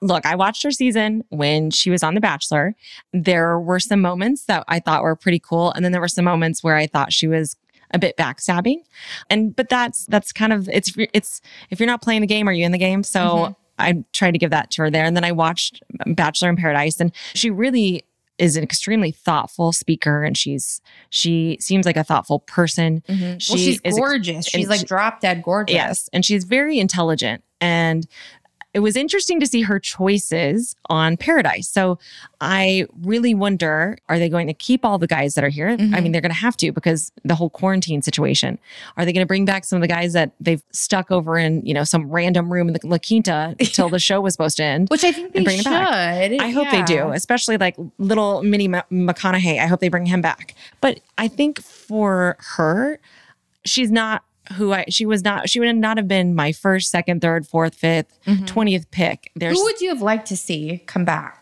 look, 0.02 0.26
I 0.26 0.36
watched 0.36 0.62
her 0.64 0.72
season 0.72 1.24
when 1.30 1.72
she 1.72 1.90
was 1.90 2.04
on 2.04 2.16
The 2.16 2.20
Bachelor. 2.22 2.76
There 3.14 3.58
were 3.60 3.80
some 3.80 4.02
moments 4.02 4.44
that 4.46 4.66
I 4.68 4.82
thought 4.82 5.04
were 5.04 5.16
pretty 5.16 5.40
cool. 5.40 5.72
And 5.72 5.86
then 5.86 5.94
there 5.94 6.02
were 6.02 6.10
some 6.10 6.26
moments 6.26 6.64
where 6.66 6.76
I 6.76 6.88
thought 6.88 7.14
she 7.14 7.28
was 7.28 7.56
a 7.92 8.00
bit 8.00 8.18
backstabbing. 8.18 8.80
And, 9.30 9.56
but 9.56 9.70
that's, 9.70 10.06
that's 10.08 10.34
kind 10.34 10.52
of, 10.52 10.68
it's, 10.68 10.92
it's, 11.14 11.40
if 11.70 11.80
you're 11.80 11.88
not 11.88 12.02
playing 12.02 12.22
the 12.22 12.28
game, 12.28 12.50
are 12.50 12.54
you 12.54 12.66
in 12.66 12.74
the 12.74 12.78
game? 12.78 13.04
So 13.04 13.20
Mhm. 13.22 13.56
I 13.80 14.04
tried 14.12 14.32
to 14.32 14.38
give 14.38 14.52
that 14.52 14.70
to 14.72 14.82
her 14.82 14.92
there. 14.92 15.06
And 15.06 15.16
then 15.16 15.24
I 15.24 15.32
watched 15.32 15.82
Bachelor 16.08 16.50
in 16.50 16.58
Paradise 16.58 17.00
and 17.00 17.14
she 17.34 17.50
really 17.50 18.04
is 18.44 18.58
an 18.58 18.64
extremely 18.64 19.12
thoughtful 19.12 19.72
speaker 19.72 20.24
and 20.24 20.38
she's, 20.38 20.82
she 21.10 21.58
seems 21.62 21.86
like 21.86 21.96
a 21.98 22.04
thoughtful 22.04 22.40
person. 22.40 23.02
Mhm. 23.08 23.22
well, 23.22 23.40
She 23.40 23.58
she's 23.58 23.82
is- 23.84 23.98
gorgeous. 23.98 24.46
She's 24.46 24.68
like 24.68 24.82
she- 24.82 24.86
drop 24.86 25.22
dead 25.22 25.42
gorgeous. 25.44 25.74
Yes. 25.74 26.10
And 26.14 26.26
she's 26.26 26.44
very 26.44 26.78
intelligent. 26.80 27.44
And 27.62 28.06
it 28.74 28.80
was 28.80 28.96
interesting 28.96 29.40
to 29.40 29.46
see 29.46 29.62
her 29.62 29.80
choices 29.80 30.76
on 30.90 31.16
Paradise. 31.16 31.68
So 31.70 32.00
I 32.42 32.88
really 33.04 33.34
wonder 33.36 33.98
are 34.10 34.18
they 34.18 34.30
going 34.30 34.48
to 34.48 34.54
keep 34.54 34.84
all 34.84 34.98
the 34.98 35.08
guys 35.08 35.36
that 35.36 35.44
are 35.44 35.50
here? 35.50 35.70
I 35.70 35.76
Mhm. 35.78 36.04
mean, 36.04 36.12
they're 36.12 36.22
going 36.22 36.32
to 36.32 36.38
have 36.38 36.58
to 36.58 36.72
because 36.72 37.12
the 37.24 37.36
whole 37.36 37.50
quarantine 37.52 38.02
situation. 38.02 38.58
Are 38.98 39.06
they 39.06 39.14
going 39.14 39.22
to 39.24 39.28
bring 39.28 39.46
back 39.46 39.64
some 39.66 39.78
of 39.78 39.82
the 39.82 39.88
guys 39.88 40.14
that 40.14 40.32
they've 40.40 40.62
stuck 40.72 41.12
over 41.12 41.38
in, 41.38 41.64
you 41.66 41.74
know, 41.74 41.84
some 41.84 42.10
random 42.10 42.52
room 42.52 42.68
in 42.68 42.74
the 42.74 42.80
La 42.84 42.98
Quinta 42.98 43.56
until 43.60 43.90
the 43.90 44.00
show 44.00 44.20
was 44.22 44.34
supposed 44.34 44.58
to 44.58 44.64
end? 44.64 44.90
Which 44.90 45.04
I 45.04 45.12
think 45.12 45.34
they 45.34 45.44
bring 45.44 45.58
should. 45.58 45.66
back. 45.66 46.32
I 46.42 46.50
hope 46.50 46.70
they 46.72 46.82
do, 46.84 47.12
especially 47.12 47.58
like 47.58 47.76
little 48.00 48.42
mini 48.44 48.68
McConaughey. 48.68 49.60
I 49.60 49.68
hope 49.68 49.80
they 49.82 49.90
bring 49.90 50.08
him 50.08 50.22
back. 50.22 50.56
But 50.82 51.00
I 51.18 51.28
think 51.28 51.62
for 51.62 52.38
her, 52.56 53.00
she's 53.66 53.92
not 53.92 54.24
who 54.54 54.74
I, 54.74 54.86
she 54.90 55.06
was 55.06 55.24
not, 55.24 55.50
she 55.50 55.60
would 55.60 55.76
not 55.76 55.98
have 55.98 56.08
been 56.08 56.36
my 56.36 56.52
first, 56.52 56.90
second, 56.90 57.22
third, 57.22 57.46
fourth, 57.48 57.76
fifth, 57.76 58.18
mm-hmm. 58.26 58.46
20th 58.46 58.86
pick. 58.92 59.32
There's, 59.36 59.58
Who 59.58 59.64
would 59.64 59.82
you 59.82 59.90
have 59.90 60.02
liked 60.02 60.28
to 60.28 60.38
see 60.38 60.84
come 60.86 61.06
back? 61.06 61.40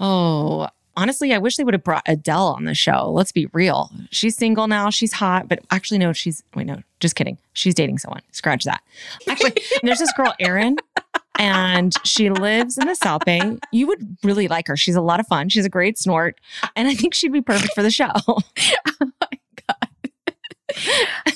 oh, 0.00 0.68
honestly, 0.96 1.32
I 1.32 1.38
wish 1.38 1.56
they 1.56 1.64
would 1.64 1.74
have 1.74 1.84
brought 1.84 2.02
Adele 2.06 2.48
on 2.48 2.64
the 2.64 2.74
show. 2.74 3.10
Let's 3.10 3.32
be 3.32 3.46
real. 3.52 3.90
She's 4.10 4.36
single 4.36 4.66
now. 4.66 4.90
She's 4.90 5.12
hot, 5.12 5.48
but 5.48 5.60
actually, 5.70 5.98
no, 5.98 6.12
she's, 6.12 6.42
wait, 6.54 6.66
no, 6.66 6.82
just 7.00 7.14
kidding. 7.14 7.38
She's 7.52 7.74
dating 7.74 7.98
someone. 7.98 8.22
Scratch 8.32 8.64
that. 8.64 8.82
Actually, 9.28 9.54
there's 9.82 10.00
this 10.00 10.12
girl, 10.12 10.34
Erin. 10.40 10.76
and 11.38 11.94
she 12.04 12.30
lives 12.30 12.78
in 12.78 12.86
the 12.86 12.94
South 12.94 13.24
Bay. 13.24 13.58
You 13.70 13.86
would 13.86 14.18
really 14.22 14.48
like 14.48 14.66
her. 14.68 14.76
She's 14.76 14.96
a 14.96 15.00
lot 15.00 15.20
of 15.20 15.26
fun. 15.26 15.48
She's 15.48 15.64
a 15.64 15.70
great 15.70 15.98
snort, 15.98 16.38
and 16.76 16.88
I 16.88 16.94
think 16.94 17.14
she'd 17.14 17.32
be 17.32 17.40
perfect 17.40 17.74
for 17.74 17.82
the 17.82 17.90
show. 17.90 18.10
oh, 18.26 18.40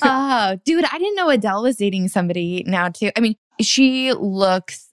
Oh, 0.09 0.59
dude, 0.65 0.85
I 0.85 0.97
didn't 0.97 1.15
know 1.15 1.29
Adele 1.29 1.63
was 1.63 1.77
dating 1.77 2.07
somebody 2.07 2.63
now 2.65 2.89
too. 2.89 3.11
I 3.15 3.19
mean, 3.19 3.35
she 3.61 4.13
looks 4.13 4.89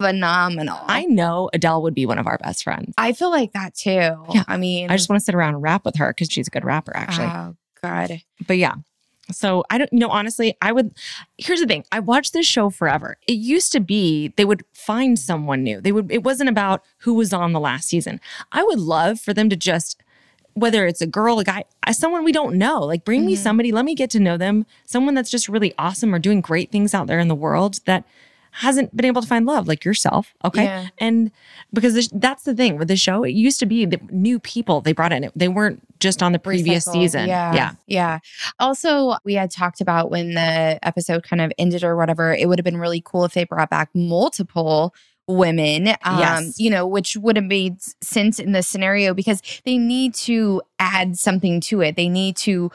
phenomenal. 0.00 0.78
I 0.82 1.04
know 1.04 1.50
Adele 1.52 1.82
would 1.82 1.94
be 1.94 2.06
one 2.06 2.18
of 2.18 2.26
our 2.26 2.38
best 2.38 2.64
friends. 2.64 2.92
I 2.98 3.12
feel 3.12 3.30
like 3.30 3.52
that 3.52 3.74
too. 3.74 3.90
Yeah. 3.90 4.44
I 4.48 4.56
mean, 4.56 4.90
I 4.90 4.96
just 4.96 5.08
want 5.08 5.20
to 5.20 5.24
sit 5.24 5.34
around 5.34 5.54
and 5.54 5.62
rap 5.62 5.84
with 5.84 5.96
her 5.96 6.08
because 6.08 6.30
she's 6.30 6.48
a 6.48 6.50
good 6.50 6.64
rapper, 6.64 6.92
actually. 6.94 7.26
Oh 7.26 7.56
God. 7.82 8.20
but 8.46 8.58
yeah. 8.58 8.74
So 9.30 9.64
I 9.70 9.78
don't 9.78 9.92
you 9.92 10.00
know 10.00 10.08
honestly, 10.08 10.56
I 10.60 10.72
would 10.72 10.92
here's 11.38 11.60
the 11.60 11.66
thing. 11.66 11.84
I 11.92 12.00
watched 12.00 12.32
this 12.32 12.46
show 12.46 12.70
forever. 12.70 13.16
It 13.28 13.34
used 13.34 13.72
to 13.72 13.80
be 13.80 14.28
they 14.36 14.44
would 14.44 14.64
find 14.72 15.18
someone 15.18 15.62
new. 15.62 15.80
They 15.80 15.92
would 15.92 16.10
it 16.10 16.24
wasn't 16.24 16.50
about 16.50 16.82
who 16.98 17.14
was 17.14 17.32
on 17.32 17.52
the 17.52 17.60
last 17.60 17.88
season. 17.88 18.20
I 18.50 18.64
would 18.64 18.80
love 18.80 19.20
for 19.20 19.32
them 19.32 19.48
to 19.48 19.56
just 19.56 20.02
whether 20.54 20.86
it's 20.86 21.00
a 21.00 21.06
girl, 21.06 21.38
a 21.38 21.44
guy, 21.44 21.64
someone 21.92 22.24
we 22.24 22.32
don't 22.32 22.56
know, 22.56 22.80
like 22.80 23.04
bring 23.04 23.24
me 23.24 23.34
mm-hmm. 23.34 23.42
somebody, 23.42 23.72
let 23.72 23.84
me 23.84 23.94
get 23.94 24.10
to 24.10 24.20
know 24.20 24.36
them, 24.36 24.66
someone 24.84 25.14
that's 25.14 25.30
just 25.30 25.48
really 25.48 25.74
awesome 25.78 26.14
or 26.14 26.18
doing 26.18 26.40
great 26.40 26.70
things 26.70 26.94
out 26.94 27.06
there 27.06 27.18
in 27.18 27.28
the 27.28 27.34
world 27.34 27.80
that 27.86 28.04
hasn't 28.56 28.94
been 28.94 29.06
able 29.06 29.22
to 29.22 29.26
find 29.26 29.46
love 29.46 29.66
like 29.66 29.82
yourself. 29.82 30.34
Okay. 30.44 30.64
Yeah. 30.64 30.88
And 30.98 31.30
because 31.72 31.94
this, 31.94 32.08
that's 32.08 32.44
the 32.44 32.54
thing 32.54 32.76
with 32.76 32.88
the 32.88 32.96
show, 32.96 33.24
it 33.24 33.30
used 33.30 33.58
to 33.60 33.66
be 33.66 33.86
the 33.86 33.98
new 34.10 34.38
people 34.38 34.82
they 34.82 34.92
brought 34.92 35.10
in. 35.10 35.30
They 35.34 35.48
weren't 35.48 35.80
just 36.00 36.22
on 36.22 36.32
the 36.32 36.38
previous 36.38 36.86
Recycled. 36.86 36.92
season. 36.92 37.28
Yeah. 37.28 37.54
Yeah. 37.54 37.72
Yeah. 37.86 38.18
Also, 38.60 39.16
we 39.24 39.34
had 39.34 39.50
talked 39.50 39.80
about 39.80 40.10
when 40.10 40.34
the 40.34 40.78
episode 40.82 41.22
kind 41.22 41.40
of 41.40 41.50
ended 41.56 41.82
or 41.82 41.96
whatever, 41.96 42.34
it 42.34 42.46
would 42.46 42.58
have 42.58 42.64
been 42.64 42.76
really 42.76 43.00
cool 43.02 43.24
if 43.24 43.32
they 43.32 43.44
brought 43.44 43.70
back 43.70 43.88
multiple 43.94 44.94
women 45.28 45.88
um 46.04 46.18
Yes. 46.18 46.58
you 46.58 46.68
know 46.68 46.86
which 46.86 47.16
would 47.16 47.36
have 47.36 47.44
made 47.44 47.76
sense 48.02 48.38
in 48.38 48.52
the 48.52 48.62
scenario 48.62 49.14
because 49.14 49.40
they 49.64 49.78
need 49.78 50.14
to 50.14 50.60
add 50.78 51.18
something 51.18 51.60
to 51.60 51.80
it 51.80 51.96
they 51.96 52.08
need 52.08 52.36
to 52.36 52.70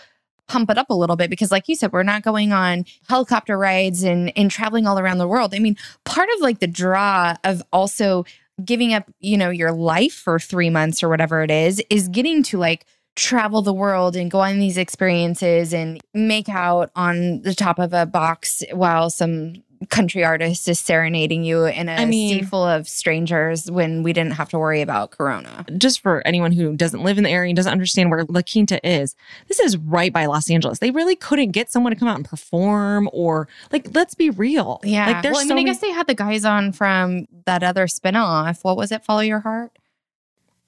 pump 0.48 0.70
it 0.70 0.78
up 0.78 0.90
a 0.90 0.94
little 0.94 1.18
bit 1.18 1.30
because 1.30 1.52
like 1.52 1.68
you 1.68 1.76
said 1.76 1.92
we're 1.92 2.04
not 2.04 2.24
going 2.24 2.54
on 2.54 2.86
helicopter 3.10 3.58
rides 3.58 4.02
and 4.04 4.32
and 4.38 4.50
traveling 4.50 4.88
all 4.88 4.98
around 4.98 5.18
the 5.18 5.28
world 5.28 5.54
i 5.54 5.60
mean 5.60 5.76
part 6.06 6.30
of 6.36 6.42
like 6.42 6.60
the 6.60 6.68
draw 6.68 7.36
of 7.44 7.62
also 7.74 8.24
giving 8.64 8.94
up 8.94 9.04
you 9.20 9.38
know 9.38 9.50
your 9.50 9.74
life 9.74 10.14
for 10.14 10.40
3 10.40 10.70
months 10.70 11.04
or 11.04 11.10
whatever 11.10 11.44
it 11.44 11.52
is 11.52 11.84
is 11.90 12.08
getting 12.08 12.44
to 12.44 12.58
like 12.58 12.86
travel 13.18 13.62
the 13.62 13.74
world 13.74 14.16
and 14.16 14.30
go 14.32 14.40
on 14.40 14.60
these 14.60 14.78
experiences 14.78 15.74
and 15.74 16.00
make 16.14 16.48
out 16.48 16.92
on 16.96 17.42
the 17.42 17.54
top 17.54 17.78
of 17.80 17.92
a 17.92 18.06
box 18.06 18.64
while 18.72 19.10
some 19.10 19.54
country 19.90 20.24
artist 20.24 20.68
is 20.68 20.80
serenading 20.80 21.44
you 21.44 21.66
in 21.66 21.90
a 21.90 21.94
I 21.94 22.06
mean- 22.06 22.40
sea 22.40 22.46
full 22.46 22.64
of 22.64 22.88
strangers 22.88 23.70
when 23.70 24.04
we 24.04 24.14
didn't 24.14 24.34
have 24.34 24.50
to 24.50 24.60
worry 24.60 24.82
about 24.82 25.12
corona. 25.12 25.66
just 25.78 26.02
for 26.02 26.26
anyone 26.26 26.52
who 26.52 26.76
doesn't 26.76 27.04
live 27.04 27.18
in 27.18 27.24
the 27.24 27.30
area 27.30 27.50
and 27.50 27.56
doesn't 27.56 27.72
understand 27.72 28.10
where 28.12 28.26
La 28.26 28.42
Quinta 28.42 28.80
is, 28.88 29.16
this 29.48 29.60
is 29.60 29.78
right 29.78 30.12
by 30.12 30.26
Los 30.26 30.50
Angeles. 30.50 30.80
They 30.80 30.92
really 30.92 31.16
couldn't 31.16 31.52
get 31.52 31.72
someone 31.72 31.92
to 31.94 32.00
come 32.00 32.08
out 32.08 32.16
and 32.18 32.26
perform 32.26 33.10
or 33.14 33.48
like 33.72 33.94
let's 33.94 34.16
be 34.16 34.30
real. 34.30 34.80
Yeah. 34.84 35.08
Like 35.08 35.24
there's 35.24 35.34
well, 35.34 35.42
I 35.52 35.56
mean, 35.56 35.66
so 35.68 35.72
I 35.72 35.74
guess 35.74 35.82
they 35.82 35.92
had 35.92 36.08
the 36.08 36.16
guys 36.16 36.46
on 36.46 36.72
from 36.72 37.28
that 37.46 37.64
other 37.64 37.88
spinoff. 37.88 38.64
What 38.64 38.78
was 38.78 38.92
it? 38.92 39.04
Follow 39.06 39.22
Your 39.22 39.40
Heart? 39.40 39.72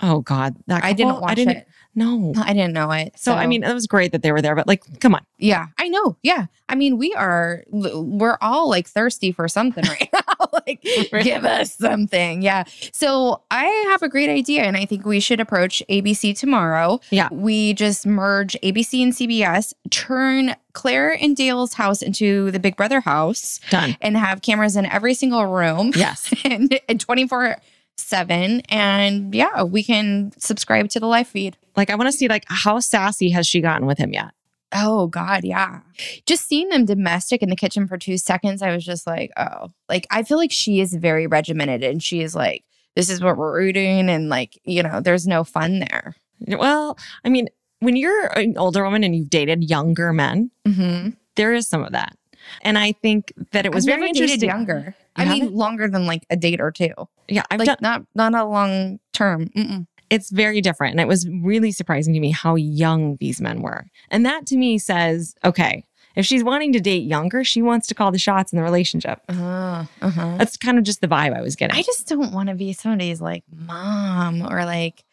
Oh 0.02 0.22
God. 0.22 0.56
That 0.68 0.84
I 0.84 0.93
didn't 0.93 1.12
couple? 1.14 1.22
watch 1.24 1.32
I 1.32 1.36
didn't 1.36 1.58
it. 1.58 1.68
no. 1.95 2.34
I 2.38 2.54
didn't 2.54 2.74
know 2.74 2.91
it. 2.91 3.14
So 3.18 3.34
I 3.34 3.47
mean, 3.47 3.64
it 3.64 3.74
was 3.74 3.86
great 3.88 4.12
that 4.14 4.22
they 4.22 4.32
were 4.32 4.41
there, 4.41 4.56
but 4.56 4.68
like, 4.68 4.84
come 5.00 5.14
on. 5.16 5.26
Yeah, 5.38 5.68
I 5.78 5.88
know. 5.89 6.18
Yeah. 6.24 6.45
I 6.70 6.76
mean, 6.76 6.97
we 6.97 7.14
are, 7.16 7.64
we're 7.70 8.38
all 8.41 8.70
like 8.70 8.88
thirsty 8.88 9.32
for 9.32 9.47
something 9.47 9.84
right 9.86 10.10
now. 10.14 10.47
like, 10.68 10.82
give 11.24 11.43
us 11.45 11.74
something. 11.76 12.41
Yeah. 12.41 12.64
So 12.93 13.41
I 13.52 13.66
have 13.89 14.02
a 14.04 14.10
great 14.10 14.30
idea, 14.30 14.64
and 14.64 14.78
I 14.78 14.86
think 14.86 15.06
we 15.06 15.20
should 15.20 15.39
approach 15.39 15.82
ABC 15.89 16.38
tomorrow. 16.38 17.00
Yeah. 17.10 17.30
We 17.32 17.74
just 17.74 18.06
merge 18.06 18.56
ABC 18.64 19.02
and 19.04 19.14
CBS, 19.14 19.74
turn 19.89 20.56
Clare 20.74 21.18
and 21.22 21.36
Dale's 21.36 21.74
house 21.74 22.02
into 22.02 22.52
the 22.52 22.60
Big 22.60 22.76
Brother 22.78 23.00
house, 23.02 23.60
Done. 23.70 23.97
and 24.02 24.16
have 24.18 24.41
cameras 24.41 24.76
in 24.76 24.86
every 24.86 25.14
single 25.14 25.45
room 25.45 25.91
Yes. 25.95 26.32
and, 26.45 26.80
and 26.88 27.00
24 27.00 27.58
7. 28.00 28.62
And 28.70 29.34
yeah, 29.34 29.64
we 29.64 29.84
can 29.84 30.32
subscribe 30.38 30.89
to 30.89 31.00
the 31.00 31.08
live 31.08 31.28
feed. 31.28 31.58
Like 31.76 31.89
I 31.89 31.95
want 31.95 32.08
to 32.12 32.18
see 32.18 32.28
like 32.28 32.45
how 32.47 32.80
sassy 32.80 33.30
has 33.32 33.47
she 33.47 33.62
gotten 33.62 33.86
with 33.88 33.97
him 33.97 34.14
yet? 34.14 34.32
Oh 34.72 35.08
God, 35.08 35.43
yeah. 35.43 35.80
Just 36.26 36.47
seeing 36.47 36.70
them 36.70 36.86
domestic 36.86 37.41
in 37.41 37.50
the 37.50 37.56
kitchen 37.56 37.88
for 37.88 37.97
two 37.97 38.18
seconds, 38.18 38.62
I 38.62 38.72
was 38.74 38.86
just 38.86 39.08
like, 39.08 39.32
oh, 39.38 39.72
like 39.89 40.06
I 40.12 40.24
feel 40.24 40.38
like 40.38 40.52
she 40.52 40.80
is 40.80 40.93
very 40.93 41.26
regimented 41.26 41.84
and 41.84 42.04
she 42.04 42.22
is 42.22 42.36
like, 42.36 42.64
this 42.95 43.10
is 43.10 43.22
what 43.22 43.38
we're 43.38 43.62
eating, 43.62 44.10
and 44.10 44.30
like, 44.30 44.60
you 44.66 44.84
know, 44.84 45.00
there's 45.00 45.26
no 45.28 45.43
fun 45.43 45.80
there. 45.80 46.16
Well, 46.47 46.97
I 47.24 47.30
mean, 47.30 47.47
when 47.80 47.95
you're 47.95 48.28
an 48.38 48.58
older 48.58 48.84
woman 48.84 49.04
and 49.04 49.16
you've 49.16 49.30
dated 49.30 49.70
younger 49.70 50.12
men, 50.12 50.52
Mm-hmm. 50.68 51.12
there 51.36 51.54
is 51.54 51.68
some 51.68 51.84
of 51.84 51.93
that. 51.93 52.16
And 52.62 52.78
I 52.78 52.91
think 52.93 53.34
that 53.52 53.66
it 53.66 53.74
was 53.74 53.88
I've 53.88 53.95
very 53.95 54.10
interesting. 54.10 54.50
younger. 54.50 54.95
I 55.16 55.24
You 55.24 55.30
mean, 55.30 55.41
haven't? 55.41 55.56
longer 55.58 55.88
than 55.89 56.06
like 56.06 56.26
a 56.30 56.36
date 56.36 56.62
or 56.62 56.72
two. 56.72 56.93
Yeah, 57.28 57.43
I've 57.52 57.60
like 57.60 57.66
done 57.68 57.78
not 57.82 58.06
not 58.16 58.34
a 58.34 58.45
long 58.45 59.00
term. 59.14 59.47
Mm-mm. 59.50 59.86
it's 60.10 60.30
very 60.32 60.62
different. 60.62 60.91
And 60.93 61.02
it 61.02 61.08
was 61.08 61.28
really 61.30 61.72
surprising 61.72 62.14
to 62.14 62.20
me 62.20 62.32
how 62.32 62.56
young 62.56 63.18
these 63.18 63.39
men 63.41 63.62
were. 63.62 63.86
And 64.10 64.26
that 64.26 64.45
to 64.47 64.58
me 64.58 64.78
says, 64.80 65.36
okay, 65.45 65.84
if 66.16 66.26
she's 66.26 66.43
wanting 66.43 66.74
to 66.74 66.80
date 66.80 67.04
younger, 67.04 67.43
she 67.43 67.62
wants 67.62 67.86
to 67.88 67.93
call 67.95 68.12
the 68.12 68.18
shots 68.18 68.52
in 68.52 68.58
the 68.58 68.64
relationship. 68.64 69.22
Uh, 69.30 69.86
uh-huh. 70.02 70.36
That's 70.38 70.58
kind 70.58 70.78
of 70.80 70.84
just 70.84 71.02
the 71.02 71.08
vibe 71.08 71.36
I 71.38 71.41
was 71.41 71.56
getting. 71.56 71.78
I 71.78 71.84
just 71.84 72.08
don't 72.08 72.34
want 72.34 72.50
to 72.50 72.56
be 72.56 72.74
somebody's 72.74 73.22
like 73.22 73.43
mom 73.56 74.41
or 74.41 74.66
like, 74.66 75.04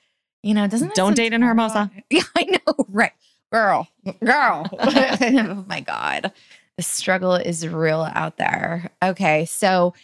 you 0.43 0.55
know, 0.55 0.67
doesn't 0.67 0.95
Don't 0.95 1.15
date 1.15 1.33
in 1.35 1.43
Hermosa. 1.43 1.91
Yeah, 2.11 2.23
I 2.37 2.45
know, 2.45 2.87
right, 2.89 3.13
girl, 3.53 3.89
girl. 4.25 4.67
oh 4.81 5.65
my 5.69 5.81
god, 5.81 6.33
the 6.77 6.83
struggle 6.83 7.35
is 7.35 7.67
real 7.67 8.09
out 8.15 8.37
there. 8.37 8.91
Okay, 9.03 9.45
so 9.47 9.95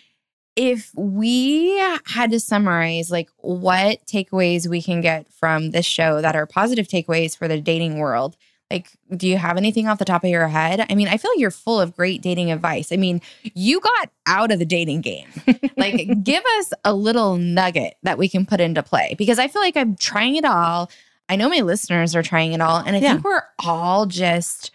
if 0.57 0.91
we 0.95 1.79
had 2.07 2.31
to 2.31 2.39
summarize 2.41 3.11
like 3.11 3.31
what 3.39 4.05
takeaways 4.07 4.67
we 4.69 4.83
can 4.83 5.01
get 5.01 5.27
from 5.33 5.71
this 5.71 5.87
show 5.87 6.21
that 6.21 6.37
are 6.37 6.47
positive 6.47 6.87
takeaways 6.89 7.37
for 7.37 7.49
the 7.49 7.59
dating 7.61 7.99
world 7.99 8.37
like 8.71 8.91
do 9.17 9.27
you 9.27 9.39
have 9.39 9.57
anything 9.57 9.89
off 9.89 9.99
the 9.99 10.05
top 10.05 10.23
of 10.25 10.29
your 10.29 10.49
head 10.49 10.85
i 10.91 10.95
mean 10.95 11.09
i 11.09 11.17
feel 11.17 11.31
like 11.31 11.39
you're 11.41 11.51
full 11.51 11.81
of 11.81 11.97
great 11.97 12.21
dating 12.21 12.51
advice 12.53 12.93
i 12.93 12.97
mean 12.97 13.19
you 13.55 13.81
got 13.81 14.11
out 14.27 14.53
of 14.53 14.59
the 14.59 14.67
dating 14.67 15.01
game 15.01 15.27
like 15.79 16.23
give 16.23 16.45
us 16.59 16.73
a 16.85 16.93
little 16.93 17.39
nugget 17.39 17.95
that 18.03 18.19
we 18.19 18.29
can 18.29 18.45
put 18.45 18.61
into 18.61 18.83
play 18.83 19.15
because 19.17 19.39
i 19.39 19.49
feel 19.49 19.63
like 19.63 19.77
i'm 19.79 19.97
trying 19.97 20.37
it 20.37 20.45
all 20.45 20.91
i 21.31 21.37
know 21.37 21.49
my 21.49 21.61
listeners 21.61 22.15
are 22.15 22.23
trying 22.23 22.53
it 22.53 22.61
all 22.61 22.77
and 22.77 22.95
i 22.95 22.99
Yeah. 22.99 23.13
think 23.15 23.25
we're 23.25 23.43
all 23.59 24.05
just 24.05 24.71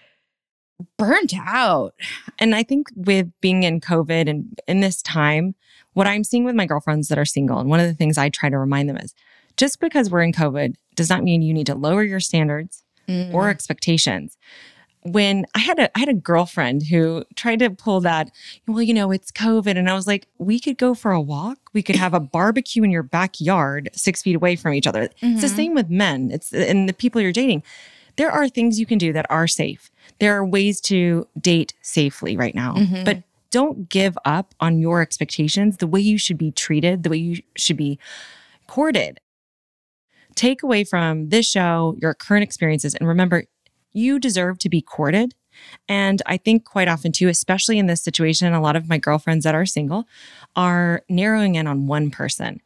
burnt 0.97 1.33
out 1.37 1.93
and 2.39 2.53
I 2.53 2.61
think 2.63 2.87
with 2.95 3.31
being 3.41 3.63
in 3.63 3.81
COVID 3.81 4.29
and 4.29 4.59
in 4.67 4.79
this 4.81 5.01
time, 5.01 5.55
what 5.93 6.05
I'm 6.07 6.23
seeing 6.23 6.43
with 6.43 6.53
my 6.55 6.65
girlfriends 6.67 7.07
that 7.07 7.17
are 7.17 7.25
single, 7.25 7.57
and 7.59 7.69
one 7.69 7.79
of 7.79 7.87
the 7.87 7.95
things 7.95 8.17
I 8.17 8.29
try 8.29 8.49
to 8.49 8.57
remind 8.59 8.87
them 8.87 8.97
is 8.97 9.15
just 9.57 9.79
because 9.79 10.11
we're 10.11 10.21
in 10.21 10.33
COVID 10.33 10.75
does 10.93 11.09
not 11.09 11.23
mean 11.23 11.41
you 11.41 11.53
need 11.53 11.65
to 11.67 11.75
lower 11.75 12.03
your 12.03 12.19
standards 12.19 12.83
Mm. 13.07 13.33
or 13.33 13.47
expectations. 13.49 14.37
When 15.03 15.45
I 15.55 15.59
had 15.59 15.79
a 15.79 15.89
I 15.95 16.01
had 16.01 16.09
a 16.09 16.13
girlfriend 16.13 16.83
who 16.87 17.23
tried 17.37 17.59
to 17.59 17.69
pull 17.69 18.01
that, 18.01 18.29
well, 18.67 18.81
you 18.81 18.93
know, 18.93 19.11
it's 19.11 19.31
COVID. 19.31 19.77
And 19.77 19.89
I 19.89 19.93
was 19.93 20.05
like, 20.07 20.27
we 20.37 20.59
could 20.59 20.77
go 20.77 20.93
for 20.93 21.11
a 21.13 21.21
walk. 21.21 21.57
We 21.71 21.81
could 21.81 21.95
have 21.95 22.13
a 22.13 22.19
barbecue 22.19 22.83
in 22.83 22.91
your 22.91 23.03
backyard, 23.03 23.89
six 23.93 24.21
feet 24.21 24.35
away 24.35 24.57
from 24.57 24.73
each 24.73 24.85
other. 24.85 25.03
It's 25.21 25.39
the 25.41 25.47
Mhm. 25.47 25.55
same 25.55 25.73
with 25.73 25.89
men. 25.89 26.29
It's 26.31 26.51
and 26.51 26.89
the 26.89 26.93
people 26.93 27.21
you're 27.21 27.31
dating. 27.31 27.63
There 28.17 28.31
are 28.31 28.49
things 28.49 28.79
you 28.79 28.85
can 28.85 28.97
do 28.97 29.13
that 29.13 29.25
are 29.29 29.47
safe. 29.47 29.89
There 30.19 30.35
are 30.35 30.45
ways 30.45 30.81
to 30.81 31.27
date 31.39 31.73
safely 31.81 32.35
right 32.35 32.55
now. 32.55 32.75
Mhm. 32.75 33.05
But 33.05 33.23
don't 33.49 33.89
give 33.89 34.17
up 34.25 34.53
on 34.59 34.79
your 34.79 35.01
expectations, 35.01 35.77
the 35.77 35.87
way 35.87 36.01
you 36.01 36.17
should 36.17 36.37
be 36.37 36.51
treated, 36.51 37.03
the 37.03 37.09
way 37.09 37.17
you 37.17 37.41
should 37.55 37.77
be 37.77 37.97
courted. 38.67 39.19
Take 40.35 40.61
away 40.61 40.83
from 40.83 41.29
this 41.29 41.49
show 41.49 41.95
your 41.99 42.13
current 42.13 42.43
experiences 42.43 42.93
and 42.93 43.07
remember 43.07 43.45
you 43.93 44.19
deserve 44.19 44.59
to 44.59 44.69
be 44.69 44.81
courted. 44.81 45.33
And 45.89 46.21
I 46.27 46.37
think 46.37 46.65
quite 46.65 46.87
often, 46.87 47.11
too, 47.11 47.29
especially 47.29 47.79
in 47.79 47.87
this 47.87 48.03
situation, 48.03 48.53
a 48.53 48.61
lot 48.61 48.75
of 48.75 48.87
my 48.87 48.99
girlfriends 48.99 49.43
that 49.43 49.55
are 49.55 49.65
single 49.65 50.07
are 50.55 51.03
narrowing 51.09 51.55
in 51.55 51.65
on 51.65 51.87
one 51.87 52.11
person. 52.11 52.61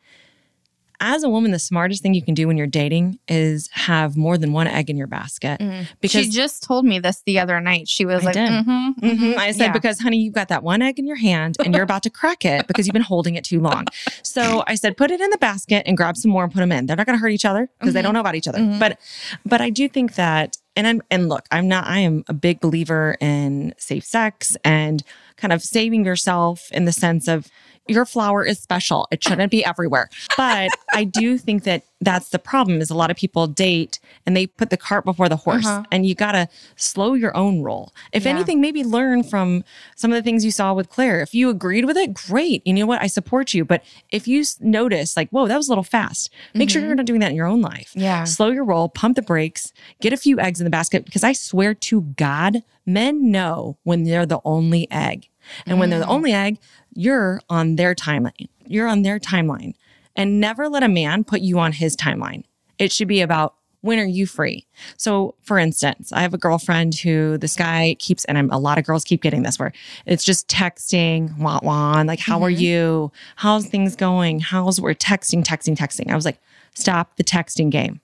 As 1.04 1.24
a 1.24 1.30
woman, 1.30 1.50
the 1.52 1.58
smartest 1.60 2.04
thing 2.04 2.14
you 2.14 2.22
can 2.22 2.36
do 2.36 2.48
when 2.48 2.58
you're 2.58 2.68
dating 2.68 3.18
is 3.28 3.70
have 3.74 4.16
more 4.16 4.38
than 4.38 4.54
one 4.54 4.68
egg 4.68 4.88
in 4.90 4.96
your 4.98 5.08
basket. 5.08 5.60
Because 6.00 6.26
she 6.26 6.30
just 6.30 6.62
told 6.62 6.86
me 6.86 7.00
this 7.00 7.24
the 7.26 7.40
other 7.40 7.60
night. 7.60 7.88
She 7.90 8.06
was 8.06 8.22
I 8.22 8.26
like, 8.28 8.34
did. 8.36 8.50
mhm, 8.52 8.96
Mhm. 9.00 9.18
mhm, 9.18 9.38
I 9.38 9.52
said, 9.52 9.60
yeah. 9.66 9.72
because 9.74 10.00
honey, 10.00 10.18
you've 10.18 10.36
got 10.36 10.50
that 10.50 10.62
one 10.64 10.82
egg 10.84 11.00
in 11.00 11.08
your 11.08 11.16
hand 11.16 11.58
and 11.66 11.74
you're 11.74 11.84
about 11.84 12.04
to 12.04 12.12
crack 12.12 12.46
it 12.46 12.68
because 12.68 12.86
you've 12.86 12.94
been 12.94 13.02
holding 13.02 13.34
it 13.36 13.44
too 13.44 13.60
long. 13.60 13.88
So 14.22 14.64
I 14.68 14.76
said, 14.76 14.96
put 14.96 15.10
it 15.12 15.20
in 15.20 15.30
the 15.32 15.38
basket 15.40 15.84
and 15.88 15.98
grab 15.98 16.16
some 16.18 16.30
more 16.30 16.44
and 16.44 16.54
put 16.54 16.60
them 16.60 16.72
in. 16.72 16.86
They're 16.86 16.96
not 16.96 17.08
going 17.08 17.18
to 17.18 17.22
hurt 17.22 17.32
each 17.32 17.46
other 17.46 17.68
because 17.80 17.96
they 17.96 18.04
don't 18.04 18.14
know 18.14 18.20
about 18.20 18.36
each 18.36 18.48
other. 18.48 18.60
Mhm. 18.60 18.80
But, 18.80 19.00
but 19.44 19.60
I 19.60 19.72
do 19.72 19.90
think 19.90 20.14
that, 20.16 20.56
and 20.76 20.86
I'm, 20.86 21.02
and 21.10 21.28
look, 21.30 21.46
I'm 21.52 21.68
not, 21.68 21.88
I 21.88 21.98
am 22.00 22.24
a 22.28 22.34
big 22.34 22.60
believer 22.62 23.18
in 23.20 23.74
safe 23.80 24.06
sex 24.06 24.56
and 24.64 25.04
kind 25.36 25.52
of 25.52 25.64
saving 25.64 26.06
yourself 26.06 26.72
in 26.72 26.86
the 26.86 26.92
sense 26.92 27.28
of, 27.28 27.48
your 27.88 28.06
flower 28.06 28.46
is 28.46 28.60
special. 28.60 29.08
It 29.12 29.24
shouldn't 29.24 29.52
be 29.52 29.66
everywhere. 29.66 30.10
But 30.38 30.70
I 30.94 31.04
do 31.04 31.38
think 31.38 31.64
that 31.64 31.84
that's 32.00 32.30
the 32.30 32.40
problem 32.40 32.80
is 32.82 32.90
a 32.90 32.96
lot 32.96 33.12
of 33.12 33.18
people 33.18 33.48
date 33.48 34.00
and 34.26 34.36
they 34.36 34.48
put 34.48 34.70
the 34.70 34.78
cart 34.78 35.04
before 35.06 35.30
the 35.30 35.36
horse 35.36 35.66
Uh-huh. 35.68 35.84
and 35.92 36.06
you 36.06 36.16
got 36.16 36.32
to 36.32 36.48
slow 36.76 37.14
your 37.14 37.36
own 37.36 37.62
roll. 37.62 37.92
If 38.12 38.24
Yeah. 38.26 38.32
anything, 38.32 38.62
maybe 38.62 38.84
learn 38.84 39.24
from 39.24 39.64
some 39.96 40.12
of 40.12 40.16
the 40.16 40.24
things 40.24 40.44
you 40.46 40.52
saw 40.52 40.74
with 40.74 40.90
Clare. 40.90 41.22
If 41.22 41.34
you 41.34 41.50
agreed 41.50 41.86
with 41.86 41.98
it, 41.98 42.14
great. 42.14 42.66
You 42.66 42.74
know 42.74 42.86
what? 42.86 43.02
I 43.02 43.08
support 43.08 43.54
you. 43.54 43.66
But 43.66 43.84
if 44.10 44.28
you 44.28 44.44
notice 44.60 45.16
like, 45.18 45.30
whoa, 45.30 45.48
that 45.48 45.58
was 45.58 45.68
a 45.68 45.72
little 45.72 45.84
fast, 45.84 46.30
make 46.54 46.70
sure 46.70 46.82
you're 46.82 46.96
not 46.96 47.06
doing 47.06 47.20
that 47.20 47.32
in 47.32 47.36
your 47.36 47.48
own 47.48 47.62
life. 47.62 47.90
Mm-hmm. 47.92 48.00
Yeah. 48.02 48.24
Slow 48.24 48.50
your 48.50 48.64
roll, 48.64 48.90
pump 48.90 49.16
the 49.16 49.22
brakes, 49.22 49.74
get 50.02 50.14
a 50.14 50.18
few 50.18 50.40
eggs 50.40 50.60
in 50.60 50.64
the 50.64 50.70
basket 50.72 51.06
because 51.06 51.24
I 51.24 51.34
swear 51.34 51.74
to 51.76 52.02
God, 52.02 52.64
men 52.86 53.32
know 53.32 53.78
when 53.84 54.04
they're 54.06 54.26
the 54.26 54.40
only 54.46 54.90
egg. 54.92 55.28
And 55.66 55.80
when 55.80 55.90
they're 55.90 56.00
Mm. 56.00 56.04
the 56.06 56.10
only 56.12 56.34
egg, 56.34 56.58
you're 56.94 57.42
on 57.50 57.76
their 57.76 57.96
timeline. 57.96 58.50
You're 58.66 58.88
on 58.88 59.02
their 59.02 59.20
timeline. 59.20 59.74
And 60.16 60.40
never 60.42 60.68
let 60.68 60.84
a 60.84 60.90
man 60.90 61.24
put 61.24 61.42
you 61.42 61.60
on 61.60 61.72
his 61.72 61.96
timeline. 61.96 62.44
It 62.78 62.92
should 62.92 63.08
be 63.08 63.22
about 63.22 63.56
when 63.82 63.98
are 63.98 64.06
you 64.06 64.28
free? 64.28 64.68
So, 64.98 65.34
for 65.42 65.58
instance, 65.58 66.12
I 66.12 66.22
have 66.22 66.34
a 66.34 66.38
girlfriend 66.38 66.94
who 66.96 67.38
this 67.40 67.56
guy 67.56 67.96
keeps, 67.98 68.26
and 68.26 68.38
I'm, 68.38 68.52
a 68.52 68.60
lot 68.60 68.78
of 68.78 68.86
girls 68.86 69.04
keep 69.04 69.24
getting 69.24 69.42
this 69.42 69.58
where 69.58 69.72
it's 70.06 70.24
just 70.24 70.48
texting, 70.48 71.36
wah 71.40 71.60
wah, 71.64 72.04
like, 72.06 72.20
how 72.20 72.44
are 72.44 72.50
you? 72.50 73.12
How's 73.38 73.66
things 73.66 73.96
going? 73.96 74.40
How's 74.40 74.80
we're 74.80 74.94
texting, 74.94 75.44
texting, 75.44 75.76
texting. 75.76 76.12
I 76.12 76.16
was 76.16 76.26
like, 76.26 76.40
stop 76.76 77.16
the 77.16 77.24
texting 77.24 77.72
game. 77.72 78.02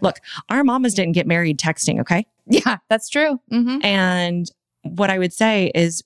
Look, 0.00 0.18
our 0.48 0.64
mamas 0.64 0.92
didn't 0.94 1.12
get 1.12 1.26
married 1.28 1.58
texting, 1.58 2.00
okay? 2.00 2.26
Yeah, 2.46 2.78
that's 2.88 3.08
true. 3.08 3.38
hmm 3.48 3.78
And 3.84 4.50
what 4.82 5.08
I 5.10 5.18
would 5.18 5.32
say 5.32 5.70
is 5.72 6.02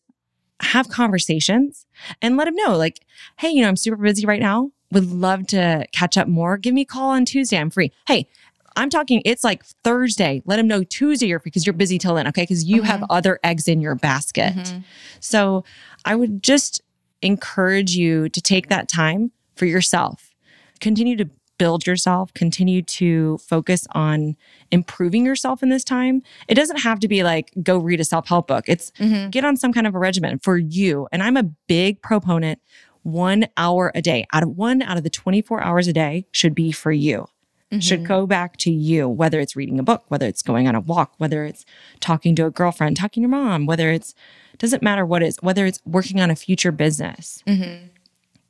have 0.61 0.89
conversations 0.89 1.87
and 2.23 2.37
let 2.37 2.47
them 2.47 2.55
know, 2.57 2.77
like, 2.77 3.01
hey, 3.39 3.51
you 3.51 3.63
know, 3.63 3.69
I'm 3.69 3.77
super 3.77 3.97
busy 3.97 4.27
right 4.27 4.41
now. 4.41 4.71
Would 4.93 5.11
love 5.11 5.47
to 5.49 5.87
catch 5.93 6.17
up 6.17 6.29
more. 6.29 6.57
Give 6.57 6.73
me 6.73 6.83
a 6.83 6.87
call 6.87 7.11
on 7.11 7.25
Tuesday. 7.25 7.59
I'm 7.59 7.71
free. 7.71 7.93
Hey, 8.07 8.29
I'm 8.77 8.91
talking, 8.91 9.23
it's 9.25 9.43
like 9.43 9.65
Thursday. 9.85 10.43
Let 10.45 10.57
them 10.57 10.69
know 10.69 10.85
Tuesday 10.85 11.27
you're 11.27 11.41
free 11.41 11.51
because 11.51 11.67
you're 11.67 11.73
busy 11.73 11.99
till 11.99 12.15
then. 12.15 12.29
Okay. 12.29 12.43
Because 12.43 12.65
you 12.65 12.83
have 12.83 13.01
mm-hmm. 13.01 13.13
other 13.13 13.41
eggs 13.43 13.69
in 13.69 13.81
your 13.81 13.95
basket. 13.95 14.55
Mm-hmm. 14.55 14.79
So 15.21 15.65
I 16.05 16.15
would 16.15 16.43
just 16.43 16.83
encourage 17.23 17.97
you 17.97 18.29
to 18.29 18.41
take 18.41 18.69
that 18.69 18.89
time 18.89 19.33
for 19.55 19.65
yourself. 19.67 20.35
Continue 20.81 21.17
to 21.17 21.29
build 21.59 21.87
yourself, 21.87 22.33
continue 22.35 22.83
to 22.83 23.39
focus 23.39 23.87
on 23.93 24.37
improving 24.71 25.25
yourself 25.25 25.63
in 25.63 25.69
this 25.69 25.85
time. 25.85 26.23
It 26.49 26.55
doesn't 26.55 26.79
have 26.79 27.01
to 27.01 27.09
be 27.09 27.23
like 27.23 27.53
go 27.63 27.79
read 27.79 28.01
a 28.01 28.05
self-help 28.05 28.47
book. 28.47 28.65
It's 28.69 28.91
mm-hmm. 28.93 29.31
get 29.31 29.45
on 29.45 29.57
some 29.57 29.73
kind 29.73 29.87
of 29.87 29.95
a 29.95 29.99
regimen 29.99 30.39
for 30.39 30.57
you. 30.57 31.09
And 31.13 31.23
I'm 31.23 31.37
a 31.37 31.45
big 31.45 32.03
proponent 32.03 32.61
one 33.03 33.47
hour 33.57 33.93
a 33.95 34.03
day 34.03 34.27
out 34.33 34.43
of 34.43 34.51
one 34.51 34.83
out 34.83 34.97
of 34.97 35.05
the 35.05 35.11
24 35.11 35.63
hours 35.63 35.87
a 35.87 35.93
day 35.93 36.27
should 36.33 36.55
be 36.55 36.73
for 36.73 36.91
you 36.91 37.29
should 37.81 38.01
mm-hmm. 38.01 38.07
go 38.07 38.27
back 38.27 38.57
to 38.59 38.71
you, 38.71 39.09
whether 39.09 39.41
it's 39.41 39.57
reading 39.57 39.79
a 39.79 39.83
book, 39.83 40.05
whether 40.09 40.27
it's 40.27 40.43
going 40.43 40.69
on 40.69 40.75
a 40.75 40.81
walk, 40.81 41.15
whether 41.19 41.45
it's 41.45 41.65
talking 42.01 42.37
to 42.37 42.47
a 42.47 42.51
girlfriend, 42.51 42.97
talking 42.97 43.23
to 43.23 43.29
your 43.29 43.31
mom, 43.31 43.67
whether 43.67 43.91
it's 43.91 44.15
doesn't 44.59 44.83
matter 44.83 45.05
what 45.05 45.23
it 45.23 45.27
is, 45.27 45.37
whether 45.43 45.67
it's 45.67 45.81
working 45.85 46.21
on 46.21 46.31
a 46.31 46.37
future 46.37 46.73
business. 46.73 47.43
Mm-hmm. 47.47 47.89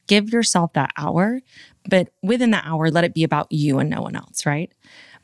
Give 0.06 0.30
yourself 0.30 0.72
that 0.74 0.92
hour, 0.96 1.40
but 1.88 2.10
within 2.22 2.50
that 2.52 2.64
hour, 2.66 2.90
let 2.90 3.04
it 3.04 3.14
be 3.14 3.24
about 3.24 3.50
you 3.50 3.78
and 3.78 3.90
no 3.90 4.02
one 4.02 4.16
else, 4.16 4.46
right? 4.46 4.72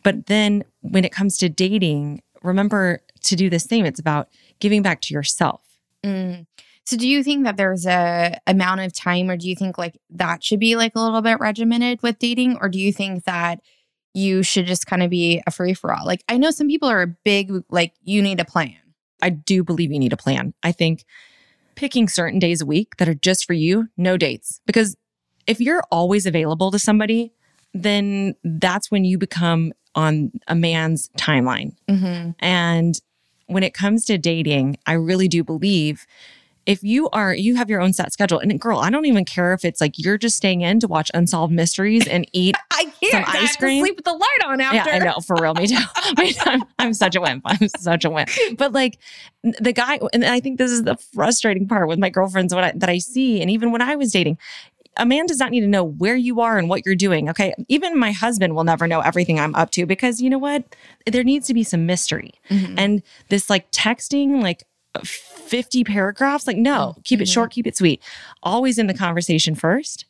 But 0.03 0.26
then 0.26 0.64
when 0.80 1.05
it 1.05 1.12
comes 1.12 1.39
to 1.39 1.49
dating, 1.49 2.22
remember 2.43 3.01
to 3.24 3.37
do 3.37 3.49
the 3.49 3.59
same. 3.59 3.85
It's 3.85 4.01
about 4.01 4.28
giving 4.59 4.83
back 4.83 5.01
to 5.03 5.14
yourself. 5.14 5.62
Mm. 6.05 6.47
So 6.85 6.97
do 6.97 7.09
you 7.09 7.22
think 7.22 7.45
that 7.45 7.57
there's 7.57 7.87
a 7.87 8.39
amount 8.47 8.80
of 8.80 8.93
time 8.93 9.30
or 9.30 9.37
do 9.37 9.49
you 9.49 9.55
think 9.55 9.78
like 9.78 9.99
that 10.11 10.43
should 10.43 10.59
be 10.59 10.74
like 10.74 10.97
a 10.97 11.01
little 11.01 11.22
bit 11.22 11.39
regimented 11.39 12.03
with 12.03 12.18
dating 12.18 12.59
or 12.61 12.68
do 12.68 12.78
you 12.78 12.93
think 12.93 13.24
that 13.24 13.61
you 14.14 14.43
should 14.43 14.66
just 14.66 14.87
kind 14.87 15.03
of 15.03 15.11
be 15.11 15.43
a 15.47 15.51
free 15.51 15.74
for 15.74 15.93
all? 15.93 16.05
Like 16.05 16.24
I 16.28 16.39
know 16.39 16.51
some 16.51 16.66
people 16.66 16.89
are 16.89 17.07
big 17.24 17.53
like 17.70 17.95
you 18.03 18.20
need 18.20 18.41
a 18.41 18.45
plan. 18.45 18.74
I 19.22 19.30
do 19.30 19.62
believe 19.62 19.93
you 19.93 20.01
need 20.01 20.12
a 20.12 20.16
plan. 20.16 20.55
I 20.64 20.72
think 20.72 21.05
picking 21.83 22.07
certain 22.07 22.39
days 22.39 22.61
a 22.61 22.66
week 22.66 22.97
that 22.99 23.09
are 23.09 23.14
just 23.14 23.45
for 23.45 23.55
you, 23.55 23.89
no 23.97 24.16
dates. 24.16 24.61
Because 24.66 24.97
if 25.49 25.61
you're 25.61 25.83
always 25.91 26.26
available 26.26 26.70
to 26.70 26.78
somebody, 26.78 27.33
then 27.74 28.37
that's 28.45 28.89
when 28.89 29.05
you 29.05 29.18
become 29.18 29.72
on 29.97 30.30
a 30.47 30.55
man's 30.55 31.09
timeline. 31.18 31.74
Mm-hmm. 31.89 32.30
And 32.39 33.01
when 33.49 33.64
it 33.64 33.74
comes 33.74 34.05
to 34.05 34.16
dating, 34.16 34.76
I 34.87 34.93
really 34.93 35.26
do 35.26 35.43
believe 35.43 36.07
if 36.66 36.82
you 36.82 37.08
are 37.10 37.34
you 37.34 37.56
have 37.56 37.68
your 37.68 37.80
own 37.80 37.92
set 37.92 38.12
schedule 38.12 38.38
and 38.38 38.60
girl, 38.60 38.78
I 38.78 38.90
don't 38.90 39.06
even 39.06 39.24
care 39.24 39.52
if 39.52 39.64
it's 39.64 39.80
like 39.80 39.98
you're 39.98 40.18
just 40.18 40.36
staying 40.36 40.60
in 40.60 40.80
to 40.80 40.88
watch 40.88 41.10
unsolved 41.14 41.52
mysteries 41.52 42.06
and 42.06 42.26
eat 42.32 42.56
I 42.70 42.84
can't. 43.00 43.26
Some 43.26 43.36
ice 43.36 43.56
cream? 43.56 43.82
sleep 43.82 43.96
with 43.96 44.04
the 44.04 44.12
light 44.12 44.38
on 44.46 44.60
after. 44.60 44.90
yeah, 44.90 44.96
I 44.96 44.98
know 44.98 45.20
for 45.20 45.36
real. 45.40 45.54
Me 45.54 45.66
too. 45.66 45.76
I'm, 46.46 46.62
I'm 46.78 46.94
such 46.94 47.16
a 47.16 47.20
wimp. 47.20 47.42
I'm 47.46 47.68
such 47.68 48.04
a 48.04 48.10
wimp. 48.10 48.30
But 48.56 48.72
like 48.72 48.98
the 49.42 49.72
guy, 49.72 49.98
and 50.12 50.24
I 50.24 50.40
think 50.40 50.58
this 50.58 50.70
is 50.70 50.84
the 50.84 50.96
frustrating 50.96 51.66
part 51.66 51.88
with 51.88 51.98
my 51.98 52.10
girlfriends 52.10 52.54
when 52.54 52.64
I, 52.64 52.72
that 52.76 52.88
I 52.88 52.98
see, 52.98 53.40
and 53.40 53.50
even 53.50 53.72
when 53.72 53.82
I 53.82 53.96
was 53.96 54.12
dating, 54.12 54.38
a 54.96 55.06
man 55.06 55.26
does 55.26 55.38
not 55.38 55.50
need 55.50 55.60
to 55.60 55.66
know 55.66 55.84
where 55.84 56.16
you 56.16 56.40
are 56.40 56.58
and 56.58 56.68
what 56.68 56.84
you're 56.84 56.94
doing. 56.94 57.28
Okay, 57.30 57.54
even 57.68 57.98
my 57.98 58.12
husband 58.12 58.54
will 58.54 58.64
never 58.64 58.86
know 58.86 59.00
everything 59.00 59.40
I'm 59.40 59.54
up 59.54 59.70
to 59.72 59.86
because 59.86 60.20
you 60.20 60.30
know 60.30 60.38
what? 60.38 60.64
There 61.06 61.24
needs 61.24 61.46
to 61.48 61.54
be 61.54 61.64
some 61.64 61.86
mystery, 61.86 62.32
mm-hmm. 62.50 62.78
and 62.78 63.02
this 63.28 63.50
like 63.50 63.70
texting, 63.70 64.42
like. 64.42 64.64
50 65.05 65.84
paragraphs 65.84 66.47
like 66.47 66.57
no 66.57 66.88
mm-hmm. 66.88 67.01
keep 67.03 67.20
it 67.20 67.28
short 67.28 67.51
mm-hmm. 67.51 67.55
keep 67.55 67.66
it 67.66 67.76
sweet 67.76 68.03
always 68.43 68.78
in 68.78 68.86
the 68.86 68.95
conversation 68.95 69.55
first 69.55 70.07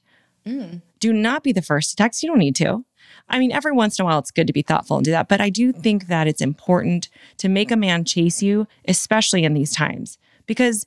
mm. 0.47 0.83
do 1.01 1.13
not 1.13 1.43
be 1.43 1.53
the 1.53 1.63
first 1.63 1.91
to 1.91 1.97
text. 1.97 2.23
You 2.23 2.29
don't 2.29 2.39
need 2.39 2.57
to. 2.57 2.85
I 3.29 3.39
mean, 3.39 3.53
every 3.53 3.73
once 3.73 3.99
in 3.99 4.03
a 4.03 4.07
while, 4.07 4.19
it's 4.19 4.31
good 4.31 4.47
to 4.47 4.53
be 4.53 4.63
thoughtful 4.63 4.97
and 4.97 5.05
do 5.05 5.11
that. 5.11 5.29
But 5.29 5.41
I 5.41 5.51
do 5.51 5.73
think 5.73 6.07
that 6.07 6.27
it's 6.27 6.41
important 6.41 7.09
to 7.39 7.49
make 7.49 7.71
a 7.71 7.77
man 7.77 8.05
chase 8.05 8.43
you, 8.43 8.67
especially 8.87 9.45
in 9.45 9.55
these 9.55 9.75
times, 9.75 10.19
because 10.47 10.87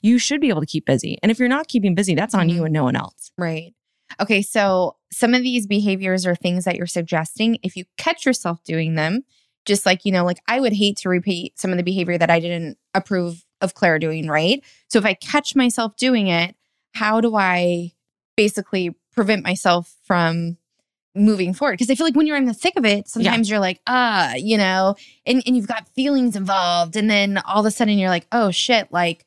you 0.00 0.18
should 0.18 0.40
be 0.40 0.48
able 0.48 0.60
to 0.60 0.66
keep 0.66 0.86
busy. 0.86 1.18
And 1.22 1.30
if 1.30 1.38
you're 1.38 1.48
not 1.48 1.68
keeping 1.68 1.94
busy, 1.94 2.14
that's 2.14 2.34
on 2.34 2.48
you 2.48 2.56
mm-hmm. 2.56 2.66
and 2.66 2.74
no 2.74 2.84
one 2.84 2.96
else. 2.96 3.32
Right. 3.36 3.74
Okay. 4.20 4.42
So 4.42 4.96
some 5.12 5.34
of 5.34 5.42
these 5.42 5.66
behaviors 5.66 6.26
are 6.26 6.34
things 6.34 6.64
that 6.64 6.76
you're 6.76 6.86
suggesting. 6.86 7.58
If 7.62 7.76
you 7.76 7.84
catch 7.96 8.26
yourself 8.26 8.62
doing 8.64 8.94
them, 8.94 9.24
just 9.64 9.86
like, 9.86 10.04
you 10.04 10.12
know, 10.12 10.24
like 10.24 10.38
I 10.46 10.60
would 10.60 10.72
hate 10.72 10.96
to 10.98 11.08
repeat 11.08 11.58
some 11.58 11.70
of 11.70 11.76
the 11.76 11.82
behavior 11.82 12.18
that 12.18 12.30
I 12.30 12.40
didn't 12.40 12.78
approve 12.94 13.44
of 13.60 13.74
Clare 13.74 13.98
doing, 13.98 14.28
right? 14.28 14.62
So 14.88 14.98
if 14.98 15.04
I 15.04 15.14
catch 15.14 15.54
myself 15.54 15.96
doing 15.96 16.28
it, 16.28 16.56
how 16.94 17.20
do 17.20 17.36
I 17.36 17.92
basically 18.36 18.96
prevent 19.12 19.44
myself 19.44 19.94
from 20.04 20.56
moving 21.14 21.52
forward? 21.52 21.74
Because 21.74 21.90
I 21.90 21.94
feel 21.94 22.06
like 22.06 22.16
when 22.16 22.26
you're 22.26 22.36
in 22.36 22.46
the 22.46 22.54
thick 22.54 22.76
of 22.76 22.84
it, 22.86 23.08
sometimes 23.08 23.50
you're 23.50 23.58
like, 23.58 23.80
ah, 23.86 24.34
you 24.34 24.56
know, 24.56 24.96
and, 25.26 25.42
and 25.46 25.56
you've 25.56 25.68
got 25.68 25.88
feelings 25.94 26.36
involved. 26.36 26.96
And 26.96 27.10
then 27.10 27.38
all 27.38 27.60
of 27.60 27.66
a 27.66 27.70
sudden 27.70 27.98
you're 27.98 28.08
like, 28.08 28.26
oh 28.32 28.50
shit, 28.50 28.90
like 28.90 29.26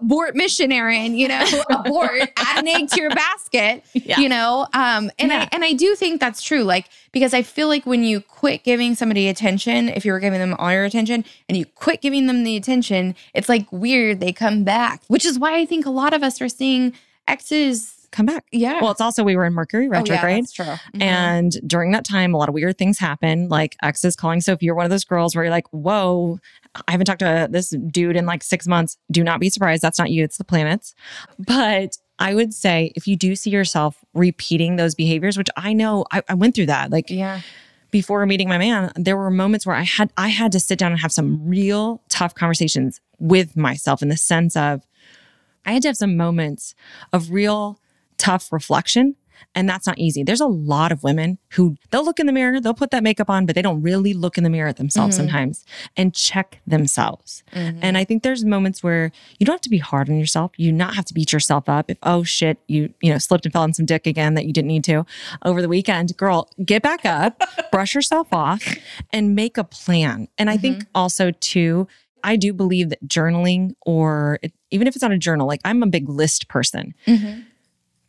abort 0.00 0.34
mission, 0.34 0.70
Erin, 0.72 1.14
you 1.14 1.28
know, 1.28 1.44
abort, 1.70 2.22
add 2.36 2.58
an 2.58 2.68
egg 2.68 2.88
to 2.90 3.00
your 3.00 3.10
basket 3.10 3.84
Yeah. 3.94 4.18
you 4.20 4.28
know 4.28 4.66
um 4.72 5.10
and 5.18 5.30
Yeah. 5.30 5.42
i 5.42 5.48
and 5.52 5.64
i 5.64 5.72
do 5.72 5.94
think 5.94 6.20
that's 6.20 6.42
true 6.42 6.62
like 6.62 6.88
because 7.12 7.32
i 7.34 7.42
feel 7.42 7.68
like 7.68 7.86
when 7.86 8.04
you 8.04 8.20
quit 8.20 8.62
giving 8.64 8.94
somebody 8.94 9.28
attention 9.28 9.88
if 9.88 10.04
you 10.04 10.12
were 10.12 10.20
giving 10.20 10.38
them 10.40 10.54
all 10.54 10.72
your 10.72 10.84
attention 10.84 11.24
and 11.48 11.56
you 11.58 11.64
quit 11.66 12.00
giving 12.00 12.26
them 12.26 12.44
the 12.44 12.56
attention 12.56 13.14
it's 13.34 13.48
like 13.48 13.66
weird 13.72 14.20
they 14.20 14.32
come 14.32 14.64
back 14.64 15.02
which 15.08 15.24
is 15.24 15.38
why 15.38 15.56
i 15.58 15.64
think 15.66 15.86
a 15.86 15.90
lot 15.90 16.12
of 16.14 16.22
us 16.22 16.40
are 16.40 16.48
seeing 16.48 16.92
exes 17.28 17.99
Come 18.12 18.26
back. 18.26 18.44
yeah 18.50 18.80
Well, 18.82 18.90
it's 18.90 19.00
also 19.00 19.22
we 19.22 19.36
were 19.36 19.44
in 19.44 19.52
Mercury 19.52 19.86
Oh, 19.86 19.92
yeah, 19.92 19.98
retrograde. 19.98 20.42
that's 20.44 20.52
true 20.52 20.64
Mhm. 20.64 21.02
And 21.02 21.52
during 21.66 21.92
that 21.92 22.04
time, 22.04 22.34
a 22.34 22.38
lot 22.38 22.48
of 22.48 22.54
weird 22.54 22.76
things 22.78 22.98
happen, 22.98 23.48
like 23.48 23.76
exes 23.82 24.16
calling. 24.16 24.40
So 24.40 24.52
if 24.52 24.62
you're 24.62 24.74
one 24.74 24.84
of 24.84 24.90
those 24.90 25.04
girls 25.04 25.34
where 25.36 25.44
you're 25.44 25.50
like, 25.52 25.68
whoa, 25.70 26.38
I 26.88 26.90
haven't 26.92 27.06
talked 27.06 27.20
to 27.20 27.48
this 27.50 27.70
dude 27.70 28.16
in 28.16 28.26
like 28.26 28.42
six 28.42 28.66
months, 28.66 28.96
do 29.10 29.22
not 29.22 29.38
be 29.40 29.48
surprised. 29.50 29.82
That's 29.82 29.98
not 29.98 30.10
you, 30.10 30.24
it's 30.24 30.38
the 30.38 30.44
planets. 30.44 30.94
But 31.38 31.96
I 32.18 32.34
would 32.34 32.52
say 32.52 32.92
if 32.96 33.06
you 33.06 33.16
do 33.16 33.34
see 33.34 33.50
yourself 33.50 33.96
repeating 34.14 34.76
those 34.76 34.94
behaviors, 34.94 35.38
which 35.38 35.48
I 35.56 35.72
know 35.72 36.04
I, 36.12 36.22
I 36.28 36.34
went 36.34 36.54
through 36.54 36.66
that, 36.66 36.90
like 36.90 37.10
yeah 37.10 37.40
before 37.92 38.24
meeting 38.24 38.48
my 38.48 38.56
man, 38.56 38.92
there 38.94 39.16
were 39.16 39.32
moments 39.32 39.66
where 39.66 39.74
I 39.74 39.82
had 39.82 40.12
I 40.16 40.28
had 40.28 40.52
to 40.52 40.60
sit 40.60 40.78
down 40.78 40.92
and 40.92 41.00
have 41.00 41.10
some 41.10 41.44
real 41.48 42.00
tough 42.08 42.36
conversations 42.36 43.00
with 43.18 43.56
myself 43.56 44.00
in 44.00 44.08
the 44.10 44.16
sense 44.16 44.54
of 44.56 44.82
I 45.66 45.72
had 45.72 45.82
to 45.82 45.88
have 45.88 45.96
some 45.96 46.16
moments 46.16 46.76
of 47.12 47.32
real 47.32 47.79
tough 48.20 48.52
reflection. 48.52 49.16
And 49.54 49.68
that's 49.68 49.86
not 49.86 49.98
easy. 49.98 50.22
There's 50.22 50.40
a 50.40 50.46
lot 50.46 50.92
of 50.92 51.02
women 51.02 51.38
who 51.52 51.76
they'll 51.90 52.04
look 52.04 52.20
in 52.20 52.26
the 52.26 52.32
mirror, 52.32 52.60
they'll 52.60 52.74
put 52.74 52.90
that 52.90 53.02
makeup 53.02 53.30
on, 53.30 53.46
but 53.46 53.54
they 53.54 53.62
don't 53.62 53.82
really 53.82 54.12
look 54.12 54.36
in 54.36 54.44
the 54.44 54.50
mirror 54.50 54.68
at 54.68 54.76
themselves 54.76 55.16
mm-hmm. 55.16 55.26
sometimes 55.26 55.64
and 55.96 56.14
check 56.14 56.60
themselves. 56.66 57.42
Mm-hmm. 57.52 57.78
And 57.82 57.96
I 57.96 58.04
think 58.04 58.22
there's 58.22 58.44
moments 58.44 58.82
where 58.82 59.10
you 59.38 59.46
don't 59.46 59.54
have 59.54 59.60
to 59.62 59.70
be 59.70 59.78
hard 59.78 60.10
on 60.10 60.18
yourself. 60.18 60.52
You 60.56 60.72
not 60.72 60.94
have 60.94 61.06
to 61.06 61.14
beat 61.14 61.32
yourself 61.32 61.68
up 61.68 61.90
if, 61.90 61.98
oh 62.02 62.22
shit, 62.22 62.58
you, 62.68 62.92
you 63.00 63.10
know, 63.10 63.18
slipped 63.18 63.46
and 63.46 63.52
fell 63.52 63.62
on 63.62 63.72
some 63.72 63.86
dick 63.86 64.06
again 64.06 64.34
that 64.34 64.44
you 64.44 64.52
didn't 64.52 64.68
need 64.68 64.84
to 64.84 65.04
over 65.44 65.62
the 65.62 65.68
weekend. 65.68 66.16
Girl, 66.16 66.48
get 66.64 66.82
back 66.82 67.04
up, 67.04 67.42
brush 67.72 67.94
yourself 67.94 68.28
off, 68.32 68.62
and 69.10 69.34
make 69.34 69.56
a 69.56 69.64
plan. 69.64 70.28
And 70.36 70.50
I 70.50 70.58
think 70.58 70.76
mm-hmm. 70.78 70.90
also 70.94 71.30
too, 71.32 71.88
I 72.22 72.36
do 72.36 72.52
believe 72.52 72.90
that 72.90 73.02
journaling 73.06 73.74
or 73.80 74.38
it, 74.42 74.52
even 74.70 74.86
if 74.86 74.94
it's 74.94 75.02
not 75.02 75.12
a 75.12 75.18
journal, 75.18 75.46
like 75.46 75.60
I'm 75.64 75.82
a 75.82 75.86
big 75.86 76.08
list 76.08 76.48
person. 76.48 76.94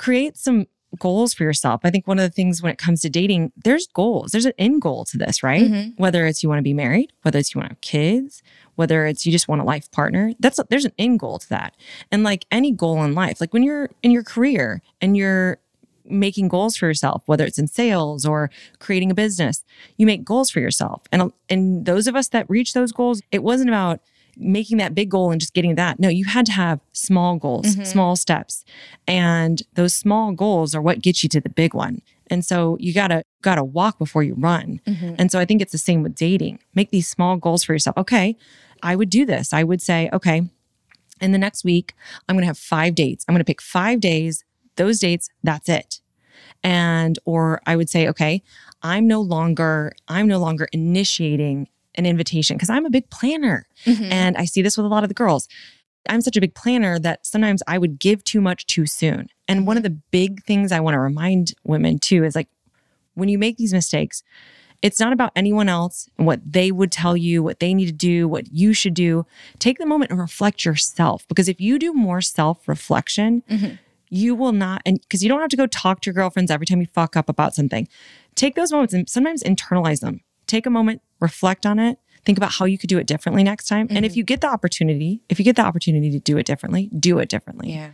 Create 0.02 0.36
some 0.36 0.66
goals 0.98 1.34
for 1.34 1.44
yourself. 1.44 1.82
I 1.84 1.90
think 1.92 2.08
one 2.08 2.20
of 2.20 2.24
the 2.24 2.30
things 2.36 2.62
when 2.62 2.72
it 2.72 2.78
comes 2.78 3.02
to 3.02 3.10
dating, 3.10 3.52
there's 3.64 3.88
goals. 3.88 4.32
There's 4.32 4.46
an 4.46 4.54
end 4.58 4.82
goal 4.82 5.06
to 5.06 5.18
this, 5.18 5.42
right? 5.42 5.64
Mhm. 5.64 5.94
Whether 5.98 6.26
it's 6.26 6.42
you 6.44 6.50
want 6.50 6.60
to 6.60 6.64
be 6.64 6.74
married, 6.74 7.14
whether 7.22 7.40
it's 7.40 7.54
you 7.54 7.60
want 7.60 7.70
to 7.70 7.76
have 7.76 7.82
kids, 7.82 8.42
whether 8.76 9.06
it's 9.06 9.26
you 9.26 9.32
just 9.32 9.48
want 9.48 9.62
a 9.62 9.64
life 9.64 9.90
partner. 9.92 10.34
That's 10.40 10.60
there's 10.70 10.86
an 10.86 10.92
end 10.98 11.20
goal 11.20 11.38
to 11.40 11.50
that. 11.50 11.76
And 12.12 12.24
like 12.24 12.46
any 12.52 12.72
goal 12.72 13.02
in 13.04 13.14
life, 13.14 13.40
like 13.40 13.54
when 13.54 13.64
you're 13.64 13.90
in 14.04 14.12
your 14.12 14.24
career 14.24 14.82
and 15.02 15.16
you're 15.16 15.60
making 16.04 16.50
goals 16.50 16.76
for 16.76 16.88
yourself, 16.88 17.22
whether 17.28 17.46
it's 17.46 17.60
in 17.60 17.68
sales 17.68 18.26
or 18.26 18.50
creating 18.80 19.12
a 19.12 19.16
business, 19.16 19.64
you 19.98 20.06
make 20.06 20.26
goals 20.26 20.50
for 20.50 20.60
yourself. 20.60 21.04
And 21.12 21.32
and 21.48 21.86
those 21.86 22.08
of 22.08 22.16
us 22.16 22.28
that 22.30 22.50
reach 22.50 22.74
those 22.74 22.92
goals, 22.92 23.22
it 23.32 23.44
wasn't 23.44 23.70
about 23.70 24.02
making 24.38 24.78
that 24.78 24.96
big 24.96 25.10
goal 25.10 25.32
and 25.32 25.40
just 25.40 25.54
getting 25.54 25.76
that. 25.76 26.00
No, 26.00 26.10
you 26.10 26.26
had 26.26 26.46
to 26.48 26.52
have 26.52 26.80
small 26.94 27.38
goals, 27.38 27.68
mm-hmm. 27.68 27.84
small 27.84 28.16
steps. 28.16 28.64
And 29.08 29.62
those 29.74 29.94
small 29.94 30.32
goals 30.32 30.74
are 30.76 30.82
what 30.82 31.02
get 31.02 31.24
you 31.24 31.30
to 31.30 31.42
the 31.42 31.50
big 31.50 31.74
one. 31.74 32.02
And 32.30 32.46
so 32.46 32.78
you 32.80 32.94
gotta 32.94 33.24
gotta 33.42 33.64
walk 33.64 34.00
before 34.00 34.24
you 34.24 34.36
run. 34.36 34.80
Mm-hmm. 34.88 35.16
And 35.20 35.32
so 35.32 35.40
I 35.40 35.46
think 35.46 35.62
it's 35.62 35.74
the 35.74 35.78
same 35.78 36.02
with 36.02 36.16
dating. 36.16 36.60
Make 36.74 36.92
these 36.92 37.08
small 37.08 37.36
goals 37.36 37.64
for 37.64 37.74
yourself. 37.74 37.98
Okay, 37.98 38.38
I 38.82 38.96
would 38.96 39.10
do 39.10 39.26
this. 39.26 39.52
I 39.52 39.64
would 39.64 39.82
say, 39.82 40.10
okay, 40.14 40.44
in 41.20 41.32
the 41.34 41.38
next 41.38 41.64
week, 41.64 41.94
I'm 42.28 42.36
gonna 42.36 42.46
have 42.46 42.58
five 42.58 42.96
dates. 42.96 43.26
I'm 43.28 43.36
gonna 43.36 43.44
pick 43.44 43.62
five 43.62 44.00
days. 44.00 44.46
Those 44.78 45.00
dates, 45.00 45.30
that's 45.44 45.68
it. 45.68 46.00
And 46.64 47.20
or 47.26 47.62
I 47.66 47.76
would 47.76 47.90
say, 47.90 48.08
okay, 48.08 48.44
I'm 48.82 49.08
no 49.08 49.22
longer, 49.22 49.94
I'm 50.08 50.28
no 50.28 50.40
longer 50.40 50.68
initiating 50.72 51.68
an 51.96 52.06
invitation 52.06 52.58
because 52.58 52.70
I'm 52.70 52.86
a 52.86 52.90
big 52.90 53.10
planner. 53.10 53.68
Mm-hmm. 53.86 54.12
And 54.12 54.38
I 54.38 54.46
see 54.46 54.62
this 54.62 54.78
with 54.78 54.86
a 54.86 54.90
lot 54.90 55.04
of 55.04 55.10
the 55.10 55.16
girls. 55.16 55.48
I'm 56.10 56.22
such 56.22 56.38
a 56.38 56.42
big 56.42 56.56
planner 56.56 56.98
that 57.00 57.26
sometimes 57.26 57.62
I 57.68 57.78
would 57.78 58.00
give 58.00 58.24
too 58.24 58.42
much 58.42 58.66
too 58.66 58.86
soon. 58.86 59.30
And 59.48 59.68
one 59.68 59.78
of 59.78 59.84
mm-hmm. 59.84 59.94
the 59.94 60.02
big 60.12 60.44
things 60.44 60.72
I 60.72 60.80
want 60.80 60.96
to 60.96 61.00
remind 61.00 61.54
women 61.64 62.00
too 62.00 62.24
is 62.24 62.36
like 62.36 62.48
when 63.14 63.30
you 63.30 63.38
make 63.38 63.58
these 63.58 63.74
mistakes, 63.74 64.24
it's 64.82 65.00
not 65.00 65.14
about 65.14 65.32
anyone 65.36 65.70
else 65.70 66.10
and 66.18 66.26
what 66.26 66.40
they 66.44 66.72
would 66.72 66.92
tell 66.92 67.16
you, 67.16 67.44
what 67.44 67.60
they 67.60 67.74
need 67.74 67.86
to 67.86 67.92
do, 67.92 68.28
what 68.28 68.52
you 68.52 68.74
should 68.74 68.94
do. 68.94 69.26
Take 69.60 69.78
the 69.78 69.86
moment 69.86 70.12
and 70.12 70.20
reflect 70.20 70.66
yourself 70.66 71.28
because 71.28 71.48
if 71.48 71.62
you 71.62 71.78
do 71.78 71.94
more 71.94 72.22
self 72.22 72.68
reflection, 72.68 73.44
mm-hmm. 73.50 73.76
you 74.10 74.34
will 74.34 74.54
not, 74.54 74.82
and 74.86 75.00
because 75.02 75.22
you 75.22 75.30
don't 75.30 75.42
have 75.42 75.50
to 75.50 75.58
go 75.58 75.68
talk 75.68 76.02
to 76.02 76.08
your 76.10 76.16
girlfriends 76.16 76.50
every 76.50 76.66
time 76.66 76.82
you 76.82 76.88
fuck 76.94 77.16
up 77.16 77.30
about 77.30 77.54
something. 77.54 77.88
Take 78.34 78.56
those 78.56 78.72
moments 78.72 78.94
and 78.94 79.08
sometimes 79.08 79.44
internalize 79.44 80.00
them. 80.00 80.22
Take 80.52 80.66
a 80.66 80.70
moment, 80.70 81.02
reflect 81.22 81.66
on 81.66 81.80
it, 81.80 81.98
think 82.26 82.38
about 82.38 82.52
how 82.52 82.66
you 82.66 82.78
could 82.78 82.90
do 82.90 82.98
it 82.98 83.08
differently 83.08 83.42
next 83.42 83.70
time. 83.70 83.88
And 83.90 84.04
if 84.04 84.12
mm-hmm. 84.12 84.18
you 84.18 84.24
get 84.26 84.42
the 84.42 84.48
opportunity, 84.48 85.22
if 85.30 85.40
you 85.40 85.46
get 85.46 85.56
the 85.56 85.62
opportunity 85.62 86.12
to 86.12 86.20
do 86.20 86.38
it 86.38 86.46
differently, 86.46 86.90
do 87.00 87.20
it 87.20 87.30
differently. 87.30 87.72
Yeah. 87.72 87.92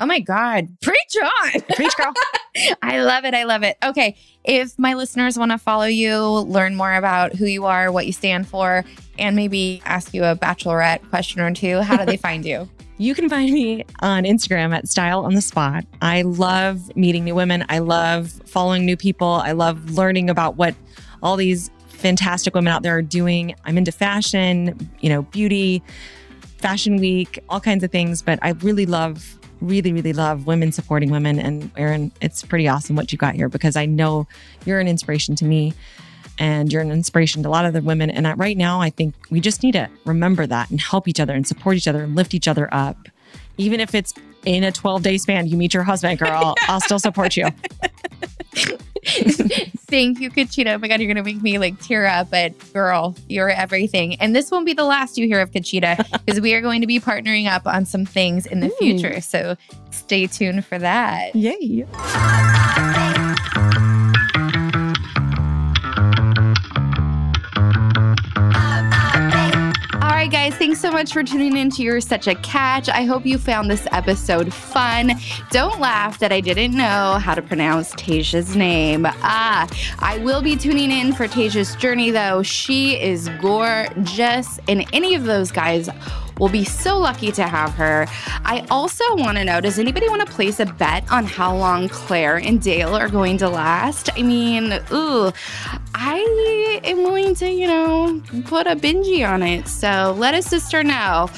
Oh 0.00 0.06
my 0.06 0.18
God. 0.18 0.80
Preach 0.80 1.14
on. 1.22 1.60
Preach, 1.76 1.94
girl. 1.98 2.14
I 2.82 3.02
love 3.02 3.26
it. 3.26 3.34
I 3.34 3.44
love 3.44 3.64
it. 3.64 3.76
Okay. 3.84 4.16
If 4.44 4.78
my 4.78 4.94
listeners 4.94 5.38
want 5.38 5.50
to 5.50 5.58
follow 5.58 5.84
you, 5.84 6.18
learn 6.18 6.74
more 6.74 6.94
about 6.94 7.34
who 7.34 7.44
you 7.44 7.66
are, 7.66 7.92
what 7.92 8.06
you 8.06 8.12
stand 8.14 8.48
for, 8.48 8.82
and 9.18 9.36
maybe 9.36 9.82
ask 9.84 10.14
you 10.14 10.24
a 10.24 10.34
bachelorette 10.34 11.06
question 11.10 11.42
or 11.42 11.52
two, 11.52 11.82
how 11.82 11.98
do 11.98 12.06
they 12.06 12.16
find 12.28 12.46
you? 12.46 12.66
You 12.96 13.14
can 13.14 13.28
find 13.28 13.52
me 13.52 13.84
on 14.00 14.24
Instagram 14.24 14.74
at 14.74 14.88
Style 14.88 15.26
on 15.26 15.34
the 15.34 15.42
Spot. 15.42 15.84
I 16.00 16.22
love 16.22 16.96
meeting 16.96 17.24
new 17.24 17.34
women. 17.34 17.66
I 17.68 17.80
love 17.80 18.40
following 18.46 18.86
new 18.86 18.96
people. 18.96 19.28
I 19.28 19.52
love 19.52 19.90
learning 19.90 20.30
about 20.30 20.56
what 20.56 20.74
all 21.22 21.36
these 21.36 21.70
fantastic 21.88 22.54
women 22.54 22.72
out 22.72 22.82
there 22.82 22.96
are 22.96 23.02
doing. 23.02 23.54
I'm 23.64 23.78
into 23.78 23.92
fashion, 23.92 24.90
you 25.00 25.08
know, 25.08 25.22
beauty, 25.22 25.82
fashion 26.58 26.96
week, 26.96 27.38
all 27.48 27.60
kinds 27.60 27.84
of 27.84 27.90
things. 27.90 28.22
But 28.22 28.38
I 28.42 28.50
really 28.50 28.86
love, 28.86 29.38
really, 29.60 29.92
really 29.92 30.12
love 30.12 30.46
women 30.46 30.72
supporting 30.72 31.10
women. 31.10 31.38
And 31.38 31.70
Erin, 31.76 32.12
it's 32.20 32.42
pretty 32.42 32.68
awesome 32.68 32.96
what 32.96 33.12
you 33.12 33.18
got 33.18 33.34
here 33.34 33.48
because 33.48 33.76
I 33.76 33.86
know 33.86 34.26
you're 34.66 34.80
an 34.80 34.88
inspiration 34.88 35.36
to 35.36 35.44
me 35.44 35.72
and 36.38 36.72
you're 36.72 36.82
an 36.82 36.90
inspiration 36.90 37.42
to 37.42 37.48
a 37.48 37.50
lot 37.50 37.64
of 37.64 37.72
the 37.72 37.82
women. 37.82 38.10
And 38.10 38.38
right 38.38 38.56
now, 38.56 38.80
I 38.80 38.90
think 38.90 39.14
we 39.30 39.40
just 39.40 39.62
need 39.62 39.72
to 39.72 39.88
remember 40.04 40.46
that 40.46 40.70
and 40.70 40.80
help 40.80 41.08
each 41.08 41.20
other 41.20 41.34
and 41.34 41.46
support 41.46 41.76
each 41.76 41.88
other 41.88 42.04
and 42.04 42.14
lift 42.14 42.34
each 42.34 42.48
other 42.48 42.68
up. 42.72 42.96
Even 43.56 43.80
if 43.80 43.94
it's 43.94 44.12
in 44.44 44.64
a 44.64 44.72
12 44.72 45.02
day 45.02 45.16
span, 45.16 45.46
you 45.46 45.56
meet 45.56 45.72
your 45.72 45.84
husband, 45.84 46.18
girl, 46.18 46.54
I'll 46.62 46.80
still 46.80 46.98
support 46.98 47.36
you. 47.36 47.46
Thank 49.94 50.18
you, 50.18 50.28
Kachita. 50.28 50.74
Oh 50.74 50.78
my 50.78 50.88
God, 50.88 50.98
you're 50.98 51.06
going 51.06 51.24
to 51.24 51.32
make 51.32 51.40
me 51.40 51.56
like 51.58 51.78
tear 51.80 52.04
up. 52.04 52.28
But 52.28 52.52
girl, 52.72 53.14
you're 53.28 53.48
everything. 53.48 54.16
And 54.16 54.34
this 54.34 54.50
won't 54.50 54.66
be 54.66 54.72
the 54.72 54.82
last 54.82 55.16
you 55.16 55.28
hear 55.28 55.40
of 55.40 55.52
Kachita 55.52 56.20
because 56.24 56.40
we 56.40 56.52
are 56.54 56.60
going 56.60 56.80
to 56.80 56.88
be 56.88 56.98
partnering 56.98 57.48
up 57.48 57.64
on 57.64 57.86
some 57.86 58.04
things 58.04 58.44
in 58.44 58.58
the 58.58 58.70
future. 58.70 59.20
So 59.20 59.56
stay 59.92 60.26
tuned 60.26 60.66
for 60.66 60.80
that. 60.80 61.36
Yay. 61.36 61.86
Right, 70.24 70.32
guys, 70.32 70.54
thanks 70.54 70.80
so 70.80 70.90
much 70.90 71.12
for 71.12 71.22
tuning 71.22 71.54
in 71.54 71.68
to 71.72 71.82
You're 71.82 72.00
Such 72.00 72.28
a 72.28 72.34
Catch. 72.36 72.88
I 72.88 73.04
hope 73.04 73.26
you 73.26 73.36
found 73.36 73.70
this 73.70 73.86
episode 73.92 74.54
fun. 74.54 75.12
Don't 75.50 75.78
laugh 75.80 76.18
that 76.20 76.32
I 76.32 76.40
didn't 76.40 76.72
know 76.72 77.18
how 77.22 77.34
to 77.34 77.42
pronounce 77.42 77.92
Tayshia's 77.92 78.56
name. 78.56 79.04
Ah, 79.04 79.68
I 79.98 80.16
will 80.24 80.40
be 80.40 80.56
tuning 80.56 80.90
in 80.90 81.12
for 81.12 81.28
Tayshia's 81.28 81.76
journey, 81.76 82.10
though. 82.10 82.42
She 82.42 82.98
is 82.98 83.28
gorgeous, 83.42 84.58
and 84.66 84.86
any 84.94 85.14
of 85.14 85.24
those 85.24 85.52
guys 85.52 85.90
will 86.38 86.48
be 86.48 86.64
so 86.64 86.98
lucky 86.98 87.32
to 87.32 87.44
have 87.44 87.72
her. 87.74 88.06
I 88.44 88.66
also 88.70 89.04
want 89.16 89.38
to 89.38 89.44
know 89.44 89.60
does 89.60 89.78
anybody 89.78 90.08
want 90.08 90.26
to 90.26 90.32
place 90.32 90.60
a 90.60 90.66
bet 90.66 91.10
on 91.10 91.24
how 91.24 91.56
long 91.56 91.88
Clare 91.88 92.36
and 92.36 92.60
Dale 92.60 92.94
are 92.94 93.08
going 93.08 93.38
to 93.38 93.48
last? 93.48 94.10
I 94.16 94.22
mean, 94.22 94.72
ooh, 94.92 95.32
I 95.94 96.80
am 96.84 97.04
willing 97.04 97.34
to, 97.36 97.48
you 97.48 97.66
know, 97.66 98.20
put 98.46 98.66
a 98.66 98.74
bingy 98.74 99.28
on 99.28 99.42
it. 99.42 99.68
So 99.68 100.14
let 100.18 100.34
a 100.34 100.42
sister 100.42 100.82
know. 100.82 101.30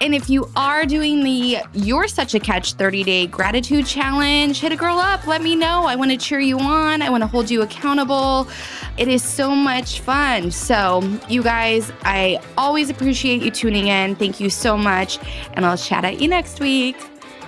And 0.00 0.14
if 0.14 0.30
you 0.30 0.50
are 0.56 0.86
doing 0.86 1.22
the 1.22 1.58
You're 1.74 2.08
Such 2.08 2.34
a 2.34 2.40
Catch 2.40 2.74
30 2.74 3.04
day 3.04 3.26
gratitude 3.26 3.86
challenge, 3.86 4.60
hit 4.60 4.72
a 4.72 4.76
girl 4.76 4.98
up. 4.98 5.26
Let 5.26 5.42
me 5.42 5.54
know. 5.54 5.84
I 5.84 5.94
want 5.94 6.10
to 6.10 6.16
cheer 6.16 6.40
you 6.40 6.58
on. 6.58 7.02
I 7.02 7.10
want 7.10 7.22
to 7.22 7.26
hold 7.26 7.50
you 7.50 7.62
accountable. 7.62 8.48
It 8.96 9.08
is 9.08 9.22
so 9.22 9.54
much 9.54 10.00
fun. 10.00 10.50
So, 10.50 11.02
you 11.28 11.42
guys, 11.42 11.92
I 12.04 12.40
always 12.58 12.90
appreciate 12.90 13.42
you 13.42 13.50
tuning 13.50 13.86
in. 13.86 14.16
You 14.40 14.50
so 14.50 14.76
much. 14.76 15.18
And 15.54 15.66
I'll 15.66 15.76
chat 15.76 16.04
at 16.04 16.20
you 16.20 16.28
next 16.28 16.60
week. 16.60 16.96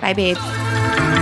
Bye, 0.01 0.13
babes. 0.13 1.12